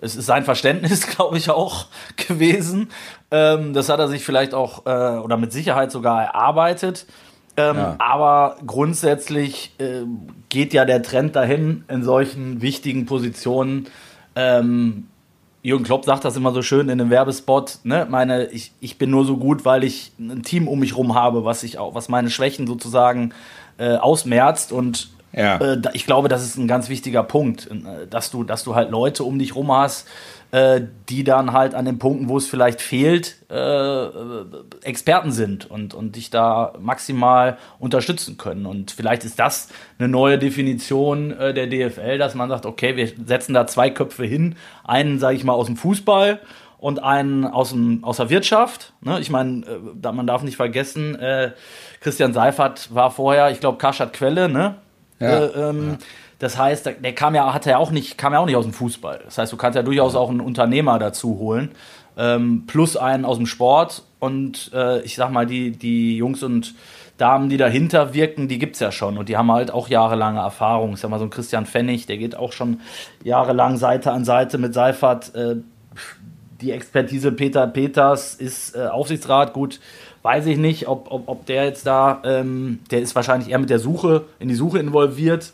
es 0.01 0.15
ist 0.15 0.25
sein 0.25 0.43
Verständnis, 0.43 1.07
glaube 1.15 1.37
ich, 1.37 1.49
auch 1.49 1.87
gewesen. 2.15 2.89
Ähm, 3.31 3.73
das 3.73 3.89
hat 3.89 3.99
er 3.99 4.07
sich 4.07 4.23
vielleicht 4.23 4.53
auch 4.53 4.85
äh, 4.85 5.17
oder 5.19 5.37
mit 5.37 5.51
Sicherheit 5.51 5.91
sogar 5.91 6.23
erarbeitet. 6.23 7.05
Ähm, 7.57 7.75
Ja. 7.77 7.95
Aber 7.99 8.57
grundsätzlich 8.65 9.73
äh, 9.79 10.01
geht 10.49 10.73
ja 10.73 10.85
der 10.85 11.03
Trend 11.03 11.35
dahin, 11.35 11.83
in 11.87 12.03
solchen 12.03 12.61
wichtigen 12.61 13.05
Positionen. 13.05 13.87
Ähm, 14.35 15.07
Jürgen 15.61 15.85
Klopp 15.85 16.03
sagt 16.03 16.25
das 16.25 16.35
immer 16.35 16.51
so 16.51 16.61
schön 16.61 16.89
in 16.89 16.99
einem 16.99 17.09
Werbespot. 17.09 17.79
Ne? 17.83 18.05
Meine, 18.09 18.47
ich, 18.47 18.73
ich 18.81 18.97
bin 18.97 19.09
nur 19.11 19.23
so 19.25 19.37
gut, 19.37 19.63
weil 19.63 19.83
ich 19.83 20.11
ein 20.19 20.43
Team 20.43 20.67
um 20.67 20.79
mich 20.79 20.97
rum 20.97 21.15
habe, 21.15 21.45
was 21.45 21.63
ich 21.63 21.77
auch, 21.77 21.95
was 21.95 22.09
meine 22.09 22.29
Schwächen 22.29 22.67
sozusagen 22.67 23.33
äh, 23.77 23.95
ausmerzt. 23.95 24.71
Und 24.73 25.09
Ja. 25.31 25.57
Äh, 25.57 25.81
ich 25.93 26.05
glaube, 26.05 26.27
das 26.27 26.43
ist 26.43 26.57
ein 26.57 26.67
ganz 26.67 26.89
wichtiger 26.89 27.23
Punkt, 27.23 27.69
äh, 27.71 28.07
dass 28.09 28.29
du, 28.29 28.43
dass 28.43 28.63
du 28.63 28.75
halt 28.75 28.91
Leute 28.91 29.23
um 29.23 29.39
dich 29.39 29.55
rum 29.55 29.71
hast, 29.71 30.07
äh, 30.53 30.81
die 31.09 31.23
dann 31.23 31.51
halt 31.51 31.73
an 31.73 31.85
den 31.85 31.97
Punkten, 31.97 32.29
wo 32.29 32.37
es 32.37 32.45
vielleicht 32.45 32.79
fehlt, 32.79 33.37
äh, 33.49 33.55
äh, 33.55 34.45
Experten 34.83 35.31
sind 35.31 35.65
und, 35.69 35.95
und 35.95 36.15
dich 36.15 36.29
da 36.29 36.73
maximal 36.79 37.57
unterstützen 37.79 38.37
können. 38.37 38.67
Und 38.67 38.91
vielleicht 38.91 39.23
ist 39.23 39.39
das 39.39 39.69
eine 39.97 40.09
neue 40.09 40.37
Definition 40.37 41.31
äh, 41.31 41.55
der 41.55 41.65
DFL, 41.65 42.19
dass 42.19 42.35
man 42.35 42.49
sagt, 42.49 42.67
okay, 42.67 42.95
wir 42.95 43.11
setzen 43.25 43.55
da 43.55 43.65
zwei 43.65 43.89
Köpfe 43.89 44.25
hin, 44.25 44.55
einen, 44.83 45.17
sage 45.17 45.35
ich 45.35 45.43
mal, 45.43 45.53
aus 45.53 45.65
dem 45.65 45.75
Fußball 45.75 46.39
und 46.77 47.01
einen 47.01 47.45
aus, 47.45 47.71
dem, 47.71 48.03
aus 48.03 48.17
der 48.17 48.29
Wirtschaft. 48.29 48.93
Ne? 49.01 49.19
Ich 49.21 49.31
meine, 49.31 49.65
äh, 49.65 50.11
man 50.11 50.27
darf 50.27 50.43
nicht 50.43 50.57
vergessen, 50.57 51.15
äh, 51.15 51.53
Christian 51.99 52.31
Seifert 52.31 52.93
war 52.93 53.09
vorher, 53.09 53.49
ich 53.49 53.59
glaube, 53.59 53.79
Karstadt 53.79 54.13
Quelle, 54.13 54.49
ne? 54.49 54.75
Ja. 55.19 55.45
Äh, 55.45 55.69
ähm, 55.69 55.97
Das 56.43 56.57
heißt, 56.57 56.85
der- 56.85 57.13
kam 57.13 57.35
ja, 57.35 57.53
hatte 57.53 57.69
ja 57.69 57.77
auch 57.77 57.89
nicht, 57.91 58.17
kam 58.17 58.33
ja 58.33 58.39
auch 58.39 58.45
nicht 58.45 58.57
aus 58.57 58.65
dem 58.65 58.73
Fußball. 58.73 59.21
Das 59.23 59.37
heißt, 59.37 59.53
du 59.53 59.55
kannst 59.55 59.77
ja 59.77 59.81
durchaus 59.81 60.13
auch 60.13 60.29
einen 60.29 60.41
Unternehmer 60.41 60.99
dazu 60.99 61.39
holen, 61.39 61.71
ähm, 62.17 62.65
plus 62.67 62.97
einen 62.97 63.23
aus 63.23 63.37
dem 63.37 63.45
Sport. 63.45 64.03
Und 64.19 64.69
äh, 64.73 64.99
ich 65.03 65.15
sag 65.15 65.31
mal, 65.31 65.45
die, 65.45 65.71
die 65.71 66.17
Jungs 66.17 66.43
und 66.43 66.75
Damen, 67.17 67.47
die 67.47 67.55
dahinter 67.55 68.13
wirken, 68.13 68.49
die 68.49 68.59
gibt's 68.59 68.81
ja 68.81 68.91
schon. 68.91 69.17
Und 69.17 69.29
die 69.29 69.37
haben 69.37 69.49
halt 69.53 69.71
auch 69.71 69.87
jahrelange 69.87 70.41
Erfahrung. 70.41 70.95
Ich 70.95 70.99
sag 70.99 71.09
mal, 71.09 71.17
so 71.17 71.23
ein 71.23 71.29
Christian 71.29 71.65
Pfennig, 71.65 72.07
der 72.07 72.17
geht 72.17 72.35
auch 72.35 72.51
schon 72.51 72.81
jahrelang 73.23 73.77
Seite 73.77 74.11
an 74.11 74.25
Seite 74.25 74.57
mit 74.57 74.73
Seifert. 74.73 75.33
Äh, 75.35 75.55
die 76.59 76.71
Expertise 76.71 77.31
Peter 77.31 77.67
Peters 77.67 78.35
ist 78.35 78.75
äh, 78.75 78.87
Aufsichtsrat, 78.87 79.53
gut, 79.53 79.79
weiß 80.23 80.45
ich 80.47 80.57
nicht, 80.57 80.89
ob, 80.89 81.09
ob, 81.09 81.29
ob 81.29 81.45
der 81.45 81.63
jetzt 81.63 81.87
da, 81.87 82.21
ähm, 82.25 82.79
der 82.91 83.01
ist 83.01 83.15
wahrscheinlich 83.15 83.49
eher 83.49 83.59
mit 83.59 83.69
der 83.69 83.79
Suche, 83.79 84.25
in 84.39 84.49
die 84.49 84.55
Suche 84.55 84.79
involviert. 84.79 85.53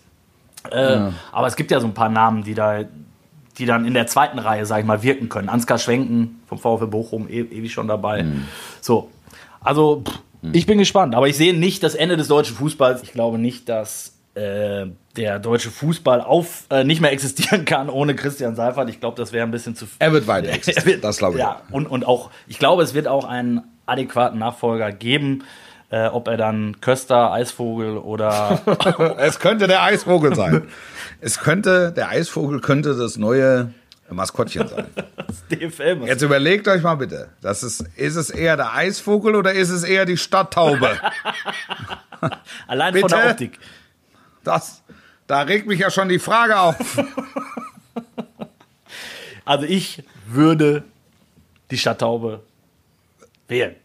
Äh, 0.71 1.11
Aber 1.31 1.47
es 1.47 1.55
gibt 1.55 1.71
ja 1.71 1.79
so 1.79 1.87
ein 1.87 1.93
paar 1.93 2.09
Namen, 2.09 2.43
die 2.43 2.53
da, 2.53 2.81
die 3.57 3.65
dann 3.65 3.85
in 3.85 3.93
der 3.93 4.07
zweiten 4.07 4.39
Reihe, 4.39 4.65
sag 4.65 4.79
ich 4.79 4.85
mal, 4.85 5.03
wirken 5.03 5.29
können. 5.29 5.49
Ansgar 5.49 5.77
Schwenken 5.77 6.41
vom 6.47 6.57
VfB 6.57 6.85
Bochum, 6.87 7.27
e 7.29 7.41
ewig 7.41 7.71
schon 7.71 7.87
dabei. 7.87 8.25
So, 8.81 9.09
also 9.61 10.03
pff, 10.05 10.19
ich 10.53 10.65
bin 10.65 10.77
gespannt, 10.77 11.15
aber 11.15 11.27
ich 11.27 11.35
sehe 11.35 11.53
nicht 11.53 11.83
das 11.83 11.95
Ende 11.95 12.15
des 12.15 12.27
deutschen 12.27 12.55
Fußballs. 12.55 13.03
Ich 13.03 13.11
glaube 13.11 13.37
nicht, 13.37 13.67
dass 13.67 14.13
äh, 14.35 14.85
der 15.17 15.39
deutsche 15.39 15.69
Fußball 15.69 16.21
auf, 16.21 16.65
äh, 16.69 16.83
nicht 16.83 17.01
mehr 17.01 17.11
existieren 17.11 17.65
kann 17.65 17.89
ohne 17.89 18.15
Christian 18.15 18.55
Seifert. 18.55 18.89
Ich 18.89 18.99
glaube, 18.99 19.17
das 19.17 19.33
wäre 19.33 19.45
ein 19.45 19.51
bisschen 19.51 19.75
zu 19.75 19.85
Er 19.99 20.13
wird 20.13 20.27
weiter 20.27 20.47
er 20.49 20.55
existieren, 20.55 21.01
das 21.01 21.17
glaube 21.17 21.35
ich. 21.35 21.41
Ja, 21.41 21.61
und, 21.71 21.87
und 21.87 22.05
auch, 22.05 22.31
ich 22.47 22.57
glaube, 22.57 22.83
es 22.83 22.93
wird 22.93 23.07
auch 23.07 23.25
einen 23.25 23.61
adäquaten 23.85 24.39
Nachfolger 24.39 24.91
geben. 24.91 25.43
Äh, 25.91 26.07
ob 26.07 26.27
er 26.27 26.37
dann 26.37 26.79
Köster, 26.81 27.31
Eisvogel 27.31 27.97
oder. 27.97 28.61
Es 29.17 29.39
könnte 29.39 29.67
der 29.67 29.81
Eisvogel 29.83 30.35
sein. 30.35 30.67
es 31.19 31.39
könnte, 31.39 31.91
der 31.91 32.09
Eisvogel 32.09 32.59
könnte 32.61 32.95
das 32.95 33.17
neue 33.17 33.73
Maskottchen 34.09 34.67
sein. 34.67 34.85
DFL 35.51 35.95
muss. 35.95 36.07
Jetzt 36.09 36.21
überlegt 36.21 36.67
euch 36.67 36.81
mal 36.83 36.95
bitte, 36.95 37.29
das 37.41 37.63
ist, 37.63 37.81
ist 37.95 38.15
es 38.15 38.29
eher 38.29 38.55
der 38.55 38.73
Eisvogel 38.73 39.35
oder 39.35 39.53
ist 39.53 39.69
es 39.69 39.83
eher 39.83 40.05
die 40.05 40.17
Stadttaube? 40.17 40.91
Allein 42.67 42.93
von 42.93 43.01
bitte? 43.01 43.15
der 43.15 43.31
Optik. 43.31 43.59
Das, 44.43 44.83
da 45.27 45.41
regt 45.41 45.67
mich 45.67 45.79
ja 45.79 45.89
schon 45.91 46.09
die 46.09 46.19
Frage 46.19 46.57
auf. 46.59 46.75
Also 49.45 49.65
ich 49.65 50.03
würde 50.27 50.83
die 51.71 51.77
Stadttaube 51.77 52.41
wählen. 53.47 53.75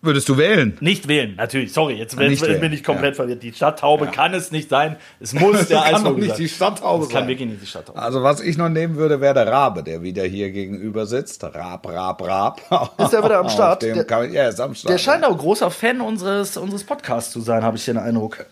Würdest 0.00 0.28
du 0.28 0.36
wählen? 0.38 0.76
Nicht 0.80 1.08
wählen, 1.08 1.34
natürlich. 1.34 1.72
Sorry, 1.72 1.94
jetzt, 1.94 2.16
Nicht 2.16 2.30
jetzt 2.30 2.42
wählen, 2.42 2.60
bin 2.60 2.72
ich 2.72 2.84
komplett 2.84 3.14
ja. 3.14 3.22
verwirrt. 3.22 3.42
Die 3.42 3.52
Stadttaube 3.52 4.06
kann 4.06 4.32
es 4.32 4.52
nicht 4.52 4.68
sein. 4.68 4.94
Es 5.18 5.32
muss 5.32 5.66
der 5.68 5.78
kann 5.80 5.90
doch 5.90 5.98
Eisvogel 5.98 6.20
nicht 6.20 6.28
sein. 6.30 6.38
die 6.38 6.48
Stadttaube 6.48 7.04
Das 7.04 7.12
kann 7.12 7.22
sein. 7.22 7.28
wirklich 7.28 7.48
nicht 7.48 7.62
die 7.62 7.66
Stadttaube. 7.66 7.98
Also 8.00 8.22
was 8.22 8.40
ich 8.40 8.56
noch 8.56 8.68
nehmen 8.68 8.94
würde, 8.94 9.20
wäre 9.20 9.34
der 9.34 9.48
Rabe, 9.48 9.82
der 9.82 10.00
wieder 10.02 10.22
hier 10.22 10.52
gegenüber 10.52 11.04
sitzt. 11.06 11.42
Rab, 11.42 11.88
Rab, 11.88 12.22
Rab. 12.24 12.94
Ist 13.00 13.12
der 13.12 13.24
wieder 13.24 13.38
am 13.40 13.48
Start? 13.48 13.82
Der- 13.82 14.04
kann, 14.04 14.32
ja, 14.32 14.48
ist 14.48 14.60
am 14.60 14.72
Start. 14.76 14.92
Der 14.92 14.98
scheint 14.98 15.24
auch 15.24 15.36
großer 15.36 15.68
Fan 15.70 16.00
unseres, 16.00 16.56
unseres 16.56 16.84
Podcasts 16.84 17.32
zu 17.32 17.40
sein, 17.40 17.64
habe 17.64 17.76
ich 17.76 17.84
den 17.84 17.96
Eindruck. 17.98 18.46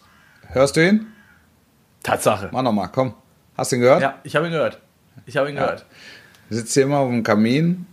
Hörst 0.49 0.77
du 0.77 0.85
ihn? 0.85 1.07
Tatsache. 2.03 2.49
Mach 2.53 2.63
noch 2.63 2.73
mal, 2.73 2.89
komm. 2.89 3.15
Hast 3.57 3.71
du 3.71 3.77
ihn 3.77 3.83
gehört? 3.83 4.03
Ja, 4.03 4.15
ich 4.25 4.35
habe 4.35 4.47
ihn 4.47 4.53
gehört. 4.53 4.81
Ich 5.27 5.37
habe 5.37 5.49
ihn 5.49 5.55
gehört. 5.55 5.87
sitzt 6.51 6.75
hier 6.75 6.83
immer 6.85 6.99
auf 6.99 7.09
dem 7.09 7.23
Kamin, 7.23 7.87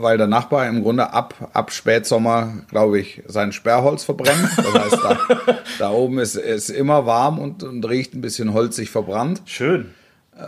weil 0.00 0.18
der 0.18 0.26
Nachbar 0.26 0.66
im 0.68 0.82
Grunde 0.82 1.12
ab, 1.12 1.34
ab 1.52 1.72
Spätsommer, 1.72 2.52
glaube 2.70 2.98
ich, 3.00 3.22
sein 3.26 3.52
Sperrholz 3.52 4.04
verbrennt. 4.04 4.48
Das 4.56 4.74
heißt, 4.74 4.98
da, 5.04 5.18
da 5.78 5.90
oben 5.90 6.18
ist, 6.18 6.36
ist 6.36 6.68
immer 6.70 7.06
warm 7.06 7.38
und, 7.38 7.62
und 7.62 7.84
riecht 7.88 8.14
ein 8.14 8.20
bisschen 8.20 8.52
holzig 8.54 8.90
verbrannt. 8.90 9.42
Schön. 9.46 9.90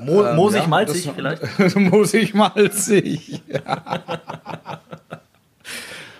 Mo 0.02 0.24
Moosig, 0.34 0.62
Ja, 0.62 0.66
malzig 0.68 1.04
das- 1.06 1.14
vielleicht? 1.14 1.76
Musig, 1.76 2.34
malzig. 2.34 3.42
Ja. 3.48 3.82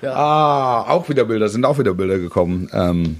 Ah, 0.06 0.82
auch 0.90 1.08
wieder 1.08 1.24
Bilder, 1.24 1.48
sind 1.48 1.64
auch 1.64 1.78
wieder 1.78 1.94
Bilder 1.94 2.18
gekommen. 2.18 2.68
Ähm, 2.74 3.16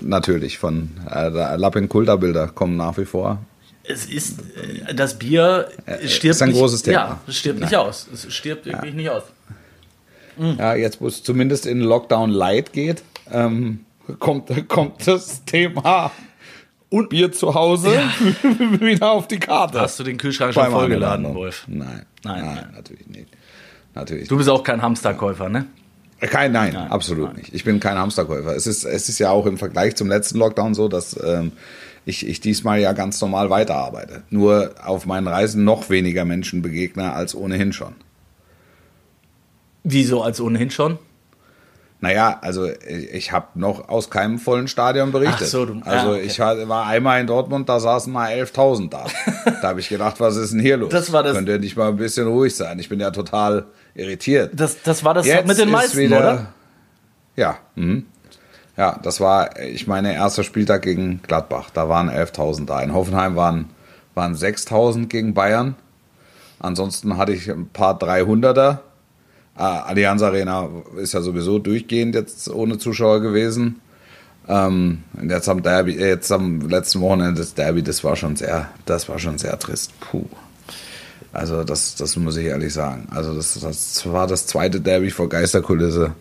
natürlich, 0.00 0.56
von 0.58 0.90
äh, 1.10 1.30
der 1.32 1.56
Lapin 1.56 1.88
Kulta 1.88 2.14
Bilder 2.14 2.46
kommen 2.48 2.76
nach 2.76 2.96
wie 2.98 3.04
vor. 3.04 3.38
Es 3.88 4.06
ist, 4.06 4.40
äh, 4.86 4.94
das 4.94 5.18
Bier 5.18 5.68
stirbt 6.04 6.24
ist 6.24 6.42
ein 6.42 6.50
nicht, 6.50 6.58
großes 6.58 6.82
Thema. 6.82 6.96
Ja, 6.96 7.20
es 7.26 7.36
stirbt 7.36 7.60
nicht 7.60 7.74
aus. 7.74 8.06
Es 8.12 8.32
stirbt 8.32 8.66
wirklich 8.66 8.94
nicht 8.94 9.10
aus. 9.10 9.22
Ja, 10.58 10.74
jetzt, 10.74 11.00
wo 11.00 11.08
es 11.08 11.22
zumindest 11.22 11.66
in 11.66 11.80
Lockdown 11.80 12.30
Light 12.30 12.72
geht, 12.72 13.02
ähm, 13.32 13.80
kommt, 14.18 14.68
kommt 14.68 15.06
das 15.06 15.44
Thema 15.44 16.12
und 16.90 17.08
Bier 17.08 17.32
zu 17.32 17.54
Hause 17.54 17.90
wieder 18.80 19.10
auf 19.10 19.28
die 19.28 19.38
Karte. 19.38 19.80
Hast 19.80 19.98
du 19.98 20.04
den 20.04 20.16
Kühlschrank 20.16 20.54
schon 20.54 20.70
vollgeladen, 20.70 21.26
Anladen. 21.26 21.36
Wolf? 21.36 21.64
Nein, 21.66 22.06
Nein, 22.24 22.44
nein, 22.44 22.54
nein. 22.54 22.72
natürlich 22.74 23.06
nicht. 23.08 23.28
Natürlich 23.94 24.28
Du 24.28 24.36
bist 24.36 24.48
auch 24.48 24.62
kein 24.62 24.80
Hamsterkäufer, 24.82 25.48
ne? 25.48 25.66
Kein, 26.20 26.50
nein, 26.50 26.72
Nein, 26.72 26.90
absolut 26.90 27.28
nein. 27.28 27.36
nicht. 27.36 27.54
Ich 27.54 27.62
bin 27.64 27.78
kein 27.78 27.96
Hamsterkäufer. 27.96 28.54
Es 28.56 28.66
ist, 28.66 28.84
es 28.84 29.08
ist 29.08 29.18
ja 29.20 29.30
auch 29.30 29.46
im 29.46 29.56
Vergleich 29.56 29.94
zum 29.94 30.08
letzten 30.08 30.38
Lockdown 30.38 30.74
so, 30.74 30.88
dass 30.88 31.16
ähm, 31.22 31.52
ich, 32.08 32.26
ich 32.26 32.40
diesmal 32.40 32.80
ja 32.80 32.92
ganz 32.94 33.20
normal 33.20 33.50
weiterarbeite. 33.50 34.22
Nur 34.30 34.74
auf 34.84 35.04
meinen 35.04 35.28
Reisen 35.28 35.64
noch 35.64 35.90
weniger 35.90 36.24
Menschen 36.24 36.62
begegne 36.62 37.12
als 37.12 37.34
ohnehin 37.34 37.72
schon. 37.72 37.94
Wieso 39.84 40.22
als 40.22 40.40
ohnehin 40.40 40.70
schon? 40.70 40.98
Naja, 42.00 42.38
also 42.42 42.66
ich, 43.12 43.32
habe 43.32 43.58
noch 43.58 43.88
aus 43.88 44.08
keinem 44.08 44.38
vollen 44.38 44.68
Stadion 44.68 45.10
berichtet. 45.10 45.38
Ach 45.42 45.46
so, 45.46 45.66
du- 45.66 45.80
also 45.84 46.12
ja, 46.12 46.18
okay. 46.18 46.22
ich 46.26 46.38
war 46.38 46.86
einmal 46.86 47.20
in 47.20 47.26
Dortmund, 47.26 47.68
da 47.68 47.80
saßen 47.80 48.12
mal 48.12 48.30
11.000 48.30 48.88
da. 48.88 49.06
da 49.60 49.68
habe 49.68 49.80
ich 49.80 49.88
gedacht, 49.88 50.20
was 50.20 50.36
ist 50.36 50.52
denn 50.52 50.60
hier 50.60 50.76
los? 50.76 50.90
Das 50.90 51.12
war 51.12 51.22
das- 51.24 51.34
Könnt 51.34 51.48
ihr 51.48 51.58
nicht 51.58 51.76
mal 51.76 51.88
ein 51.88 51.96
bisschen 51.96 52.28
ruhig 52.28 52.54
sein? 52.54 52.78
Ich 52.78 52.88
bin 52.88 53.00
ja 53.00 53.10
total 53.10 53.66
irritiert. 53.94 54.52
Das, 54.54 54.80
das 54.82 55.02
war 55.04 55.12
das 55.14 55.26
Jetzt 55.26 55.46
mit 55.48 55.58
den 55.58 55.68
ist 55.68 55.72
meisten, 55.72 55.98
wieder- 55.98 56.18
oder? 56.18 56.52
Ja, 57.34 57.58
mhm. 57.74 58.06
Ja, 58.78 58.96
das 59.02 59.20
war, 59.20 59.58
ich 59.60 59.88
meine, 59.88 60.14
erster 60.14 60.44
Spieltag 60.44 60.82
gegen 60.82 61.20
Gladbach. 61.26 61.70
Da 61.74 61.88
waren 61.88 62.08
11.000 62.08 62.64
da. 62.64 62.80
In 62.80 62.94
Hoffenheim 62.94 63.34
waren, 63.34 63.66
waren 64.14 64.36
6.000 64.36 65.06
gegen 65.06 65.34
Bayern. 65.34 65.74
Ansonsten 66.60 67.16
hatte 67.16 67.32
ich 67.32 67.50
ein 67.50 67.68
paar 67.68 67.98
300er. 67.98 68.78
Ah, 69.56 69.80
Allianz 69.80 70.22
Arena 70.22 70.68
ist 70.96 71.12
ja 71.12 71.20
sowieso 71.20 71.58
durchgehend 71.58 72.14
jetzt 72.14 72.48
ohne 72.48 72.78
Zuschauer 72.78 73.20
gewesen. 73.20 73.80
Ähm, 74.46 75.02
jetzt 75.28 75.48
am 75.48 75.60
Derby, 75.62 75.96
äh, 75.96 76.10
jetzt 76.10 76.30
am 76.30 76.60
letzten 76.60 77.00
Wochenende 77.00 77.40
das 77.40 77.54
Derby, 77.54 77.82
das 77.82 78.04
war 78.04 78.14
schon 78.14 78.36
sehr, 78.36 78.68
das 78.86 79.08
war 79.08 79.18
schon 79.18 79.38
sehr 79.38 79.58
trist. 79.58 79.92
Puh. 79.98 80.24
Also 81.32 81.64
das, 81.64 81.96
das 81.96 82.16
muss 82.16 82.36
ich 82.36 82.46
ehrlich 82.46 82.72
sagen. 82.72 83.08
Also 83.10 83.34
das, 83.34 83.58
das 83.58 84.10
war 84.10 84.28
das 84.28 84.46
zweite 84.46 84.80
Derby 84.80 85.10
vor 85.10 85.28
Geisterkulisse. 85.28 86.12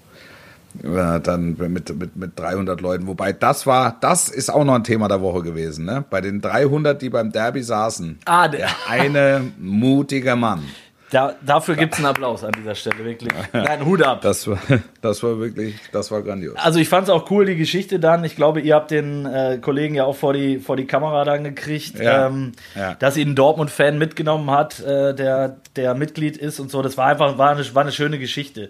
Äh, 0.84 1.20
dann 1.22 1.55
mit, 1.57 1.97
mit, 1.97 2.15
mit 2.15 2.39
300 2.39 2.82
Leuten. 2.82 3.07
Wobei 3.07 3.34
das 3.34 3.65
war, 3.65 3.97
das 4.01 4.30
ist 4.30 4.49
auch 4.49 4.63
noch 4.63 4.76
ein 4.76 4.84
Thema 4.84 5.07
der 5.07 5.22
Woche 5.22 5.41
gewesen. 5.41 5.86
Ne? 5.86 6.03
Bei 6.09 6.22
den 6.22 6.39
300, 6.41 7.01
die 7.01 7.09
beim 7.09 7.32
Derby 7.32 7.63
saßen, 7.63 8.20
Ah, 8.26 8.47
der, 8.47 8.70
eine 8.88 9.41
mutige 9.59 10.36
Mann. 10.36 10.63
da, 11.09 11.34
dafür 11.43 11.76
gibt 11.78 11.93
es 11.93 11.99
einen 11.99 12.07
Applaus 12.07 12.43
an 12.43 12.51
dieser 12.51 12.76
Stelle, 12.76 13.03
wirklich. 13.03 13.32
Nein, 13.53 13.86
Hut 13.86 14.03
ab. 14.03 14.22
Das 14.22 14.45
war, 14.47 14.59
das 15.01 15.24
war 15.24 15.39
wirklich, 15.39 15.76
das 15.91 16.11
war 16.11 16.22
grandios. 16.22 16.55
Also 16.57 16.80
ich 16.80 16.89
fand 16.89 17.05
es 17.05 17.09
auch 17.09 17.32
cool, 17.32 17.45
die 17.45 17.55
Geschichte 17.55 17.99
dann. 17.99 18.24
Ich 18.24 18.36
glaube, 18.36 18.59
ihr 18.61 18.76
habt 18.76 18.91
den 18.91 19.26
äh, 19.26 19.57
Kollegen 19.59 19.95
ja 19.95 20.03
auch 20.03 20.15
vor 20.18 20.34
die, 20.34 20.59
vor 20.59 20.76
die 20.78 20.86
Kamera 20.86 21.24
dann 21.26 21.43
gekriegt, 21.43 21.97
Ja, 21.99 22.28
ähm, 22.28 22.51
ja. 22.76 22.93
dass 22.95 23.18
ihn 23.18 23.30
ein 23.30 23.36
Dortmund-Fan 23.36 23.97
mitgenommen 23.97 24.51
hat, 24.51 24.80
äh, 24.82 25.15
der, 25.15 25.55
der 25.76 25.95
Mitglied 25.95 26.38
ist 26.38 26.59
und 26.59 26.70
so. 26.70 26.82
Das 26.84 26.97
war 26.97 27.07
einfach 27.07 27.38
war 27.39 27.51
eine, 27.51 27.74
war 27.74 27.82
eine 27.82 27.91
schöne 27.93 28.20
Geschichte. 28.20 28.70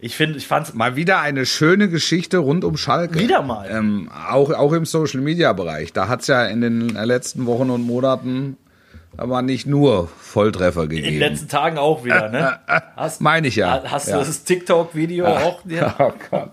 Ich 0.00 0.16
finde, 0.16 0.38
ich 0.38 0.46
fand 0.46 0.68
es 0.68 0.74
Mal 0.74 0.96
wieder 0.96 1.20
eine 1.20 1.46
schöne 1.46 1.88
Geschichte 1.88 2.38
rund 2.38 2.64
um 2.64 2.76
Schalke. 2.76 3.18
Wieder 3.18 3.42
mal. 3.42 3.68
Ähm, 3.70 4.10
auch, 4.28 4.50
auch 4.50 4.72
im 4.72 4.84
Social 4.84 5.20
Media 5.20 5.52
Bereich. 5.52 5.92
Da 5.92 6.08
hat 6.08 6.20
es 6.20 6.26
ja 6.26 6.44
in 6.44 6.60
den 6.60 6.88
letzten 6.90 7.46
Wochen 7.46 7.70
und 7.70 7.82
Monaten 7.86 8.56
aber 9.16 9.42
nicht 9.42 9.66
nur 9.66 10.08
Volltreffer 10.08 10.84
in 10.84 10.90
den 10.90 11.02
gegeben. 11.02 11.18
letzten 11.18 11.48
Tagen 11.48 11.78
auch 11.78 12.04
wieder, 12.04 12.28
ne? 12.28 12.58
Hast, 12.96 13.20
Meine 13.20 13.48
ich 13.48 13.56
ja. 13.56 13.82
Hast 13.86 14.08
ja. 14.08 14.18
du 14.18 14.24
das 14.24 14.44
TikTok-Video 14.44 15.26
auch? 15.26 15.60
Ja. 15.66 15.94
Oh 15.98 16.12
Gott. 16.30 16.50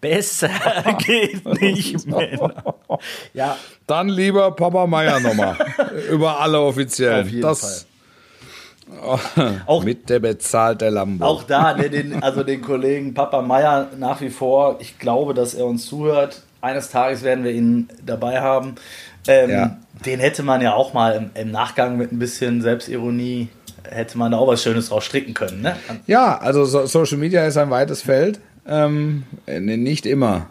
Besser 0.00 0.50
geht 0.98 1.44
nicht 1.60 2.06
mehr. 2.06 2.54
Ja, 3.32 3.56
Dann 3.86 4.08
lieber 4.08 4.52
Papa 4.52 4.86
Meier 4.86 5.18
nochmal. 5.20 5.56
Über 6.10 6.40
alle 6.40 6.60
Offiziellen. 6.60 7.26
Auf 7.26 7.30
jeden 7.30 7.42
das 7.42 7.86
Auch- 9.66 9.84
mit 9.84 10.08
der 10.10 10.18
bezahlte 10.20 10.88
Lambo. 10.88 11.24
Auch 11.24 11.42
da, 11.44 11.74
ne, 11.74 11.90
den, 11.90 12.22
also 12.22 12.42
den 12.42 12.60
Kollegen 12.62 13.14
Papa 13.14 13.42
Meier 13.42 13.88
nach 13.98 14.20
wie 14.20 14.30
vor, 14.30 14.76
ich 14.80 14.98
glaube, 14.98 15.34
dass 15.34 15.54
er 15.54 15.66
uns 15.66 15.86
zuhört. 15.86 16.42
Eines 16.60 16.90
Tages 16.90 17.22
werden 17.22 17.44
wir 17.44 17.50
ihn 17.52 17.88
dabei 18.04 18.40
haben. 18.40 18.74
Ähm, 19.26 19.50
Ja. 19.50 19.76
Den 20.04 20.20
hätte 20.20 20.42
man 20.42 20.60
ja 20.60 20.74
auch 20.74 20.92
mal 20.92 21.14
im, 21.14 21.30
im 21.34 21.50
Nachgang 21.50 21.96
mit 21.96 22.12
ein 22.12 22.18
bisschen 22.18 22.60
Selbstironie, 22.62 23.48
hätte 23.88 24.18
man 24.18 24.32
da 24.32 24.38
auch 24.38 24.48
was 24.48 24.62
Schönes 24.62 24.88
draus 24.88 25.04
stricken 25.04 25.34
können. 25.34 25.62
Ne? 25.62 25.76
Ja, 26.06 26.36
also 26.38 26.64
so, 26.64 26.84
Social 26.86 27.16
Media 27.18 27.46
ist 27.46 27.56
ein 27.56 27.70
weites 27.70 28.02
Feld. 28.02 28.40
Ähm, 28.66 29.22
äh, 29.46 29.60
nicht 29.60 30.04
immer 30.06 30.46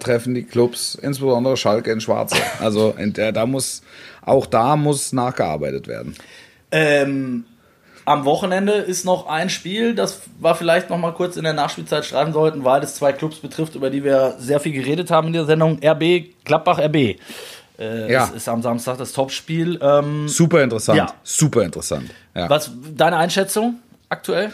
treffen 0.00 0.34
die 0.34 0.42
Clubs, 0.42 0.96
insbesondere 0.96 1.56
Schalke 1.56 1.92
in 1.92 2.00
Schwarze. 2.00 2.36
Also 2.60 2.94
in 2.98 3.12
der, 3.12 3.30
da 3.32 3.46
muss 3.46 3.82
auch 4.22 4.46
da 4.46 4.74
muss 4.76 5.12
nachgearbeitet 5.12 5.86
werden. 5.86 6.14
Ähm, 6.72 7.44
am 8.08 8.24
Wochenende 8.24 8.72
ist 8.72 9.04
noch 9.04 9.26
ein 9.26 9.50
Spiel, 9.50 9.94
das 9.94 10.20
wir 10.40 10.54
vielleicht 10.54 10.90
noch 10.90 10.98
mal 10.98 11.12
kurz 11.12 11.36
in 11.36 11.44
der 11.44 11.52
Nachspielzeit 11.52 12.04
streifen 12.04 12.32
sollten, 12.32 12.64
weil 12.64 12.82
es 12.82 12.94
zwei 12.94 13.12
Clubs 13.12 13.36
betrifft, 13.38 13.74
über 13.74 13.90
die 13.90 14.02
wir 14.02 14.34
sehr 14.38 14.60
viel 14.60 14.72
geredet 14.72 15.10
haben 15.10 15.28
in 15.28 15.32
der 15.34 15.44
Sendung. 15.44 15.78
RB, 15.84 16.24
Gladbach 16.44 16.78
RB. 16.78 16.96
Äh, 17.78 18.10
Ja. 18.12 18.24
Es 18.24 18.30
ist 18.30 18.48
am 18.48 18.62
Samstag 18.62 18.98
das 18.98 19.12
Topspiel. 19.12 19.78
Ähm, 19.82 20.26
Super 20.28 20.62
interessant. 20.62 20.98
Ja. 20.98 21.12
Super 21.22 21.62
interessant. 21.62 22.10
Ja. 22.34 22.48
was 22.50 22.70
deine 22.96 23.16
Einschätzung 23.18 23.76
aktuell? 24.08 24.52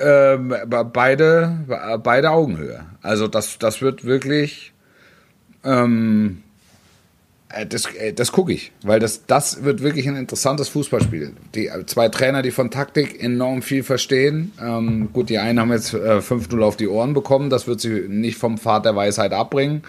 Ähm, 0.00 0.48
be- 0.66 0.84
beide, 0.92 1.58
be- 1.66 2.00
beide 2.02 2.30
Augenhöhe. 2.30 2.84
Also 3.02 3.26
das, 3.28 3.58
das 3.58 3.80
wird 3.82 4.04
wirklich, 4.04 4.72
ähm, 5.64 6.42
äh, 6.46 6.47
das, 7.66 7.86
äh, 7.94 8.12
das 8.12 8.32
gucke 8.32 8.52
ich, 8.52 8.72
weil 8.82 9.00
das, 9.00 9.26
das 9.26 9.64
wird 9.64 9.82
wirklich 9.82 10.06
ein 10.08 10.16
interessantes 10.16 10.68
Fußballspiel. 10.68 11.32
Die 11.54 11.68
äh, 11.68 11.86
zwei 11.86 12.08
Trainer, 12.08 12.42
die 12.42 12.50
von 12.50 12.70
Taktik 12.70 13.22
enorm 13.22 13.62
viel 13.62 13.82
verstehen. 13.82 14.52
Ähm, 14.62 15.10
gut, 15.12 15.30
die 15.30 15.38
einen 15.38 15.58
haben 15.58 15.72
jetzt 15.72 15.94
äh, 15.94 16.18
5-0 16.18 16.62
auf 16.62 16.76
die 16.76 16.88
Ohren 16.88 17.14
bekommen, 17.14 17.50
das 17.50 17.66
wird 17.66 17.80
sie 17.80 18.06
nicht 18.08 18.38
vom 18.38 18.58
Pfad 18.58 18.84
der 18.84 18.96
Weisheit 18.96 19.32
abbringen. 19.32 19.82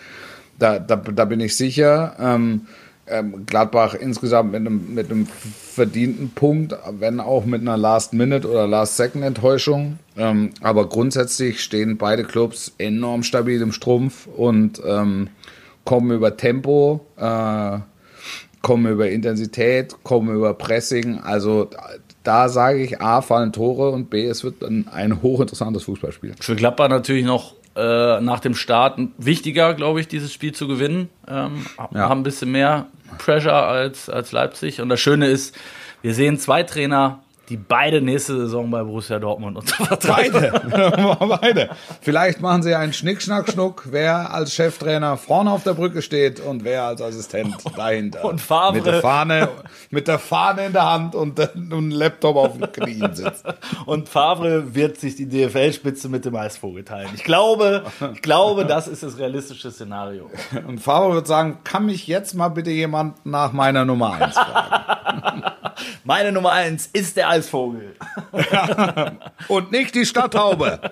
Da, 0.57 0.79
da, 0.79 0.95
da 0.95 1.25
bin 1.25 1.39
ich 1.39 1.55
sicher. 1.55 2.15
Ähm, 2.19 2.67
ähm, 3.09 3.45
Gladbach 3.45 3.95
insgesamt 3.95 4.51
mit 4.51 4.61
einem, 4.61 4.93
mit 4.93 5.09
einem 5.09 5.25
verdienten 5.25 6.29
Punkt, 6.29 6.75
wenn 6.99 7.19
auch 7.19 7.45
mit 7.45 7.61
einer 7.61 7.77
Last-Minute- 7.77 8.49
oder 8.49 8.67
Last-Second-Enttäuschung. 8.67 9.97
Ähm, 10.15 10.51
aber 10.61 10.87
grundsätzlich 10.87 11.61
stehen 11.61 11.97
beide 11.97 12.23
Clubs 12.23 12.73
enorm 12.77 13.23
stabil 13.23 13.61
im 13.61 13.71
Strumpf 13.71 14.27
und 14.27 14.81
ähm, 14.85 15.29
kommen 15.85 16.11
über 16.11 16.37
Tempo, 16.37 17.05
äh, 17.17 17.79
kommen 18.61 18.91
über 18.91 19.09
Intensität, 19.09 19.95
kommen 20.03 20.35
über 20.35 20.53
Pressing. 20.53 21.19
Also 21.19 21.69
da, 22.23 22.49
sage 22.49 22.83
ich, 22.83 23.01
A, 23.01 23.21
fallen 23.21 23.53
Tore 23.53 23.91
und 23.91 24.09
B, 24.09 24.25
es 24.25 24.43
wird 24.43 24.61
ein, 24.61 24.87
ein 24.89 25.21
hochinteressantes 25.21 25.83
Fußballspiel. 25.83 26.35
Für 26.39 26.55
Gladbach 26.55 26.89
natürlich 26.89 27.25
noch 27.25 27.55
äh, 27.75 28.19
nach 28.21 28.39
dem 28.39 28.55
Start 28.55 28.99
wichtiger, 29.17 29.73
glaube 29.73 30.01
ich, 30.01 30.07
dieses 30.07 30.33
Spiel 30.33 30.53
zu 30.53 30.67
gewinnen. 30.67 31.09
Ähm, 31.27 31.65
Ja. 31.93 32.09
Haben 32.09 32.21
ein 32.21 32.23
bisschen 32.23 32.51
mehr 32.51 32.87
Pressure 33.17 33.53
als, 33.53 34.09
als 34.09 34.31
Leipzig. 34.31 34.81
Und 34.81 34.89
das 34.89 34.99
Schöne 34.99 35.27
ist, 35.27 35.55
wir 36.01 36.13
sehen 36.13 36.37
zwei 36.37 36.63
Trainer, 36.63 37.23
die 37.49 37.57
beide 37.57 38.01
nächste 38.01 38.35
Saison 38.37 38.69
bei 38.69 38.83
Borussia 38.83 39.17
Dortmund 39.17 39.57
unter 39.57 39.85
Vertrag 39.85 40.31
Beide. 40.31 41.17
Beide. 41.41 41.69
Vielleicht 42.01 42.41
machen 42.41 42.61
sie 42.61 42.75
einen 42.75 42.93
Schnick, 42.93 43.21
Schnack, 43.21 43.51
Schnuck, 43.51 43.87
wer 43.89 44.33
als 44.33 44.53
Cheftrainer 44.53 45.17
vorne 45.17 45.51
auf 45.51 45.63
der 45.63 45.73
Brücke 45.73 46.01
steht 46.01 46.39
und 46.39 46.63
wer 46.63 46.83
als 46.83 47.01
Assistent 47.01 47.55
dahinter. 47.75 48.23
Und 48.25 48.39
Favre. 48.39 48.75
Mit 48.75 48.85
der 48.85 49.01
Fahne, 49.01 49.49
mit 49.89 50.07
der 50.07 50.19
Fahne 50.19 50.67
in 50.67 50.73
der 50.73 50.91
Hand 50.91 51.15
und 51.15 51.39
einem 51.39 51.89
Laptop 51.89 52.35
auf 52.35 52.57
den 52.57 52.71
Knien 52.71 53.15
sitzt. 53.15 53.45
Und 53.85 54.09
Favre 54.09 54.75
wird 54.75 54.97
sich 54.97 55.15
die 55.15 55.27
DFL-Spitze 55.27 56.09
mit 56.09 56.25
dem 56.25 56.35
Eisvogel 56.35 56.83
teilen. 56.83 57.09
Ich 57.15 57.23
glaube, 57.23 57.83
ich 58.13 58.21
glaube, 58.21 58.65
das 58.65 58.87
ist 58.87 59.03
das 59.03 59.17
realistische 59.17 59.71
Szenario. 59.71 60.29
Und 60.67 60.79
Favre 60.79 61.15
wird 61.15 61.27
sagen, 61.27 61.59
kann 61.63 61.85
mich 61.85 62.07
jetzt 62.07 62.35
mal 62.35 62.49
bitte 62.49 62.71
jemand 62.71 63.25
nach 63.25 63.53
meiner 63.53 63.85
Nummer 63.85 64.13
1 64.13 64.35
fragen? 64.35 65.43
Meine 66.03 66.31
Nummer 66.31 66.51
eins 66.51 66.87
ist 66.87 67.17
der 67.17 67.29
Eisvogel. 67.29 67.95
Und 69.47 69.71
nicht 69.71 69.95
die 69.95 70.05
Stadthaube. 70.05 70.79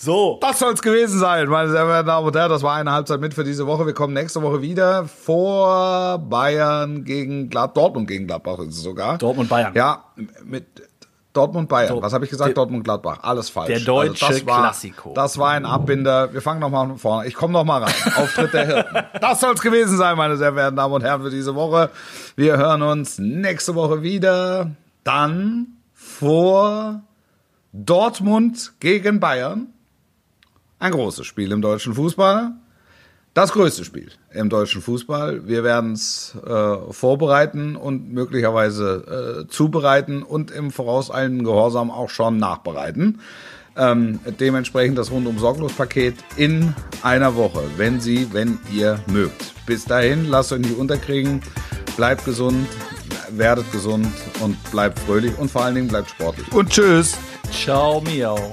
So, 0.00 0.38
Das 0.40 0.60
soll 0.60 0.74
es 0.74 0.80
gewesen 0.82 1.18
sein, 1.18 1.48
meine 1.48 1.70
sehr 1.70 1.80
verehrten 1.84 2.06
Damen 2.06 2.24
und 2.28 2.36
Herren. 2.36 2.50
Das 2.50 2.62
war 2.62 2.76
eine 2.76 2.92
Halbzeit 2.92 3.20
mit 3.20 3.34
für 3.34 3.42
diese 3.42 3.66
Woche. 3.66 3.84
Wir 3.84 3.94
kommen 3.94 4.14
nächste 4.14 4.40
Woche 4.42 4.62
wieder 4.62 5.06
vor 5.06 6.18
Bayern 6.18 7.04
gegen 7.04 7.50
Glad 7.50 7.76
Dortmund 7.76 8.06
gegen 8.06 8.28
Gladbach 8.28 8.60
ist 8.60 8.76
es 8.76 8.82
sogar. 8.82 9.18
Dortmund 9.18 9.48
Bayern. 9.48 9.72
Ja, 9.74 10.04
mit 10.44 10.66
Dortmund 11.38 11.68
Bayern. 11.68 11.88
Dor- 11.88 12.02
Was 12.02 12.12
habe 12.12 12.24
ich 12.24 12.30
gesagt? 12.30 12.48
der- 12.48 12.54
Dortmund 12.54 12.84
Gladbach. 12.84 13.18
Alles 13.22 13.48
falsch. 13.50 13.70
Also 13.70 13.84
Der 13.84 13.86
deutsche 13.86 14.26
das 14.26 14.46
war, 14.46 14.60
Klassiko. 14.62 15.12
Das 15.14 15.38
war 15.38 15.50
ein 15.52 15.64
Abbinder. 15.64 16.32
Wir 16.32 16.42
fangen 16.42 16.60
nochmal 16.60 16.86
von 16.88 16.98
vorne. 16.98 17.28
Ich 17.28 17.34
komme 17.34 17.52
nochmal 17.52 17.82
rein. 17.84 17.94
Auftritt 18.16 18.52
der 18.52 18.66
Hirten. 18.66 18.96
Das 19.20 19.40
soll 19.40 19.54
es 19.54 19.60
gewesen 19.60 19.96
sein, 19.96 20.16
meine 20.16 20.36
sehr 20.36 20.52
verehrten 20.52 20.76
Damen 20.76 20.94
und 20.94 21.02
Herren, 21.04 21.22
für 21.22 21.30
diese 21.30 21.54
Woche. 21.54 21.90
Wir 22.36 22.56
hören 22.56 22.82
uns 22.82 23.18
nächste 23.18 23.74
Woche 23.74 24.02
wieder. 24.02 24.70
Dann 25.04 25.68
vor 25.94 27.02
Dortmund 27.72 28.72
gegen 28.80 29.20
Bayern. 29.20 29.68
Ein 30.80 30.92
großes 30.92 31.26
Spiel 31.26 31.52
im 31.52 31.60
deutschen 31.62 31.94
Fußball. 31.94 32.52
Das 33.38 33.52
größte 33.52 33.84
Spiel 33.84 34.10
im 34.32 34.48
deutschen 34.48 34.82
Fußball. 34.82 35.46
Wir 35.46 35.62
werden 35.62 35.92
es 35.92 36.36
äh, 36.44 36.92
vorbereiten 36.92 37.76
und 37.76 38.12
möglicherweise 38.12 39.44
äh, 39.46 39.48
zubereiten 39.48 40.24
und 40.24 40.50
im 40.50 40.72
vorauseilenden 40.72 41.44
Gehorsam 41.44 41.92
auch 41.92 42.10
schon 42.10 42.38
nachbereiten. 42.38 43.20
Ähm, 43.76 44.18
dementsprechend 44.40 44.98
das 44.98 45.12
rundum 45.12 45.38
sorglos 45.38 45.72
Paket 45.72 46.16
in 46.36 46.74
einer 47.04 47.36
Woche, 47.36 47.62
wenn 47.76 48.00
Sie, 48.00 48.26
wenn 48.32 48.58
ihr 48.74 48.98
mögt. 49.06 49.54
Bis 49.66 49.84
dahin, 49.84 50.28
lasst 50.28 50.52
euch 50.52 50.58
nicht 50.58 50.76
unterkriegen, 50.76 51.40
bleibt 51.96 52.24
gesund, 52.24 52.66
werdet 53.30 53.70
gesund 53.70 54.08
und 54.40 54.56
bleibt 54.72 54.98
fröhlich 54.98 55.38
und 55.38 55.48
vor 55.48 55.64
allen 55.64 55.76
Dingen 55.76 55.86
bleibt 55.86 56.10
sportlich. 56.10 56.52
Und 56.52 56.70
tschüss! 56.70 57.16
ciao, 57.52 58.00
miau. 58.00 58.50